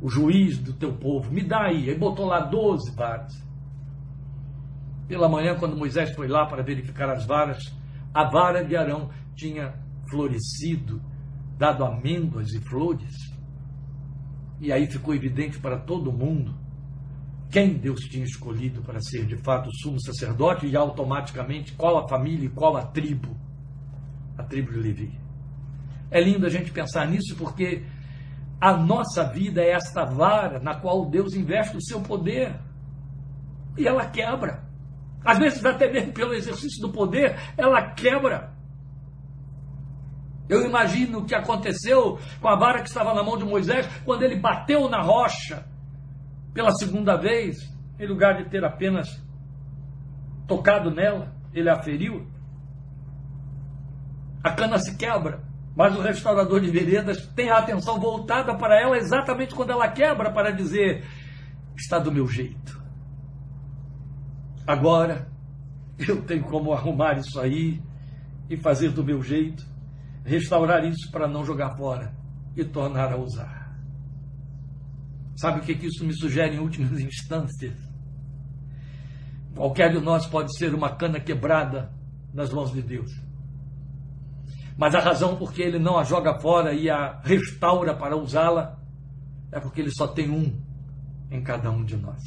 o 0.00 0.08
juiz 0.08 0.58
do 0.58 0.72
teu 0.72 0.94
povo. 0.94 1.30
Me 1.30 1.42
dá 1.42 1.66
aí. 1.66 1.88
Aí 1.88 1.96
botou 1.96 2.26
lá 2.26 2.40
doze 2.40 2.90
varas. 2.96 3.32
Pela 5.06 5.28
manhã, 5.28 5.54
quando 5.54 5.76
Moisés 5.76 6.10
foi 6.16 6.26
lá 6.26 6.46
para 6.46 6.64
verificar 6.64 7.10
as 7.10 7.24
varas, 7.24 7.62
a 8.12 8.24
vara 8.24 8.64
de 8.64 8.74
Arão 8.74 9.10
tinha 9.36 9.74
florescido, 10.10 11.00
dado 11.56 11.84
amêndoas 11.84 12.52
e 12.54 12.60
flores. 12.60 13.35
E 14.60 14.72
aí 14.72 14.86
ficou 14.86 15.14
evidente 15.14 15.58
para 15.58 15.78
todo 15.78 16.12
mundo 16.12 16.54
quem 17.50 17.74
Deus 17.74 18.00
tinha 18.00 18.24
escolhido 18.24 18.82
para 18.82 19.00
ser 19.00 19.24
de 19.24 19.36
fato 19.36 19.70
sumo 19.80 20.00
sacerdote 20.00 20.66
e 20.66 20.76
automaticamente 20.76 21.72
qual 21.72 21.98
a 21.98 22.08
família 22.08 22.46
e 22.46 22.50
qual 22.50 22.76
a 22.76 22.84
tribo, 22.86 23.36
a 24.36 24.42
tribo 24.42 24.72
de 24.72 24.78
Levi. 24.78 25.20
É 26.10 26.20
lindo 26.20 26.46
a 26.46 26.50
gente 26.50 26.70
pensar 26.70 27.06
nisso 27.06 27.36
porque 27.36 27.84
a 28.60 28.76
nossa 28.76 29.24
vida 29.24 29.62
é 29.62 29.70
esta 29.70 30.04
vara 30.04 30.58
na 30.58 30.74
qual 30.74 31.08
Deus 31.08 31.34
investe 31.34 31.76
o 31.76 31.82
seu 31.82 32.00
poder 32.00 32.58
e 33.76 33.86
ela 33.86 34.06
quebra. 34.06 34.64
Às 35.24 35.38
vezes, 35.38 35.64
até 35.64 35.90
mesmo 35.90 36.12
pelo 36.12 36.34
exercício 36.34 36.80
do 36.80 36.92
poder, 36.92 37.36
ela 37.56 37.90
quebra. 37.90 38.55
Eu 40.48 40.64
imagino 40.64 41.18
o 41.18 41.24
que 41.24 41.34
aconteceu 41.34 42.18
com 42.40 42.48
a 42.48 42.54
vara 42.54 42.80
que 42.80 42.88
estava 42.88 43.12
na 43.12 43.22
mão 43.22 43.36
de 43.36 43.44
Moisés 43.44 43.86
quando 44.04 44.22
ele 44.22 44.36
bateu 44.36 44.88
na 44.88 45.02
rocha 45.02 45.66
pela 46.54 46.70
segunda 46.72 47.16
vez, 47.16 47.58
em 47.98 48.06
lugar 48.06 48.36
de 48.36 48.48
ter 48.48 48.64
apenas 48.64 49.22
tocado 50.46 50.90
nela, 50.90 51.34
ele 51.52 51.68
a 51.68 51.82
feriu. 51.82 52.26
A 54.42 54.52
cana 54.52 54.78
se 54.78 54.96
quebra, 54.96 55.42
mas 55.74 55.96
o 55.96 56.00
restaurador 56.00 56.60
de 56.60 56.70
veredas 56.70 57.26
tem 57.34 57.50
a 57.50 57.58
atenção 57.58 57.98
voltada 57.98 58.54
para 58.56 58.80
ela 58.80 58.96
exatamente 58.96 59.54
quando 59.54 59.70
ela 59.70 59.88
quebra, 59.88 60.30
para 60.30 60.52
dizer: 60.52 61.04
está 61.76 61.98
do 61.98 62.12
meu 62.12 62.28
jeito. 62.28 62.80
Agora 64.64 65.28
eu 65.98 66.22
tenho 66.22 66.44
como 66.44 66.72
arrumar 66.72 67.18
isso 67.18 67.40
aí 67.40 67.82
e 68.48 68.56
fazer 68.56 68.90
do 68.90 69.02
meu 69.02 69.20
jeito 69.22 69.75
restaurar 70.26 70.84
isso 70.84 71.10
para 71.10 71.28
não 71.28 71.44
jogar 71.44 71.76
fora 71.76 72.12
e 72.56 72.64
tornar 72.64 73.12
a 73.12 73.16
usar. 73.16 73.78
Sabe 75.36 75.60
o 75.60 75.62
que, 75.62 75.74
que 75.74 75.86
isso 75.86 76.04
me 76.04 76.12
sugere 76.12 76.56
em 76.56 76.58
últimas 76.58 76.98
instâncias? 76.98 77.78
Qualquer 79.54 79.92
de 79.92 80.00
nós 80.00 80.26
pode 80.26 80.54
ser 80.58 80.74
uma 80.74 80.96
cana 80.96 81.20
quebrada 81.20 81.92
nas 82.34 82.52
mãos 82.52 82.72
de 82.72 82.82
Deus. 82.82 83.10
Mas 84.76 84.94
a 84.94 85.00
razão 85.00 85.36
por 85.36 85.52
que 85.52 85.62
ele 85.62 85.78
não 85.78 85.96
a 85.96 86.04
joga 86.04 86.38
fora 86.40 86.74
e 86.74 86.90
a 86.90 87.20
restaura 87.22 87.94
para 87.94 88.16
usá-la 88.16 88.78
é 89.50 89.58
porque 89.58 89.80
ele 89.80 89.90
só 89.90 90.06
tem 90.06 90.30
um 90.30 90.60
em 91.30 91.42
cada 91.42 91.70
um 91.70 91.84
de 91.84 91.96
nós. 91.96 92.20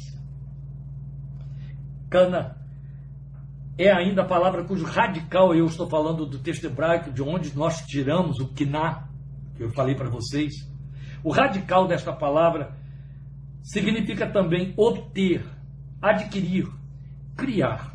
Cana 2.08 2.59
é 3.82 3.90
ainda 3.90 4.22
a 4.22 4.26
palavra 4.26 4.64
cujo 4.64 4.84
radical 4.84 5.54
eu 5.54 5.64
estou 5.64 5.88
falando 5.88 6.26
do 6.26 6.38
texto 6.38 6.64
hebraico, 6.64 7.10
de 7.10 7.22
onde 7.22 7.56
nós 7.56 7.80
tiramos 7.86 8.38
o 8.38 8.48
kiná, 8.48 9.08
que 9.56 9.62
eu 9.62 9.70
falei 9.70 9.94
para 9.94 10.10
vocês. 10.10 10.52
O 11.24 11.30
radical 11.30 11.86
desta 11.86 12.12
palavra 12.12 12.76
significa 13.62 14.30
também 14.30 14.74
obter, 14.76 15.44
adquirir, 16.00 16.68
criar. 17.36 17.94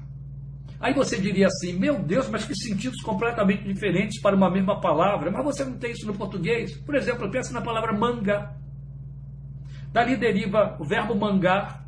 Aí 0.79 0.93
você 0.93 1.19
diria 1.19 1.47
assim: 1.47 1.73
meu 1.73 1.99
Deus, 1.99 2.27
mas 2.29 2.45
que 2.45 2.55
sentidos 2.55 3.01
completamente 3.01 3.63
diferentes 3.63 4.19
para 4.19 4.35
uma 4.35 4.49
mesma 4.49 4.81
palavra. 4.81 5.29
Mas 5.29 5.43
você 5.43 5.63
não 5.63 5.77
tem 5.77 5.91
isso 5.91 6.07
no 6.07 6.15
português. 6.15 6.75
Por 6.79 6.95
exemplo, 6.95 7.29
pense 7.29 7.53
na 7.53 7.61
palavra 7.61 7.93
manga. 7.93 8.55
Dali 9.91 10.17
deriva 10.17 10.77
o 10.79 10.83
verbo 10.83 11.15
mangar, 11.15 11.87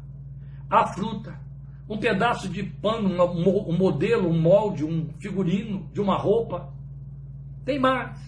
a 0.69 0.87
fruta 0.87 1.46
um 1.89 1.97
pedaço 1.97 2.49
de 2.49 2.63
pano, 2.63 3.09
um 3.09 3.77
modelo, 3.77 4.29
um 4.29 4.39
molde, 4.39 4.83
um 4.83 5.09
figurino 5.19 5.89
de 5.93 6.01
uma 6.01 6.17
roupa. 6.17 6.73
Tem 7.63 7.79
mais. 7.79 8.19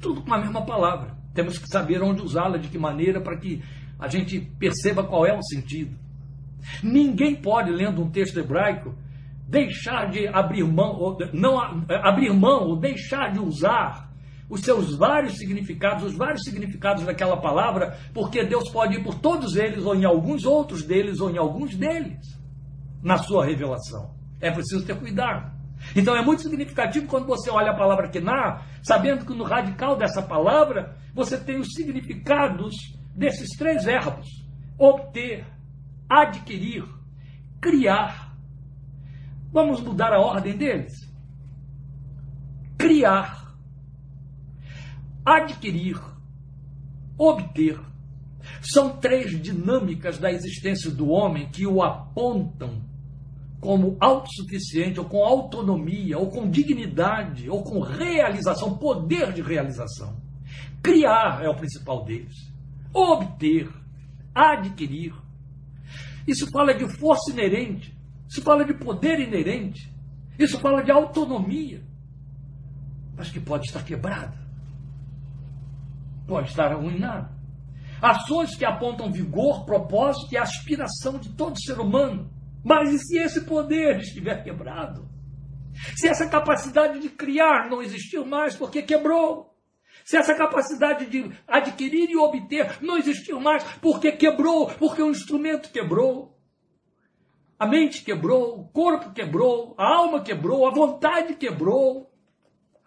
Tudo 0.00 0.22
com 0.22 0.32
a 0.32 0.38
mesma 0.38 0.64
palavra. 0.64 1.16
Temos 1.34 1.58
que 1.58 1.68
saber 1.68 2.02
onde 2.02 2.22
usá-la, 2.22 2.56
de 2.56 2.68
que 2.68 2.78
maneira, 2.78 3.20
para 3.20 3.36
que 3.36 3.62
a 3.98 4.08
gente 4.08 4.40
perceba 4.58 5.02
qual 5.02 5.26
é 5.26 5.36
o 5.36 5.42
sentido. 5.42 5.96
Ninguém 6.82 7.34
pode, 7.34 7.70
lendo 7.70 8.02
um 8.02 8.10
texto 8.10 8.38
hebraico, 8.38 8.94
deixar 9.48 10.10
de 10.10 10.28
abrir 10.28 10.64
mão, 10.64 10.96
ou 10.98 11.18
não 11.32 11.58
abrir 11.58 12.32
mão, 12.32 12.68
ou 12.68 12.76
deixar 12.76 13.32
de 13.32 13.40
usar 13.40 14.09
os 14.50 14.62
seus 14.62 14.96
vários 14.96 15.38
significados, 15.38 16.04
os 16.04 16.16
vários 16.16 16.42
significados 16.42 17.04
daquela 17.04 17.40
palavra, 17.40 17.96
porque 18.12 18.44
Deus 18.44 18.68
pode 18.68 18.96
ir 18.96 19.04
por 19.04 19.14
todos 19.14 19.54
eles, 19.54 19.84
ou 19.84 19.94
em 19.94 20.04
alguns 20.04 20.44
outros 20.44 20.82
deles, 20.82 21.20
ou 21.20 21.30
em 21.30 21.38
alguns 21.38 21.76
deles, 21.76 22.18
na 23.00 23.16
sua 23.16 23.46
revelação. 23.46 24.12
É 24.40 24.50
preciso 24.50 24.84
ter 24.84 24.98
cuidado. 24.98 25.52
Então 25.94 26.16
é 26.16 26.22
muito 26.22 26.42
significativo 26.42 27.06
quando 27.06 27.26
você 27.26 27.48
olha 27.48 27.70
a 27.70 27.76
palavra 27.76 28.08
Kená, 28.08 28.66
sabendo 28.82 29.24
que 29.24 29.34
no 29.34 29.44
radical 29.44 29.96
dessa 29.96 30.20
palavra 30.20 30.96
você 31.14 31.38
tem 31.38 31.58
os 31.58 31.68
significados 31.72 32.74
desses 33.14 33.56
três 33.56 33.84
verbos: 33.84 34.26
obter, 34.76 35.46
adquirir, 36.08 36.84
criar. 37.60 38.36
Vamos 39.52 39.80
mudar 39.80 40.12
a 40.12 40.20
ordem 40.20 40.56
deles? 40.56 40.92
Criar 42.76 43.39
adquirir, 45.24 46.00
obter. 47.18 47.78
São 48.62 48.96
três 48.96 49.40
dinâmicas 49.40 50.18
da 50.18 50.32
existência 50.32 50.90
do 50.90 51.08
homem 51.08 51.50
que 51.50 51.66
o 51.66 51.82
apontam 51.82 52.82
como 53.60 53.98
autossuficiente, 54.00 54.98
ou 54.98 55.04
com 55.04 55.22
autonomia, 55.22 56.18
ou 56.18 56.30
com 56.30 56.48
dignidade, 56.48 57.48
ou 57.50 57.62
com 57.62 57.80
realização, 57.80 58.78
poder 58.78 59.34
de 59.34 59.42
realização. 59.42 60.16
Criar 60.82 61.42
é 61.44 61.48
o 61.48 61.54
principal 61.54 62.02
deles. 62.02 62.34
Obter, 62.92 63.68
adquirir. 64.34 65.14
Isso 66.26 66.50
fala 66.50 66.72
de 66.72 66.88
força 66.98 67.30
inerente, 67.30 67.94
isso 68.28 68.40
fala 68.40 68.64
de 68.64 68.72
poder 68.72 69.20
inerente, 69.20 69.92
isso 70.38 70.58
fala 70.58 70.82
de 70.82 70.90
autonomia, 70.90 71.84
mas 73.16 73.30
que 73.30 73.40
pode 73.40 73.66
estar 73.66 73.84
quebrada 73.84 74.39
pode 76.30 76.50
estar 76.50 76.70
arruinado. 76.70 77.28
Ações 78.00 78.54
que 78.54 78.64
apontam 78.64 79.10
vigor, 79.10 79.66
propósito 79.66 80.32
e 80.32 80.38
aspiração 80.38 81.18
de 81.18 81.34
todo 81.34 81.60
ser 81.60 81.80
humano. 81.80 82.30
Mas 82.64 82.92
e 82.92 82.98
se 83.00 83.18
esse 83.18 83.40
poder 83.44 83.98
estiver 83.98 84.44
quebrado? 84.44 85.10
Se 85.96 86.06
essa 86.06 86.28
capacidade 86.28 87.00
de 87.00 87.08
criar 87.08 87.68
não 87.68 87.82
existir 87.82 88.24
mais 88.24 88.54
porque 88.54 88.80
quebrou? 88.80 89.56
Se 90.04 90.16
essa 90.16 90.34
capacidade 90.34 91.06
de 91.06 91.30
adquirir 91.48 92.08
e 92.08 92.16
obter 92.16 92.80
não 92.80 92.96
existir 92.96 93.34
mais 93.34 93.64
porque 93.82 94.12
quebrou, 94.12 94.68
porque 94.78 95.02
o 95.02 95.10
instrumento 95.10 95.72
quebrou? 95.72 96.38
A 97.58 97.66
mente 97.66 98.04
quebrou, 98.04 98.60
o 98.60 98.68
corpo 98.68 99.12
quebrou, 99.12 99.74
a 99.76 99.96
alma 99.96 100.22
quebrou, 100.22 100.66
a 100.66 100.70
vontade 100.70 101.34
quebrou, 101.34 102.10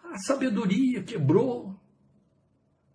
a 0.02 0.16
sabedoria 0.18 1.04
quebrou. 1.04 1.73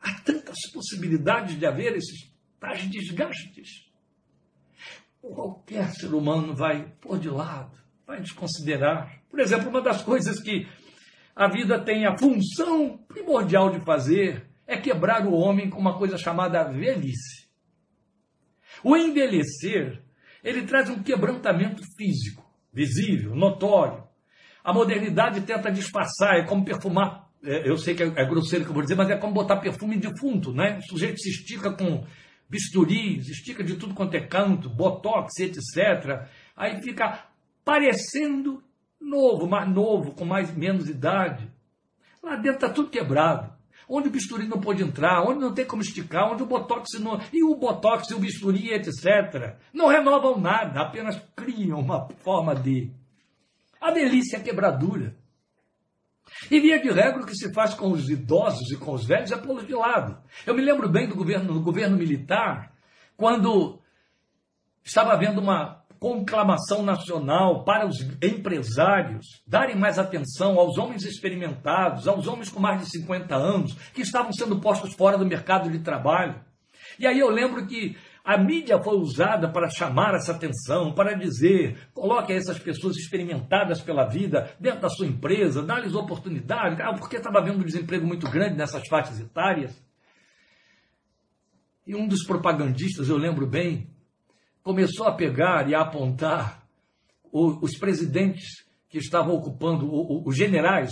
Há 0.02 0.14
tantas 0.22 0.58
possibilidades 0.74 1.58
de 1.58 1.66
haver 1.66 1.96
esses 1.96 2.32
tais 2.60 2.88
desgastes. 2.90 3.90
Qualquer 5.22 5.92
ser 5.92 6.14
humano 6.14 6.56
vai 6.56 6.92
pôr 7.02 7.20
de 7.20 7.30
lado, 7.30 7.78
vai 8.08 8.22
desconsiderar. 8.22 9.22
Por 9.30 9.40
exemplo, 9.40 9.70
uma 9.70 9.82
das 9.82 10.02
coisas 10.02 10.42
que 10.42 10.68
a 11.36 11.48
vida 11.48 11.80
tem 11.80 12.06
a 12.06 12.18
função 12.18 12.98
primordial 13.08 13.70
de 13.72 13.84
fazer 13.86 14.50
é 14.66 14.78
quebrar 14.78 15.26
o 15.26 15.34
homem 15.34 15.70
com 15.70 15.80
uma 15.80 15.98
coisa 15.98 16.18
chamada 16.18 16.64
velhice. 16.64 17.50
O 18.84 18.96
envelhecer, 18.96 20.04
ele 20.44 20.66
traz 20.66 20.90
um 20.90 21.02
quebrantamento 21.02 21.82
físico, 21.98 22.46
visível, 22.72 23.36
notório. 23.36 24.08
A 24.64 24.74
modernidade 24.74 25.42
tenta 25.42 25.72
disfarçar, 25.72 26.36
é 26.36 26.46
como 26.46 26.66
perfumar. 26.66 27.29
É, 27.44 27.70
eu 27.70 27.78
sei 27.78 27.96
que 27.96 28.04
é, 28.04 28.08
é 28.08 28.26
grosseiro 28.26 28.66
que 28.66 28.72
eu 28.72 28.74
vou 28.74 28.84
dizer, 28.84 28.96
mas 28.96 29.10
é 29.10 29.18
como 29.18 29.34
botar 29.34 29.58
perfume 29.58 29.98
defunto, 29.98 30.52
né? 30.54 30.78
O 30.80 30.90
sujeito 30.90 31.20
se 31.20 31.30
estica 31.30 31.72
com 31.72 32.06
bisturis, 32.50 33.30
estica 33.30 33.64
de 33.64 33.76
tudo 33.76 33.94
quanto 33.94 34.16
é 34.16 34.22
canto, 34.22 34.70
botox, 34.70 35.40
etc. 35.40 36.28
Aí 36.56 36.82
fica 36.82 37.26
parecendo 37.64 38.62
novo, 39.00 39.48
mais 39.48 39.70
novo, 39.70 40.12
com 40.12 40.26
mais 40.26 40.54
menos 40.56 40.90
idade. 40.90 41.50
Lá 42.22 42.36
dentro 42.36 42.56
está 42.56 42.70
tudo 42.70 42.90
quebrado. 42.90 43.58
Onde 43.88 44.08
o 44.08 44.12
bisturi 44.12 44.48
não 44.48 44.60
pode 44.60 44.84
entrar, 44.84 45.24
onde 45.24 45.40
não 45.40 45.54
tem 45.54 45.66
como 45.66 45.82
esticar, 45.82 46.32
onde 46.32 46.44
o 46.44 46.46
botox 46.46 47.00
não. 47.00 47.20
E 47.34 47.44
o 47.44 47.56
botox 47.56 48.10
e 48.10 48.14
o 48.14 48.20
bisturi, 48.20 48.72
etc. 48.72 49.56
Não 49.74 49.88
renovam 49.88 50.40
nada, 50.40 50.82
apenas 50.82 51.20
criam 51.36 51.80
uma 51.80 52.08
forma 52.20 52.54
de. 52.54 52.92
A 53.82 53.92
delícia 53.92 54.38
é 54.38 54.42
quebradura. 54.42 55.16
E 56.50 56.60
via 56.60 56.82
de 56.82 56.90
regra, 56.90 57.22
o 57.22 57.26
que 57.26 57.36
se 57.36 57.54
faz 57.54 57.74
com 57.74 57.92
os 57.92 58.10
idosos 58.10 58.72
e 58.72 58.78
com 58.78 58.94
os 58.94 59.06
velhos 59.06 59.32
é 59.32 59.38
pô-los 59.38 59.68
de 59.68 59.74
lado. 59.74 60.18
Eu 60.46 60.54
me 60.54 60.62
lembro 60.62 60.88
bem 60.88 61.08
do 61.08 61.16
governo, 61.16 61.54
do 61.54 61.62
governo 61.62 61.98
militar, 61.98 62.72
quando 63.18 63.80
estava 64.84 65.14
havendo 65.14 65.42
uma 65.42 65.80
conclamação 66.00 66.82
nacional 66.82 67.66
para 67.66 67.86
os 67.86 68.00
empresários 68.24 69.44
darem 69.46 69.76
mais 69.76 70.00
atenção 70.00 70.58
aos 70.58 70.78
homens 70.78 71.04
experimentados, 71.04 72.08
aos 72.08 72.26
homens 72.26 72.50
com 72.50 72.60
mais 72.60 72.80
de 72.82 72.90
50 72.90 73.36
anos, 73.36 73.74
que 73.94 74.02
estavam 74.02 74.32
sendo 74.32 74.60
postos 74.60 74.94
fora 74.94 75.18
do 75.18 75.26
mercado 75.26 75.70
de 75.70 75.80
trabalho. 75.80 76.40
E 76.98 77.06
aí 77.06 77.20
eu 77.20 77.30
lembro 77.30 77.68
que 77.68 77.98
a 78.24 78.38
mídia 78.38 78.82
foi 78.82 78.98
usada 78.98 79.50
para 79.50 79.70
chamar 79.70 80.14
essa 80.14 80.34
atenção, 80.34 80.94
para 80.94 81.16
dizer, 81.16 81.90
coloque 81.94 82.34
essas 82.34 82.60
pessoas 82.60 82.96
experimentadas 82.98 83.82
pela 83.82 84.06
vida 84.06 84.54
dentro 84.60 84.82
da 84.82 84.90
sua 84.90 85.08
empresa, 85.08 85.64
dá-lhes 85.64 85.96
oportunidade, 85.96 86.82
ah, 86.82 86.94
porque 86.94 87.18
estava 87.18 87.40
havendo 87.40 87.60
um 87.60 87.66
desemprego 87.66 88.06
muito 88.06 88.30
grande 88.30 88.56
nessas 88.56 88.88
faixas 88.88 89.20
etárias. 89.20 89.82
E 91.88 91.96
um 91.96 92.08
dos 92.08 92.24
propagandistas, 92.24 93.10
eu 93.10 93.18
lembro 93.18 93.48
bem, 93.48 93.90
começou 94.62 95.08
a 95.08 95.16
pegar 95.16 95.68
e 95.68 95.74
a 95.74 95.82
apontar 95.82 96.64
os 97.32 97.78
presidentes 97.78 98.66
que 98.90 98.98
estavam 98.98 99.36
ocupando, 99.36 99.88
os 100.28 100.36
generais 100.36 100.92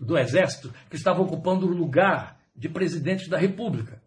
do 0.00 0.16
exército 0.16 0.72
que 0.88 0.96
estavam 0.96 1.24
ocupando 1.24 1.66
o 1.66 1.70
lugar 1.70 2.38
de 2.54 2.68
presidentes 2.68 3.28
da 3.28 3.38
república. 3.38 4.02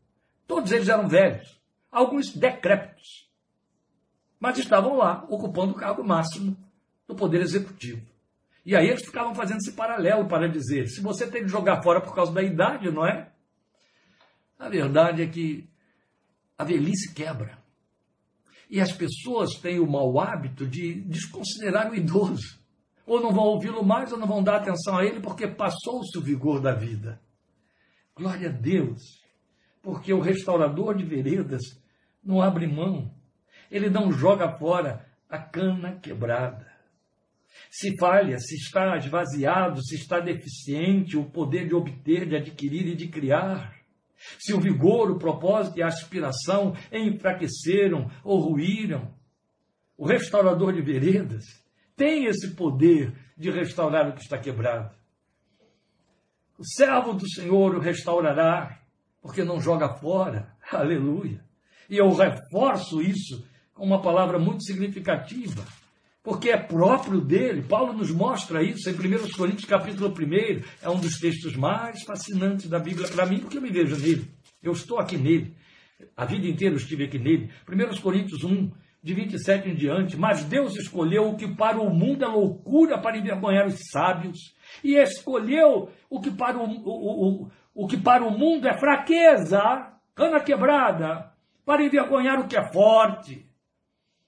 Todos 0.47 0.71
eles 0.71 0.87
eram 0.87 1.07
velhos, 1.07 1.56
alguns 1.97 2.31
decrépitos, 2.31 3.27
mas 4.39 4.57
estavam 4.59 4.95
lá 4.95 5.25
ocupando 5.29 5.71
o 5.71 5.75
cargo 5.75 6.03
máximo 6.03 6.55
do 7.07 7.15
poder 7.15 7.41
executivo. 7.41 8.05
E 8.63 8.75
aí 8.75 8.87
eles 8.87 9.05
ficavam 9.05 9.33
fazendo 9.33 9.57
esse 9.57 9.71
paralelo 9.71 10.27
para 10.27 10.47
dizer: 10.47 10.87
se 10.87 11.01
você 11.01 11.25
tem 11.25 11.41
que 11.41 11.47
jogar 11.47 11.81
fora 11.81 11.99
por 11.99 12.13
causa 12.13 12.31
da 12.31 12.43
idade, 12.43 12.91
não 12.91 13.05
é? 13.05 13.31
A 14.59 14.69
verdade 14.69 15.23
é 15.23 15.27
que 15.27 15.67
a 16.57 16.63
velhice 16.63 17.13
quebra. 17.13 17.57
E 18.69 18.81
as 18.81 18.91
pessoas 18.91 19.55
têm 19.55 19.79
o 19.79 19.89
mau 19.89 20.19
hábito 20.19 20.67
de 20.67 21.01
desconsiderar 21.01 21.89
o 21.89 21.95
idoso. 21.95 22.59
Ou 23.05 23.21
não 23.21 23.31
vão 23.31 23.45
ouvi-lo 23.45 23.83
mais, 23.85 24.11
ou 24.11 24.19
não 24.19 24.27
vão 24.27 24.43
dar 24.43 24.57
atenção 24.57 24.97
a 24.97 25.05
ele, 25.05 25.21
porque 25.21 25.47
passou-se 25.47 26.17
o 26.17 26.21
vigor 26.21 26.59
da 26.59 26.73
vida. 26.73 27.21
Glória 28.13 28.49
a 28.49 28.51
Deus, 28.51 29.01
porque 29.81 30.11
o 30.11 30.19
restaurador 30.19 30.95
de 30.95 31.05
veredas 31.05 31.61
não 32.27 32.41
abre 32.41 32.67
mão, 32.67 33.09
ele 33.71 33.89
não 33.89 34.11
joga 34.11 34.57
fora 34.57 35.07
a 35.29 35.37
cana 35.37 35.97
quebrada. 35.99 36.67
Se 37.71 37.97
falha, 37.97 38.37
se 38.37 38.55
está 38.55 38.97
esvaziado, 38.97 39.81
se 39.81 39.95
está 39.95 40.19
deficiente 40.19 41.17
o 41.17 41.25
poder 41.25 41.67
de 41.67 41.73
obter, 41.73 42.27
de 42.27 42.35
adquirir 42.35 42.85
e 42.87 42.95
de 42.95 43.07
criar, 43.07 43.77
se 44.39 44.53
o 44.53 44.59
vigor, 44.59 45.09
o 45.09 45.17
propósito 45.17 45.79
e 45.79 45.83
a 45.83 45.87
aspiração 45.87 46.75
enfraqueceram 46.91 48.11
ou 48.23 48.39
ruíram, 48.39 49.13
o 49.97 50.05
restaurador 50.05 50.73
de 50.73 50.81
veredas 50.81 51.45
tem 51.95 52.25
esse 52.25 52.55
poder 52.55 53.13
de 53.37 53.49
restaurar 53.49 54.09
o 54.09 54.13
que 54.13 54.21
está 54.21 54.37
quebrado. 54.37 54.95
O 56.57 56.65
servo 56.65 57.13
do 57.13 57.27
Senhor 57.29 57.75
o 57.75 57.79
restaurará, 57.79 58.79
porque 59.21 59.43
não 59.43 59.61
joga 59.61 59.97
fora. 59.97 60.55
Aleluia. 60.71 61.46
E 61.89 61.97
eu 61.97 62.09
reforço 62.13 63.01
isso 63.01 63.45
com 63.73 63.85
uma 63.85 64.01
palavra 64.01 64.39
muito 64.39 64.63
significativa 64.63 65.63
porque 66.27 66.49
é 66.49 66.57
próprio 66.57 67.21
dele. 67.21 67.61
Paulo 67.61 67.93
nos 67.93 68.11
mostra 68.11 68.61
isso 68.61 68.89
em 68.89 68.93
1 68.93 69.31
Coríntios 69.31 69.63
capítulo 69.63 70.09
1. 70.09 70.61
É 70.81 70.89
um 70.89 70.99
dos 70.99 71.17
textos 71.19 71.55
mais 71.55 72.03
fascinantes 72.03 72.69
da 72.69 72.77
Bíblia 72.77 73.07
para 73.07 73.25
mim, 73.25 73.39
porque 73.39 73.57
eu 73.57 73.61
me 73.61 73.71
vejo 73.71 73.95
nele. 73.95 74.29
Eu 74.61 74.73
estou 74.73 74.99
aqui 74.99 75.15
nele. 75.15 75.55
A 76.17 76.25
vida 76.25 76.45
inteira 76.45 76.75
eu 76.75 76.79
estive 76.79 77.05
aqui 77.05 77.17
nele. 77.17 77.49
1 77.65 78.01
Coríntios 78.01 78.43
1, 78.43 78.69
de 79.01 79.13
27 79.13 79.69
em 79.69 79.75
diante. 79.75 80.17
Mas 80.17 80.43
Deus 80.43 80.75
escolheu 80.75 81.29
o 81.29 81.37
que 81.37 81.47
para 81.47 81.79
o 81.79 81.89
mundo 81.89 82.25
é 82.25 82.27
loucura 82.27 82.97
para 82.97 83.17
envergonhar 83.17 83.65
os 83.65 83.79
sábios. 83.89 84.53
E 84.83 84.95
escolheu 84.95 85.89
o 86.09 86.19
que 86.19 86.29
para 86.29 86.57
o, 86.57 86.65
o, 86.65 87.45
o, 87.45 87.51
o 87.73 87.87
que 87.87 87.95
para 87.95 88.25
o 88.25 88.37
mundo 88.37 88.67
é 88.67 88.77
fraqueza, 88.77 89.93
cana 90.13 90.41
quebrada, 90.41 91.31
para 91.67 91.83
envergonhar 91.83 92.39
o 92.39 92.47
que 92.47 92.55
é 92.55 92.71
forte. 92.71 93.45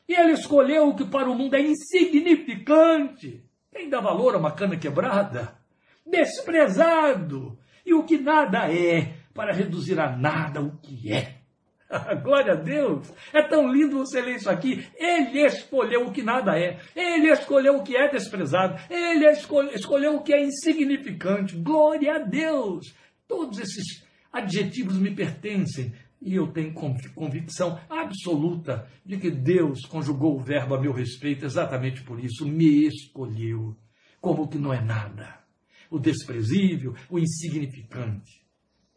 E 0.06 0.14
ele 0.14 0.34
escolheu 0.34 0.90
o 0.90 0.96
que 0.96 1.06
para 1.06 1.30
o 1.30 1.36
mundo 1.36 1.56
é 1.56 1.62
insignificante. 1.62 3.42
Quem 3.72 3.90
dá 3.90 4.02
valor 4.02 4.36
a 4.36 4.38
uma 4.38 4.52
cana 4.52 4.76
quebrada? 4.76 5.58
Desprezado. 6.06 7.58
E 7.86 7.94
o 7.94 8.04
que 8.04 8.18
nada 8.18 8.70
é, 8.70 9.14
para 9.34 9.54
reduzir 9.54 9.98
a 10.02 10.14
nada 10.18 10.60
o 10.60 10.78
que 10.80 11.14
é. 11.14 11.38
Glória 12.22 12.54
a 12.54 12.58
Deus! 12.58 13.10
É 13.32 13.42
tão 13.42 13.72
lindo 13.72 14.00
você 14.00 14.20
ler 14.20 14.36
isso 14.36 14.50
aqui. 14.50 14.86
Ele 14.98 15.40
escolheu 15.46 16.08
o 16.08 16.12
que 16.12 16.22
nada 16.22 16.60
é. 16.60 16.78
Ele 16.94 17.32
escolheu 17.32 17.78
o 17.78 17.84
que 17.84 17.96
é 17.96 18.10
desprezado. 18.10 18.78
Ele 18.90 19.26
escolheu 19.74 20.18
o 20.18 20.24
que 20.24 20.34
é 20.34 20.44
insignificante. 20.44 21.56
Glória 21.56 22.16
a 22.16 22.20
Deus! 22.20 22.94
Todos 23.26 23.60
esses 23.60 24.06
adjetivos 24.30 24.98
me 24.98 25.16
pertencem. 25.16 25.94
E 26.22 26.36
eu 26.36 26.48
tenho 26.52 26.74
convicção 26.74 27.80
absoluta 27.90 28.88
de 29.06 29.18
que 29.18 29.32
Deus 29.32 29.86
conjugou 29.86 30.36
o 30.36 30.44
verbo 30.44 30.76
a 30.76 30.82
meu 30.82 30.92
respeito 30.92 31.46
exatamente 31.46 32.04
por 32.04 32.20
isso, 32.24 32.46
me 32.46 32.88
escolheu, 32.88 33.76
como 34.20 34.48
que 34.48 34.58
não 34.58 34.74
é 34.74 34.82
nada. 34.82 35.40
O 35.90 35.98
desprezível, 35.98 36.94
o 37.10 37.18
insignificante. 37.18 38.40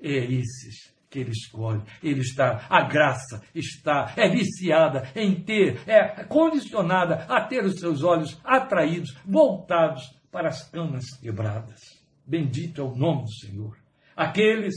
É 0.01 0.25
esses 0.25 0.93
que 1.09 1.21
ele 1.21 1.31
escolhe. 1.31 1.83
Ele 2.03 2.21
está, 2.21 2.67
a 2.69 2.83
graça 2.83 3.43
está, 3.55 4.13
é 4.17 4.29
viciada 4.29 5.09
em 5.15 5.45
ter, 5.45 5.89
é 5.89 6.25
condicionada 6.25 7.25
a 7.29 7.41
ter 7.41 7.65
os 7.65 7.79
seus 7.79 8.03
olhos 8.03 8.41
atraídos, 8.43 9.17
voltados 9.25 10.03
para 10.31 10.49
as 10.49 10.69
canas 10.71 11.05
quebradas. 11.21 11.79
Bendito 12.27 12.81
é 12.81 12.85
o 12.85 12.97
nome 12.97 13.25
do 13.25 13.33
Senhor. 13.33 13.77
Aqueles 14.17 14.75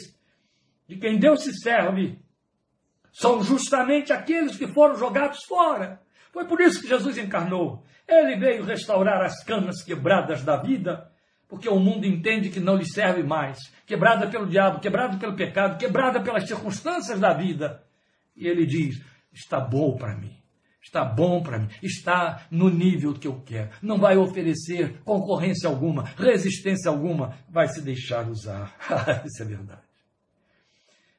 de 0.88 0.98
quem 0.98 1.18
Deus 1.18 1.42
se 1.42 1.54
serve 1.60 2.20
são 3.16 3.42
justamente 3.42 4.12
aqueles 4.12 4.58
que 4.58 4.68
foram 4.68 4.98
jogados 4.98 5.46
fora. 5.46 6.02
Foi 6.34 6.46
por 6.46 6.60
isso 6.60 6.82
que 6.82 6.88
Jesus 6.90 7.18
encarnou. 7.18 7.82
Ele 8.06 8.36
veio 8.36 8.66
restaurar 8.66 9.22
as 9.22 9.42
canas 9.42 9.82
quebradas 9.82 10.44
da 10.44 10.58
vida, 10.58 11.10
porque 11.48 11.70
o 11.70 11.80
mundo 11.80 12.06
entende 12.06 12.50
que 12.50 12.60
não 12.60 12.76
lhe 12.76 12.86
serve 12.86 13.24
mais. 13.24 13.58
Quebrada 13.86 14.28
pelo 14.28 14.46
diabo, 14.46 14.82
quebrada 14.82 15.18
pelo 15.18 15.34
pecado, 15.34 15.78
quebrada 15.78 16.22
pelas 16.22 16.46
circunstâncias 16.46 17.18
da 17.18 17.34
vida. 17.34 17.82
E 18.36 18.50
ele 18.50 18.66
diz: 18.66 19.02
está 19.32 19.62
bom 19.62 19.96
para 19.96 20.14
mim. 20.18 20.36
Está 20.84 21.04
bom 21.04 21.42
para 21.42 21.58
mim, 21.58 21.68
está 21.82 22.46
no 22.52 22.70
nível 22.70 23.14
que 23.14 23.28
eu 23.28 23.42
quero. 23.44 23.72
Não 23.82 23.98
vai 23.98 24.18
oferecer 24.18 25.00
concorrência 25.04 25.68
alguma, 25.68 26.04
resistência 26.16 26.92
alguma, 26.92 27.36
vai 27.50 27.68
se 27.68 27.82
deixar 27.82 28.30
usar. 28.30 28.76
Isso 29.26 29.42
é 29.42 29.46
verdade. 29.46 29.82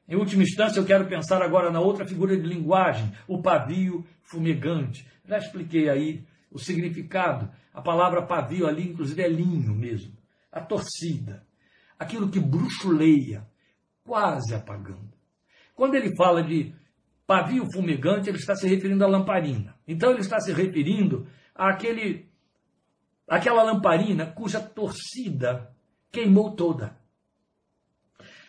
Em 0.07 0.15
última 0.15 0.43
instância, 0.43 0.79
eu 0.79 0.85
quero 0.85 1.07
pensar 1.07 1.41
agora 1.41 1.69
na 1.69 1.81
outra 1.81 2.05
figura 2.05 2.35
de 2.35 2.47
linguagem, 2.47 3.11
o 3.27 3.41
pavio 3.41 4.05
fumegante. 4.23 5.05
Já 5.25 5.37
expliquei 5.37 5.89
aí 5.89 6.23
o 6.49 6.57
significado. 6.57 7.49
A 7.73 7.81
palavra 7.81 8.25
pavio 8.25 8.67
ali, 8.67 8.89
inclusive, 8.89 9.21
é 9.21 9.27
linho 9.27 9.75
mesmo. 9.75 10.13
A 10.51 10.61
torcida. 10.61 11.45
Aquilo 11.99 12.29
que 12.29 12.39
bruxuleia, 12.39 13.45
quase 14.03 14.55
apagando. 14.55 15.13
Quando 15.75 15.95
ele 15.95 16.15
fala 16.15 16.41
de 16.41 16.73
pavio 17.25 17.67
fumegante, 17.73 18.29
ele 18.29 18.37
está 18.37 18.55
se 18.55 18.67
referindo 18.67 19.03
à 19.03 19.07
lamparina. 19.07 19.75
Então, 19.85 20.11
ele 20.11 20.21
está 20.21 20.39
se 20.39 20.53
referindo 20.53 21.27
àquele 21.53 22.27
aquela 23.27 23.61
lamparina 23.61 24.25
cuja 24.25 24.61
torcida 24.61 25.69
queimou 26.09 26.55
toda. 26.55 26.96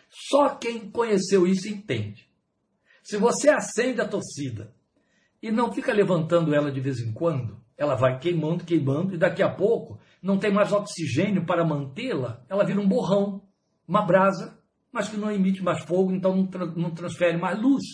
Só 0.09 0.57
quem 0.57 0.91
conheceu 0.91 1.47
isso 1.47 1.69
entende. 1.69 2.29
Se 3.03 3.17
você 3.17 3.49
acende 3.49 4.01
a 4.01 4.09
torcida 4.09 4.75
e 5.43 5.51
não 5.51 5.73
fica 5.73 5.93
levantando 5.93 6.55
ela 6.55 6.71
de 6.71 6.81
vez 6.81 7.01
em 7.01 7.13
quando, 7.13 7.63
ela 7.77 7.95
vai 7.95 8.19
queimando, 8.19 8.65
queimando, 8.65 9.15
e 9.15 9.19
daqui 9.19 9.43
a 9.43 9.49
pouco 9.49 10.01
não 10.21 10.39
tem 10.39 10.53
mais 10.53 10.73
oxigênio 10.73 11.47
para 11.47 11.65
mantê-la, 11.65 12.45
ela 12.49 12.65
vira 12.65 12.81
um 12.81 12.89
borrão, 12.89 13.43
uma 13.87 14.03
brasa, 14.05 14.59
mas 14.93 15.09
que 15.09 15.17
não 15.17 15.31
emite 15.31 15.63
mais 15.63 15.85
fogo, 15.85 16.13
então 16.13 16.37
não, 16.37 16.47
tra 16.47 16.67
não 16.67 16.91
transfere 16.91 17.39
mais 17.39 17.59
luz. 17.61 17.85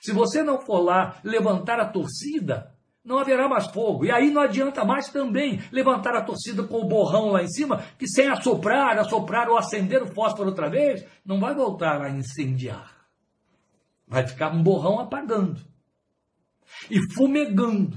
Se 0.00 0.12
você 0.12 0.42
não 0.42 0.60
for 0.60 0.80
lá 0.80 1.20
levantar 1.24 1.80
a 1.80 1.88
torcida, 1.88 2.71
não 3.04 3.18
haverá 3.18 3.48
mais 3.48 3.66
fogo. 3.66 4.04
E 4.04 4.10
aí 4.10 4.30
não 4.30 4.42
adianta 4.42 4.84
mais 4.84 5.08
também 5.08 5.60
levantar 5.72 6.14
a 6.14 6.22
torcida 6.22 6.62
com 6.62 6.78
o 6.78 6.88
borrão 6.88 7.30
lá 7.30 7.42
em 7.42 7.48
cima, 7.48 7.82
que 7.98 8.06
sem 8.06 8.28
assoprar, 8.28 8.98
assoprar 8.98 9.48
ou 9.48 9.56
acender 9.56 10.02
o 10.02 10.14
fósforo 10.14 10.50
outra 10.50 10.70
vez, 10.70 11.04
não 11.24 11.40
vai 11.40 11.54
voltar 11.54 12.00
a 12.00 12.10
incendiar. 12.10 12.92
Vai 14.06 14.26
ficar 14.26 14.52
um 14.52 14.62
borrão 14.62 15.00
apagando 15.00 15.60
e 16.90 17.00
fumegando. 17.14 17.96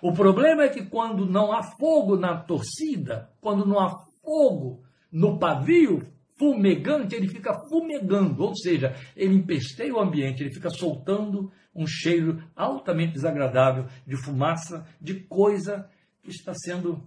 O 0.00 0.12
problema 0.12 0.64
é 0.64 0.68
que 0.68 0.84
quando 0.84 1.26
não 1.26 1.52
há 1.52 1.62
fogo 1.62 2.16
na 2.16 2.36
torcida, 2.36 3.30
quando 3.40 3.66
não 3.66 3.78
há 3.78 4.04
fogo 4.22 4.82
no 5.10 5.38
pavio 5.38 6.02
fumegante, 6.36 7.14
ele 7.14 7.28
fica 7.28 7.54
fumegando, 7.68 8.42
ou 8.42 8.56
seja, 8.56 8.96
ele 9.14 9.34
empesteia 9.34 9.94
o 9.94 10.00
ambiente, 10.00 10.42
ele 10.42 10.52
fica 10.52 10.70
soltando 10.70 11.52
um 11.74 11.86
cheiro 11.86 12.42
altamente 12.54 13.12
desagradável 13.12 13.86
de 14.06 14.16
fumaça, 14.16 14.86
de 15.00 15.20
coisa 15.20 15.88
que 16.22 16.30
está 16.30 16.52
sendo 16.54 17.02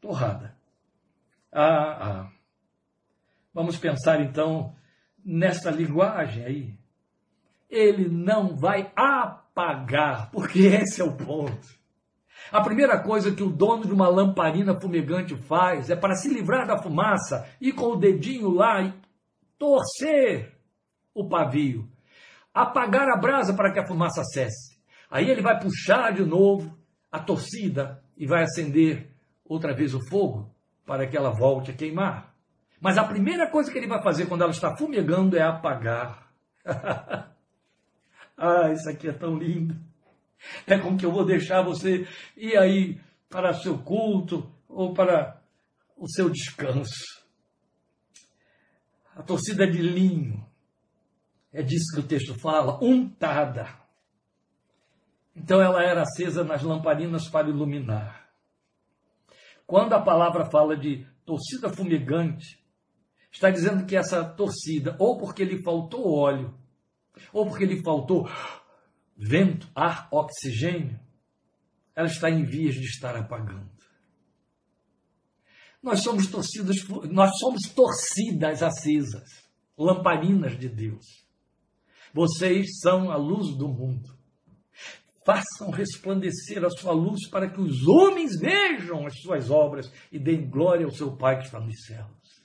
torrada. 0.00 0.54
Ah, 1.50 1.98
ah. 2.00 2.32
Vamos 3.52 3.76
pensar 3.76 4.20
então 4.20 4.74
nessa 5.24 5.70
linguagem 5.70 6.44
aí. 6.44 6.78
Ele 7.68 8.08
não 8.08 8.56
vai 8.56 8.92
apagar, 8.94 10.30
porque 10.30 10.60
esse 10.60 11.00
é 11.00 11.04
o 11.04 11.16
ponto. 11.16 11.80
A 12.50 12.60
primeira 12.62 13.00
coisa 13.02 13.34
que 13.34 13.42
o 13.42 13.50
dono 13.50 13.86
de 13.86 13.92
uma 13.92 14.08
lamparina 14.08 14.78
fumegante 14.78 15.36
faz 15.36 15.88
é 15.90 15.96
para 15.96 16.14
se 16.14 16.28
livrar 16.28 16.66
da 16.66 16.82
fumaça 16.82 17.48
ir 17.60 17.72
com 17.72 17.92
o 17.92 17.96
dedinho 17.96 18.50
lá 18.50 18.82
e 18.82 18.92
torcer 19.58 20.58
o 21.14 21.28
pavio 21.28 21.91
apagar 22.52 23.08
a 23.08 23.16
brasa 23.16 23.54
para 23.54 23.72
que 23.72 23.78
a 23.78 23.86
fumaça 23.86 24.22
cesse. 24.24 24.78
Aí 25.10 25.30
ele 25.30 25.42
vai 25.42 25.58
puxar 25.58 26.12
de 26.12 26.24
novo 26.24 26.76
a 27.10 27.18
torcida 27.18 28.02
e 28.16 28.26
vai 28.26 28.42
acender 28.42 29.10
outra 29.44 29.74
vez 29.74 29.94
o 29.94 30.00
fogo 30.08 30.54
para 30.86 31.06
que 31.06 31.16
ela 31.16 31.30
volte 31.30 31.70
a 31.70 31.74
queimar. 31.74 32.34
Mas 32.80 32.98
a 32.98 33.04
primeira 33.04 33.48
coisa 33.48 33.70
que 33.70 33.78
ele 33.78 33.86
vai 33.86 34.02
fazer 34.02 34.26
quando 34.26 34.42
ela 34.42 34.50
está 34.50 34.76
fumegando 34.76 35.36
é 35.36 35.42
apagar. 35.42 36.32
ah, 38.36 38.72
isso 38.72 38.88
aqui 38.88 39.08
é 39.08 39.12
tão 39.12 39.36
lindo. 39.36 39.76
É 40.66 40.76
como 40.78 40.98
que 40.98 41.06
eu 41.06 41.12
vou 41.12 41.24
deixar 41.24 41.62
você 41.62 42.06
ir 42.36 42.56
aí 42.58 43.00
para 43.28 43.54
seu 43.54 43.78
culto 43.78 44.52
ou 44.68 44.92
para 44.92 45.40
o 45.96 46.08
seu 46.08 46.28
descanso. 46.28 47.22
A 49.14 49.22
torcida 49.22 49.66
de 49.70 49.78
linho 49.78 50.44
é 51.52 51.62
disso 51.62 51.94
que 51.94 52.00
o 52.00 52.06
texto 52.06 52.34
fala, 52.38 52.82
untada. 52.82 53.68
Então 55.34 55.60
ela 55.60 55.82
era 55.82 56.02
acesa 56.02 56.42
nas 56.42 56.62
lamparinas 56.62 57.28
para 57.28 57.48
iluminar. 57.48 58.28
Quando 59.66 59.92
a 59.94 60.02
palavra 60.02 60.50
fala 60.50 60.76
de 60.76 61.06
torcida 61.24 61.70
fumegante, 61.70 62.62
está 63.30 63.50
dizendo 63.50 63.86
que 63.86 63.96
essa 63.96 64.24
torcida, 64.24 64.96
ou 64.98 65.18
porque 65.18 65.44
lhe 65.44 65.62
faltou 65.62 66.12
óleo, 66.12 66.54
ou 67.32 67.46
porque 67.46 67.64
lhe 67.64 67.82
faltou 67.82 68.28
vento, 69.16 69.70
ar, 69.74 70.08
oxigênio, 70.10 71.00
ela 71.94 72.08
está 72.08 72.30
em 72.30 72.44
vias 72.44 72.74
de 72.74 72.84
estar 72.84 73.16
apagando. 73.16 73.70
Nós 75.82 76.02
somos 76.02 76.26
torcidas, 76.28 76.76
nós 77.10 77.38
somos 77.38 77.62
torcidas 77.74 78.62
acesas, 78.62 79.28
lamparinas 79.76 80.58
de 80.58 80.68
Deus. 80.68 81.21
Vocês 82.12 82.78
são 82.80 83.10
a 83.10 83.16
luz 83.16 83.56
do 83.56 83.68
mundo. 83.68 84.10
Façam 85.24 85.70
resplandecer 85.70 86.64
a 86.64 86.70
sua 86.70 86.92
luz 86.92 87.28
para 87.30 87.48
que 87.48 87.60
os 87.60 87.86
homens 87.86 88.38
vejam 88.38 89.06
as 89.06 89.20
suas 89.20 89.50
obras 89.50 89.92
e 90.10 90.18
deem 90.18 90.48
glória 90.48 90.84
ao 90.84 90.90
seu 90.90 91.16
Pai 91.16 91.38
que 91.38 91.44
está 91.44 91.60
nos 91.60 91.84
céus. 91.86 92.42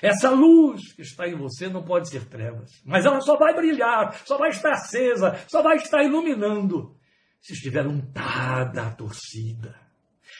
Essa 0.00 0.30
luz 0.30 0.92
que 0.94 1.02
está 1.02 1.28
em 1.28 1.34
você 1.34 1.68
não 1.68 1.82
pode 1.82 2.08
ser 2.08 2.26
trevas, 2.26 2.70
mas 2.84 3.04
ela 3.04 3.20
só 3.20 3.36
vai 3.36 3.54
brilhar, 3.54 4.22
só 4.24 4.38
vai 4.38 4.50
estar 4.50 4.72
acesa, 4.72 5.36
só 5.48 5.62
vai 5.62 5.76
estar 5.76 6.02
iluminando 6.02 6.96
se 7.40 7.54
estiver 7.54 7.86
untada 7.86 8.86
a 8.86 8.90
torcida. 8.90 9.74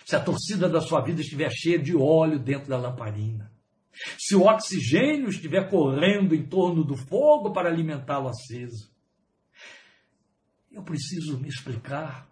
Se 0.05 0.15
a 0.15 0.21
torcida 0.21 0.69
da 0.69 0.81
sua 0.81 1.01
vida 1.03 1.21
estiver 1.21 1.51
cheia 1.51 1.79
de 1.79 1.97
óleo 1.97 2.39
dentro 2.39 2.69
da 2.69 2.79
lamparina. 2.79 3.53
Se 4.19 4.35
o 4.35 4.43
oxigênio 4.43 5.29
estiver 5.29 5.69
correndo 5.69 6.35
em 6.35 6.47
torno 6.47 6.85
do 6.85 6.97
fogo 6.97 7.53
para 7.53 7.69
alimentá-lo 7.69 8.29
aceso. 8.29 8.91
Eu 10.71 10.83
preciso 10.83 11.39
me 11.39 11.49
explicar. 11.49 12.29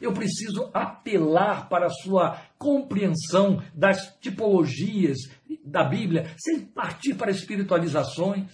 Eu 0.00 0.12
preciso 0.12 0.70
apelar 0.74 1.68
para 1.68 1.86
a 1.86 1.90
sua 1.90 2.40
compreensão 2.58 3.62
das 3.74 4.14
tipologias 4.20 5.16
da 5.64 5.84
Bíblia, 5.84 6.34
sem 6.38 6.60
partir 6.60 7.14
para 7.14 7.30
espiritualizações. 7.30 8.50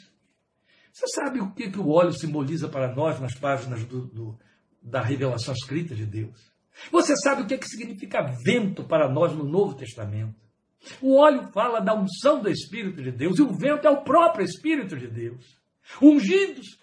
Você 0.93 1.07
sabe 1.09 1.41
o 1.41 1.53
que, 1.53 1.70
que 1.70 1.81
o 1.81 1.91
óleo 1.91 2.12
simboliza 2.12 2.68
para 2.68 2.95
nós 2.95 3.18
nas 3.18 3.35
páginas 3.35 3.85
do, 3.85 4.07
do, 4.07 4.39
da 4.81 5.01
revelação 5.01 5.55
escrita 5.55 5.95
de 5.95 6.07
Deus? 6.07 6.53
Você 6.91 7.16
sabe 7.16 7.43
o 7.43 7.47
que, 7.47 7.59
que 7.59 7.68
significa 7.68 8.23
vento 8.45 8.85
para 8.85 9.11
nós 9.11 9.33
no 9.33 9.45
Novo 9.45 9.75
Testamento? 9.75 10.41
O 11.01 11.16
óleo 11.16 11.49
fala 11.53 11.80
da 11.80 11.95
unção 11.95 12.41
do 12.41 12.51
Espírito 12.51 13.03
de 13.03 13.12
Deus 13.12 13.39
e 13.39 13.43
o 13.43 13.53
vento 13.53 13.87
é 13.87 13.91
o 13.91 14.03
próprio 14.03 14.45
Espírito 14.45 14.97
de 14.97 15.07
Deus. 15.07 15.59
Ungidos 16.01 16.78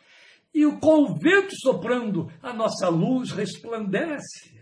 e 0.53 0.65
com 0.79 1.03
o 1.03 1.15
vento 1.17 1.55
soprando, 1.59 2.31
a 2.41 2.53
nossa 2.53 2.89
luz 2.89 3.31
resplandece. 3.31 4.59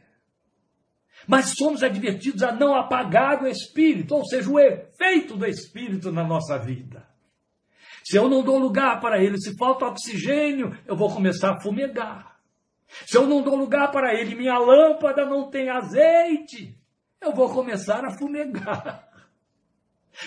Mas 1.28 1.56
somos 1.58 1.84
advertidos 1.84 2.44
a 2.44 2.52
não 2.52 2.76
apagar 2.76 3.44
o 3.44 3.48
Espírito, 3.48 4.16
ou 4.16 4.26
seja, 4.26 4.50
o 4.50 4.60
efeito 4.60 5.36
do 5.36 5.46
Espírito 5.46 6.12
na 6.12 6.24
nossa 6.24 6.58
vida. 6.58 7.08
Se 8.04 8.18
eu 8.18 8.30
não 8.30 8.44
dou 8.44 8.58
lugar 8.58 9.02
para 9.02 9.22
ele, 9.22 9.38
se 9.38 9.58
falta 9.58 9.86
oxigênio, 9.86 10.78
eu 10.86 10.96
vou 10.96 11.14
começar 11.14 11.52
a 11.52 11.62
fumegar. 11.62 12.40
Se 13.06 13.18
eu 13.18 13.28
não 13.28 13.42
dou 13.42 13.56
lugar 13.56 13.92
para 13.92 14.14
ele, 14.14 14.36
minha 14.36 14.58
lâmpada 14.58 15.26
não 15.26 15.50
tem 15.50 15.70
azeite, 15.70 16.80
eu 17.20 17.34
vou 17.34 17.50
começar 17.50 18.06
a 18.06 18.18
fumegar. 18.18 19.07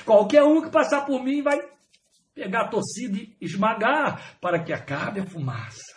Qualquer 0.04 0.42
um 0.44 0.62
que 0.62 0.70
passar 0.70 1.04
por 1.04 1.22
mim 1.22 1.42
vai 1.42 1.58
pegar 2.34 2.62
a 2.62 2.68
torcida 2.68 3.18
e 3.18 3.36
esmagar 3.40 4.38
para 4.40 4.62
que 4.62 4.72
acabe 4.72 5.20
a 5.20 5.26
fumaça. 5.26 5.94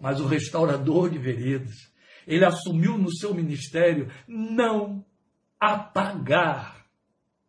Mas 0.00 0.20
o 0.20 0.26
restaurador 0.26 1.10
de 1.10 1.18
veredas, 1.18 1.74
ele 2.26 2.44
assumiu 2.44 2.98
no 2.98 3.14
seu 3.14 3.34
ministério 3.34 4.10
não 4.26 5.04
apagar 5.60 6.86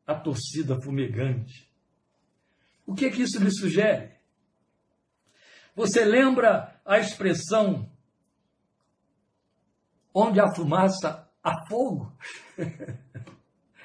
a 0.05 0.15
torcida 0.15 0.79
fumegante. 0.81 1.67
O 2.85 2.93
que 2.93 3.05
é 3.05 3.09
que 3.09 3.21
isso 3.21 3.41
lhe 3.43 3.51
sugere? 3.51 4.15
Você 5.75 6.05
lembra 6.05 6.79
a 6.85 6.97
expressão 6.99 7.91
onde 10.13 10.39
há 10.39 10.53
fumaça, 10.53 11.29
há 11.43 11.65
fogo? 11.67 12.17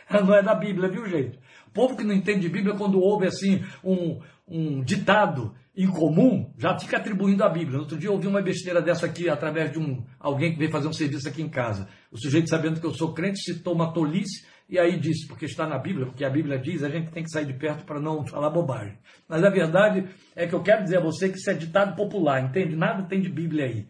Não 0.11 0.35
é 0.35 0.43
da 0.43 0.55
Bíblia, 0.55 0.89
viu, 0.89 1.07
gente? 1.09 1.39
O 1.67 1.71
povo 1.73 1.97
que 1.97 2.05
não 2.05 2.15
entende 2.15 2.49
Bíblia, 2.49 2.77
quando 2.77 3.01
ouve 3.01 3.27
assim 3.27 3.65
um, 3.83 4.21
um 4.47 4.83
ditado 4.83 5.55
incomum, 5.75 6.53
já 6.59 6.79
fica 6.79 6.99
atribuindo 6.99 7.43
a 7.43 7.49
Bíblia. 7.49 7.79
Outro 7.79 7.97
dia 7.97 8.09
eu 8.11 8.13
ouvi 8.13 8.27
uma 8.27 8.43
besteira 8.43 8.83
dessa 8.83 9.07
aqui 9.07 9.29
através 9.29 9.73
de 9.73 9.79
um 9.79 10.05
alguém 10.21 10.53
que 10.53 10.59
veio 10.59 10.71
fazer 10.71 10.89
um 10.89 10.93
serviço 10.93 11.29
aqui 11.29 11.41
em 11.41 11.49
casa. 11.49 11.89
O 12.11 12.19
sujeito, 12.19 12.51
sabendo 12.51 12.79
que 12.79 12.87
eu 12.87 12.93
sou 12.93 13.15
crente, 13.15 13.41
citou 13.41 13.75
uma 13.75 13.93
tolice 13.93 14.47
e 14.69 14.79
aí 14.79 14.99
disse, 14.99 15.27
porque 15.27 15.47
está 15.47 15.67
na 15.67 15.79
Bíblia, 15.79 16.07
porque 16.07 16.25
a 16.25 16.31
Bíblia 16.31 16.59
diz, 16.59 16.83
a 16.83 16.89
gente 16.89 17.11
tem 17.11 17.23
que 17.23 17.31
sair 17.31 17.47
de 17.47 17.55
perto 17.55 17.85
para 17.85 18.01
não 18.01 18.27
falar 18.27 18.51
bobagem. 18.51 18.99
Mas 19.29 19.43
a 19.43 19.51
verdade 19.51 20.09
é 20.37 20.47
que 20.47 20.55
eu 20.55 20.63
quero 20.63 20.83
dizer 20.83 20.99
a 20.99 21.03
você 21.03 21.29
que 21.29 21.37
isso 21.37 21.51
é 21.51 21.55
ditado 21.55 21.97
popular, 21.97 22.43
entende? 22.43 22.77
Nada 22.77 23.03
tem 23.05 23.21
de 23.21 23.29
Bíblia 23.29 23.65
aí. 23.65 23.89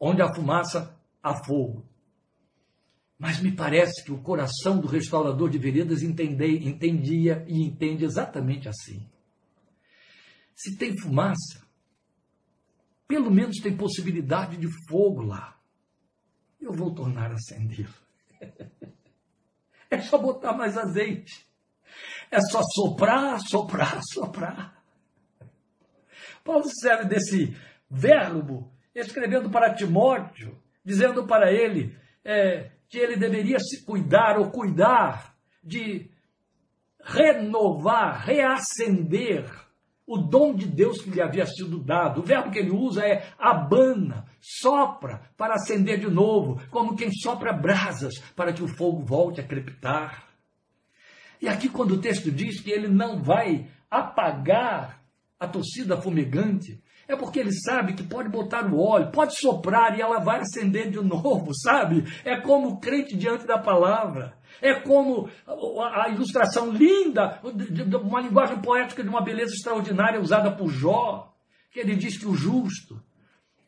Onde 0.00 0.22
há 0.22 0.34
fumaça, 0.34 0.94
há 1.22 1.34
fogo. 1.44 1.86
Mas 3.18 3.40
me 3.40 3.52
parece 3.52 4.04
que 4.04 4.12
o 4.12 4.20
coração 4.20 4.80
do 4.80 4.88
restaurador 4.88 5.48
de 5.48 5.58
veredas 5.58 6.02
entendia 6.02 7.44
e 7.48 7.62
entende 7.62 8.04
exatamente 8.04 8.68
assim. 8.68 9.08
Se 10.54 10.76
tem 10.76 10.96
fumaça, 10.98 11.64
pelo 13.06 13.30
menos 13.30 13.60
tem 13.60 13.76
possibilidade 13.76 14.56
de 14.56 14.68
fogo 14.88 15.22
lá. 15.22 15.58
Eu 16.60 16.72
vou 16.72 16.94
tornar 16.94 17.30
a 17.30 17.34
acender. 17.34 17.88
É 19.90 20.00
só 20.00 20.18
botar 20.18 20.54
mais 20.54 20.76
azeite. 20.76 21.46
É 22.28 22.40
só 22.40 22.60
soprar, 22.62 23.38
soprar, 23.38 24.00
soprar. 24.12 24.84
Paulo 26.42 26.64
serve 26.80 27.04
desse 27.04 27.56
verbo, 27.88 28.72
escrevendo 28.92 29.48
para 29.48 29.72
Timóteo, 29.72 30.60
dizendo 30.84 31.28
para 31.28 31.52
ele 31.52 31.96
é, 32.24 32.72
que 32.88 32.98
ele 32.98 33.16
deveria 33.16 33.58
se 33.58 33.84
cuidar 33.84 34.38
ou 34.38 34.50
cuidar 34.50 35.34
de 35.62 36.10
renovar, 37.02 38.24
reacender 38.24 39.50
o 40.06 40.18
dom 40.18 40.54
de 40.54 40.66
Deus 40.66 41.00
que 41.00 41.10
lhe 41.10 41.20
havia 41.20 41.46
sido 41.46 41.78
dado. 41.78 42.20
O 42.20 42.24
verbo 42.24 42.50
que 42.50 42.58
ele 42.58 42.70
usa 42.70 43.04
é 43.04 43.28
abana, 43.38 44.26
sopra 44.40 45.22
para 45.36 45.54
acender 45.54 45.98
de 45.98 46.10
novo, 46.10 46.60
como 46.70 46.96
quem 46.96 47.10
sopra 47.10 47.52
brasas 47.52 48.18
para 48.36 48.52
que 48.52 48.62
o 48.62 48.68
fogo 48.68 49.02
volte 49.02 49.40
a 49.40 49.46
crepitar. 49.46 50.28
E 51.40 51.48
aqui, 51.48 51.68
quando 51.68 51.92
o 51.92 52.00
texto 52.00 52.30
diz 52.30 52.60
que 52.60 52.70
ele 52.70 52.88
não 52.88 53.22
vai 53.22 53.68
apagar 53.90 55.02
a 55.38 55.46
torcida 55.46 56.00
fumegante, 56.00 56.82
é 57.06 57.16
porque 57.16 57.40
ele 57.40 57.52
sabe 57.52 57.94
que 57.94 58.02
pode 58.02 58.28
botar 58.28 58.66
o 58.66 58.78
óleo, 58.78 59.10
pode 59.10 59.38
soprar 59.38 59.96
e 59.96 60.00
ela 60.02 60.18
vai 60.18 60.40
acender 60.40 60.90
de 60.90 61.00
novo, 61.00 61.54
sabe? 61.62 62.04
É 62.24 62.40
como 62.40 62.68
o 62.68 62.80
crente 62.80 63.16
diante 63.16 63.46
da 63.46 63.58
palavra. 63.58 64.36
É 64.62 64.80
como 64.80 65.28
a 65.46 66.08
ilustração 66.08 66.70
linda, 66.70 67.40
uma 68.02 68.20
linguagem 68.20 68.60
poética 68.60 69.02
de 69.02 69.08
uma 69.08 69.20
beleza 69.20 69.52
extraordinária 69.52 70.20
usada 70.20 70.50
por 70.50 70.68
Jó, 70.68 71.34
que 71.70 71.80
ele 71.80 71.96
diz 71.96 72.16
que 72.16 72.26
o 72.26 72.34
justo 72.34 73.02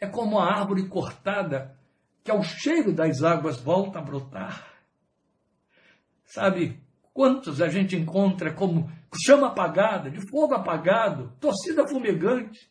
é 0.00 0.06
como 0.06 0.38
a 0.38 0.46
árvore 0.46 0.88
cortada, 0.88 1.76
que 2.22 2.30
ao 2.30 2.42
cheiro 2.42 2.92
das 2.92 3.22
águas 3.22 3.60
volta 3.60 3.98
a 3.98 4.02
brotar. 4.02 4.64
Sabe, 6.24 6.80
quantos 7.12 7.60
a 7.60 7.68
gente 7.68 7.96
encontra 7.96 8.52
como 8.52 8.90
chama 9.24 9.48
apagada, 9.48 10.10
de 10.10 10.20
fogo 10.28 10.54
apagado, 10.54 11.32
torcida 11.40 11.86
fumegante. 11.86 12.70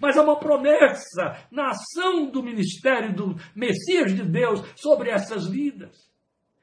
Mas 0.00 0.16
há 0.16 0.22
uma 0.22 0.38
promessa 0.38 1.46
na 1.50 1.70
ação 1.70 2.26
do 2.30 2.42
ministério 2.42 3.14
do 3.14 3.36
Messias 3.54 4.14
de 4.14 4.22
Deus 4.22 4.60
sobre 4.76 5.10
essas 5.10 5.46
vidas. 5.46 6.10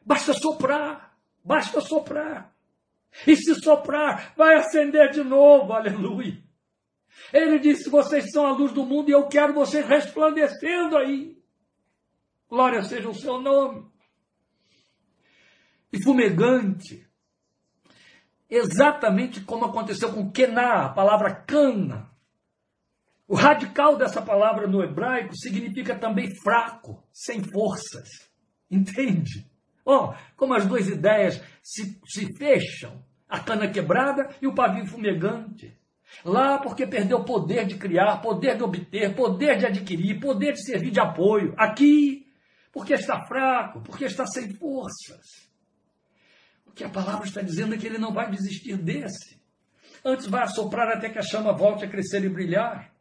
Basta 0.06 0.34
soprar, 0.34 1.16
basta 1.44 1.82
soprar. 1.82 2.54
E 3.26 3.36
se 3.36 3.56
soprar, 3.56 4.34
vai 4.36 4.56
acender 4.56 5.12
de 5.12 5.24
novo, 5.24 5.74
aleluia. 5.74 6.42
Ele 7.34 7.60
disse: 7.60 7.90
Vocês 7.90 8.32
são 8.32 8.46
a 8.46 8.52
luz 8.52 8.72
do 8.72 8.86
mundo 8.86 9.10
e 9.10 9.14
eu 9.14 9.28
quero 9.28 9.54
vocês 9.54 9.86
resplandecendo 9.86 10.98
aí. 10.98 11.38
Glória 12.50 12.82
seja 12.84 13.10
o 13.10 13.16
seu 13.16 13.40
nome. 13.40 13.88
E 15.92 16.04
fumegante, 16.04 17.08
exatamente 18.50 19.42
como 19.42 19.66
aconteceu 19.66 20.14
com 20.14 20.32
Kená, 20.32 20.86
a 20.86 20.90
palavra 20.90 21.34
cana. 21.34 22.09
O 23.30 23.36
radical 23.36 23.96
dessa 23.96 24.24
palavra 24.24 24.66
no 24.66 24.84
hebraico 24.84 25.38
significa 25.38 25.96
também 25.96 26.34
fraco, 26.42 27.04
sem 27.14 27.44
forças. 27.44 28.28
Entende? 28.72 29.48
Oh, 29.86 30.16
como 30.36 30.56
as 30.56 30.66
duas 30.66 30.88
ideias 30.88 31.40
se, 31.62 32.02
se 32.08 32.36
fecham, 32.36 33.06
a 33.30 33.40
cana 33.40 33.70
quebrada 33.70 34.30
e 34.42 34.48
o 34.48 34.56
pavio 34.56 34.88
fumegante. 34.88 35.78
Lá 36.26 36.58
porque 36.58 36.88
perdeu 36.88 37.24
poder 37.24 37.68
de 37.68 37.76
criar, 37.76 38.18
poder 38.18 38.58
de 38.58 38.64
obter, 38.64 39.16
poder 39.16 39.60
de 39.60 39.68
adquirir, 39.68 40.20
poder 40.20 40.54
de 40.54 40.66
servir 40.66 40.90
de 40.90 41.00
apoio. 41.00 41.54
Aqui, 41.56 42.26
porque 42.72 42.96
está 42.96 43.28
fraco, 43.28 43.82
porque 43.82 44.06
está 44.06 44.26
sem 44.26 44.52
forças. 44.56 45.48
O 46.66 46.72
que 46.72 46.84
a 46.84 46.90
palavra 46.90 47.28
está 47.28 47.44
dizendo 47.44 47.76
é 47.76 47.78
que 47.78 47.86
ele 47.86 48.00
não 48.00 48.12
vai 48.12 48.32
desistir 48.32 48.76
desse. 48.76 49.40
Antes 50.04 50.26
vai 50.26 50.42
assoprar 50.42 50.88
até 50.90 51.10
que 51.10 51.20
a 51.20 51.24
chama 51.24 51.54
volte 51.54 51.86
a 51.86 51.88
crescer 51.88 52.24
e 52.24 52.30
brilhar. 52.30 52.92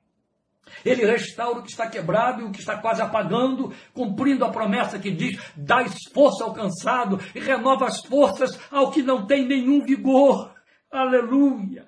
Ele 0.84 1.04
restaura 1.04 1.60
o 1.60 1.62
que 1.62 1.70
está 1.70 1.88
quebrado 1.88 2.42
e 2.42 2.44
o 2.44 2.50
que 2.50 2.60
está 2.60 2.76
quase 2.78 3.02
apagando, 3.02 3.74
cumprindo 3.92 4.44
a 4.44 4.50
promessa 4.50 4.98
que 4.98 5.10
diz: 5.10 5.38
dá 5.56 5.82
esforço 5.82 6.42
ao 6.42 6.52
cansado 6.52 7.20
e 7.34 7.40
renova 7.40 7.86
as 7.86 8.04
forças 8.04 8.58
ao 8.70 8.90
que 8.90 9.02
não 9.02 9.26
tem 9.26 9.46
nenhum 9.46 9.82
vigor. 9.82 10.54
Aleluia! 10.90 11.86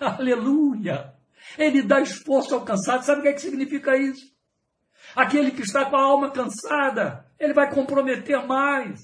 Aleluia! 0.00 1.14
Ele 1.58 1.82
dá 1.82 2.00
esforço 2.00 2.54
ao 2.54 2.62
cansado. 2.62 3.04
Sabe 3.04 3.20
o 3.20 3.22
que, 3.22 3.28
é 3.28 3.32
que 3.32 3.40
significa 3.40 3.96
isso? 3.96 4.32
Aquele 5.14 5.50
que 5.50 5.62
está 5.62 5.84
com 5.84 5.96
a 5.96 6.02
alma 6.02 6.30
cansada, 6.30 7.26
ele 7.38 7.52
vai 7.52 7.72
comprometer 7.72 8.44
mais, 8.46 9.00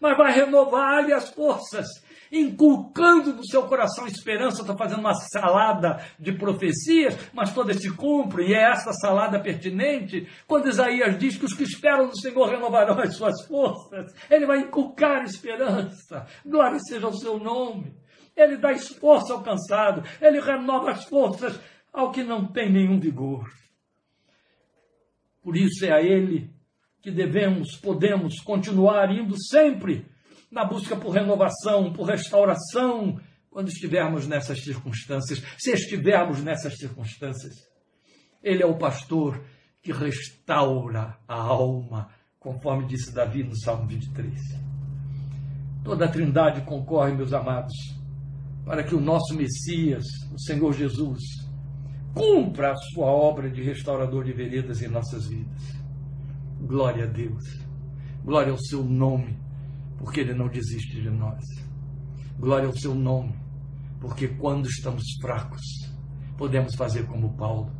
mas 0.00 0.16
vai 0.16 0.32
renovar-lhe 0.32 1.12
as 1.12 1.30
forças 1.30 1.86
inculcando 2.32 3.34
no 3.34 3.46
seu 3.46 3.64
coração 3.64 4.06
esperança. 4.06 4.62
Estou 4.62 4.76
fazendo 4.76 5.00
uma 5.00 5.12
salada 5.12 6.02
de 6.18 6.32
profecias, 6.32 7.14
mas 7.34 7.52
todas 7.52 7.76
se 7.76 7.94
cumprem, 7.94 8.48
e 8.48 8.54
é 8.54 8.70
essa 8.70 8.92
salada 8.94 9.38
pertinente. 9.38 10.26
Quando 10.46 10.68
Isaías 10.68 11.18
diz 11.18 11.36
que 11.36 11.44
os 11.44 11.52
que 11.52 11.64
esperam 11.64 12.06
no 12.06 12.18
Senhor 12.18 12.48
renovarão 12.48 12.98
as 12.98 13.14
suas 13.14 13.46
forças, 13.46 14.14
ele 14.30 14.46
vai 14.46 14.60
inculcar 14.60 15.22
esperança. 15.24 16.26
Glória 16.44 16.78
seja 16.80 17.06
o 17.06 17.18
seu 17.18 17.38
nome. 17.38 17.94
Ele 18.34 18.56
dá 18.56 18.72
esforço 18.72 19.30
ao 19.30 19.42
cansado, 19.42 20.02
ele 20.18 20.40
renova 20.40 20.92
as 20.92 21.04
forças 21.04 21.60
ao 21.92 22.10
que 22.10 22.22
não 22.22 22.46
tem 22.46 22.72
nenhum 22.72 22.98
vigor. 22.98 23.46
Por 25.42 25.54
isso 25.54 25.84
é 25.84 25.92
a 25.92 26.00
ele 26.00 26.50
que 27.02 27.10
devemos, 27.10 27.76
podemos 27.76 28.40
continuar 28.40 29.10
indo 29.10 29.34
sempre 29.36 30.06
na 30.52 30.66
busca 30.66 30.94
por 30.94 31.12
renovação, 31.12 31.92
por 31.94 32.06
restauração, 32.06 33.18
quando 33.50 33.68
estivermos 33.68 34.26
nessas 34.26 34.62
circunstâncias, 34.62 35.42
se 35.58 35.72
estivermos 35.72 36.42
nessas 36.44 36.76
circunstâncias. 36.76 37.54
Ele 38.42 38.62
é 38.62 38.66
o 38.66 38.76
pastor 38.76 39.42
que 39.80 39.92
restaura 39.92 41.16
a 41.26 41.34
alma, 41.34 42.10
conforme 42.38 42.86
disse 42.86 43.14
Davi 43.14 43.42
no 43.42 43.56
Salmo 43.58 43.86
23. 43.88 44.38
Toda 45.82 46.04
a 46.04 46.08
Trindade 46.08 46.60
concorre, 46.62 47.12
meus 47.12 47.32
amados, 47.32 47.74
para 48.64 48.84
que 48.84 48.94
o 48.94 49.00
nosso 49.00 49.34
Messias, 49.34 50.04
o 50.32 50.38
Senhor 50.38 50.72
Jesus, 50.72 51.20
cumpra 52.14 52.72
a 52.72 52.76
sua 52.76 53.06
obra 53.06 53.50
de 53.50 53.62
restaurador 53.62 54.24
de 54.24 54.32
veredas 54.32 54.82
em 54.82 54.88
nossas 54.88 55.26
vidas. 55.26 55.62
Glória 56.60 57.04
a 57.04 57.08
Deus. 57.08 57.42
Glória 58.22 58.52
ao 58.52 58.58
seu 58.58 58.84
nome 58.84 59.41
porque 60.02 60.20
Ele 60.20 60.34
não 60.34 60.48
desiste 60.48 61.00
de 61.00 61.08
nós. 61.08 61.44
Glória 62.36 62.66
ao 62.66 62.76
seu 62.76 62.92
nome, 62.92 63.32
porque 64.00 64.26
quando 64.26 64.66
estamos 64.66 65.04
fracos, 65.20 65.62
podemos 66.36 66.74
fazer 66.74 67.06
como 67.06 67.36
Paulo. 67.36 67.72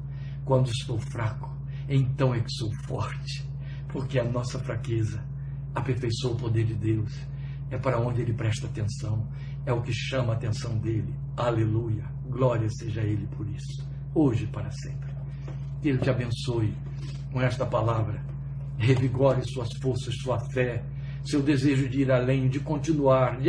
Quando 0.44 0.70
estou 0.70 1.00
fraco, 1.00 1.52
então 1.88 2.32
é 2.32 2.40
que 2.40 2.50
sou 2.52 2.70
forte, 2.86 3.44
porque 3.88 4.20
a 4.20 4.24
nossa 4.24 4.58
fraqueza 4.60 5.22
aperfeiçoa 5.74 6.32
o 6.32 6.36
poder 6.36 6.64
de 6.64 6.74
Deus. 6.74 7.12
É 7.70 7.76
para 7.76 7.98
onde 7.98 8.20
ele 8.20 8.34
presta 8.34 8.68
atenção, 8.68 9.28
é 9.66 9.72
o 9.72 9.82
que 9.82 9.92
chama 9.92 10.32
a 10.32 10.36
atenção 10.36 10.78
dele. 10.78 11.12
Aleluia. 11.36 12.04
Glória 12.28 12.68
seja 12.70 13.00
ele 13.00 13.26
por 13.36 13.48
isso, 13.48 13.88
hoje 14.14 14.44
e 14.44 14.48
para 14.48 14.70
sempre. 14.70 15.12
Que 15.80 15.88
ele 15.88 15.98
te 15.98 16.10
abençoe 16.10 16.72
com 17.32 17.40
esta 17.40 17.66
palavra. 17.66 18.24
Revigore 18.78 19.42
suas 19.44 19.68
forças, 19.80 20.14
sua 20.22 20.38
fé, 20.50 20.84
seu 21.24 21.42
desejo 21.42 21.88
de 21.88 22.02
ir 22.02 22.10
além, 22.10 22.48
de 22.48 22.60
continuar, 22.60 23.38
de, 23.38 23.48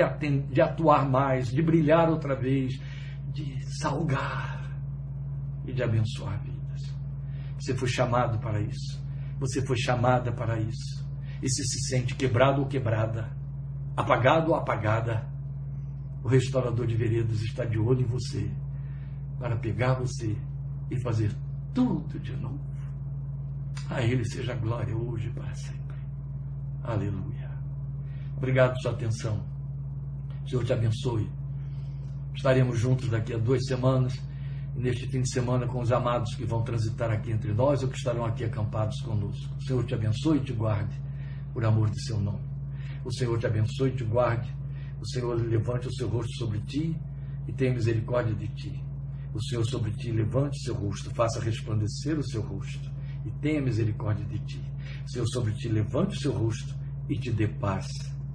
de 0.52 0.62
atuar 0.62 1.10
mais, 1.10 1.48
de 1.48 1.62
brilhar 1.62 2.10
outra 2.10 2.36
vez, 2.36 2.80
de 3.34 3.58
salgar 3.80 4.72
e 5.66 5.74
de 5.74 5.82
abençoar 5.82 6.42
vidas. 6.44 6.82
Você 7.60 7.76
foi 7.76 7.88
chamado 7.88 8.40
para 8.40 8.62
isso. 8.62 9.02
Você 9.40 9.66
foi 9.66 9.78
chamada 9.78 10.32
para 10.32 10.60
isso. 10.60 11.04
E 11.42 11.50
se 11.50 11.64
se 11.64 11.90
sente 11.90 12.16
quebrado 12.16 12.62
ou 12.62 12.68
quebrada, 12.68 13.36
apagado 13.98 14.52
ou 14.52 14.56
apagada, 14.56 15.28
o 16.24 16.28
restaurador 16.28 16.88
de 16.88 16.96
veredas 16.96 17.42
está 17.42 17.66
de 17.66 17.78
olho 17.78 18.02
em 18.02 18.06
você 18.06 18.50
para 19.38 19.58
pegar 19.58 19.96
você 19.96 20.38
e 20.90 21.00
fazer 21.02 21.36
tudo 21.74 22.20
de 22.20 22.36
novo. 22.36 22.64
A 23.90 24.02
Ele 24.02 24.24
seja 24.24 24.56
glória 24.56 24.96
hoje 24.96 25.28
e 25.28 25.32
para 25.32 25.54
sempre. 25.54 25.98
Aleluia. 26.84 27.43
Obrigado 28.38 28.80
sua 28.82 28.92
atenção. 28.92 29.44
O 30.46 30.50
Senhor 30.50 30.66
te 30.66 30.74
abençoe. 30.74 31.30
Estaremos 32.36 32.80
juntos 32.80 33.10
daqui 33.10 33.34
a 33.34 33.38
duas 33.38 33.66
semanas, 33.66 34.20
neste 34.76 35.08
fim 35.08 35.22
de 35.22 35.32
semana, 35.32 35.68
com 35.68 35.82
os 35.82 35.92
amados 35.92 36.36
que 36.36 36.44
vão 36.44 36.64
transitar 36.64 37.12
aqui 37.12 37.32
entre 37.32 37.54
nós 37.54 37.84
ou 37.84 37.90
que 37.90 37.98
estarão 37.98 38.26
aqui 38.26 38.44
acampados 38.44 39.00
conosco. 39.02 39.56
O 39.58 39.64
Senhor 39.64 39.86
te 39.86 39.94
abençoe 39.94 40.38
e 40.40 40.42
te 40.42 40.54
guarde, 40.54 41.00
por 41.54 41.64
amor 41.64 41.90
de 41.90 42.04
seu 42.04 42.20
nome. 42.20 42.44
O 43.06 43.12
Senhor 43.12 43.38
te 43.40 43.46
abençoe 43.46 43.90
e 43.90 43.96
te 43.96 44.04
guarde. 44.04 44.54
O 45.00 45.08
Senhor 45.08 45.36
levante 45.36 45.88
o 45.88 45.94
seu 45.94 46.08
rosto 46.08 46.34
sobre 46.38 46.60
ti 46.62 46.98
e 47.48 47.54
tenha 47.54 47.74
misericórdia 47.74 48.34
de 48.34 48.48
ti. 48.50 48.84
O 49.34 49.42
Senhor 49.44 49.66
sobre 49.66 49.92
ti 49.92 50.12
levante 50.12 50.60
seu 50.64 50.76
rosto, 50.76 51.10
faça 51.16 51.40
resplandecer 51.40 52.18
o 52.18 52.24
seu 52.24 52.42
rosto 52.42 52.92
e 53.26 53.32
tenha 53.42 53.62
misericórdia 53.62 54.26
de 54.26 54.40
ti. 54.40 54.62
O 55.06 55.10
Senhor 55.10 55.28
sobre 55.28 55.54
ti 55.54 55.68
levante 55.70 56.16
o 56.16 56.20
seu 56.20 56.32
rosto 56.32 56.76
e 57.10 57.18
te 57.18 57.32
dê 57.32 57.48
paz, 57.48 57.88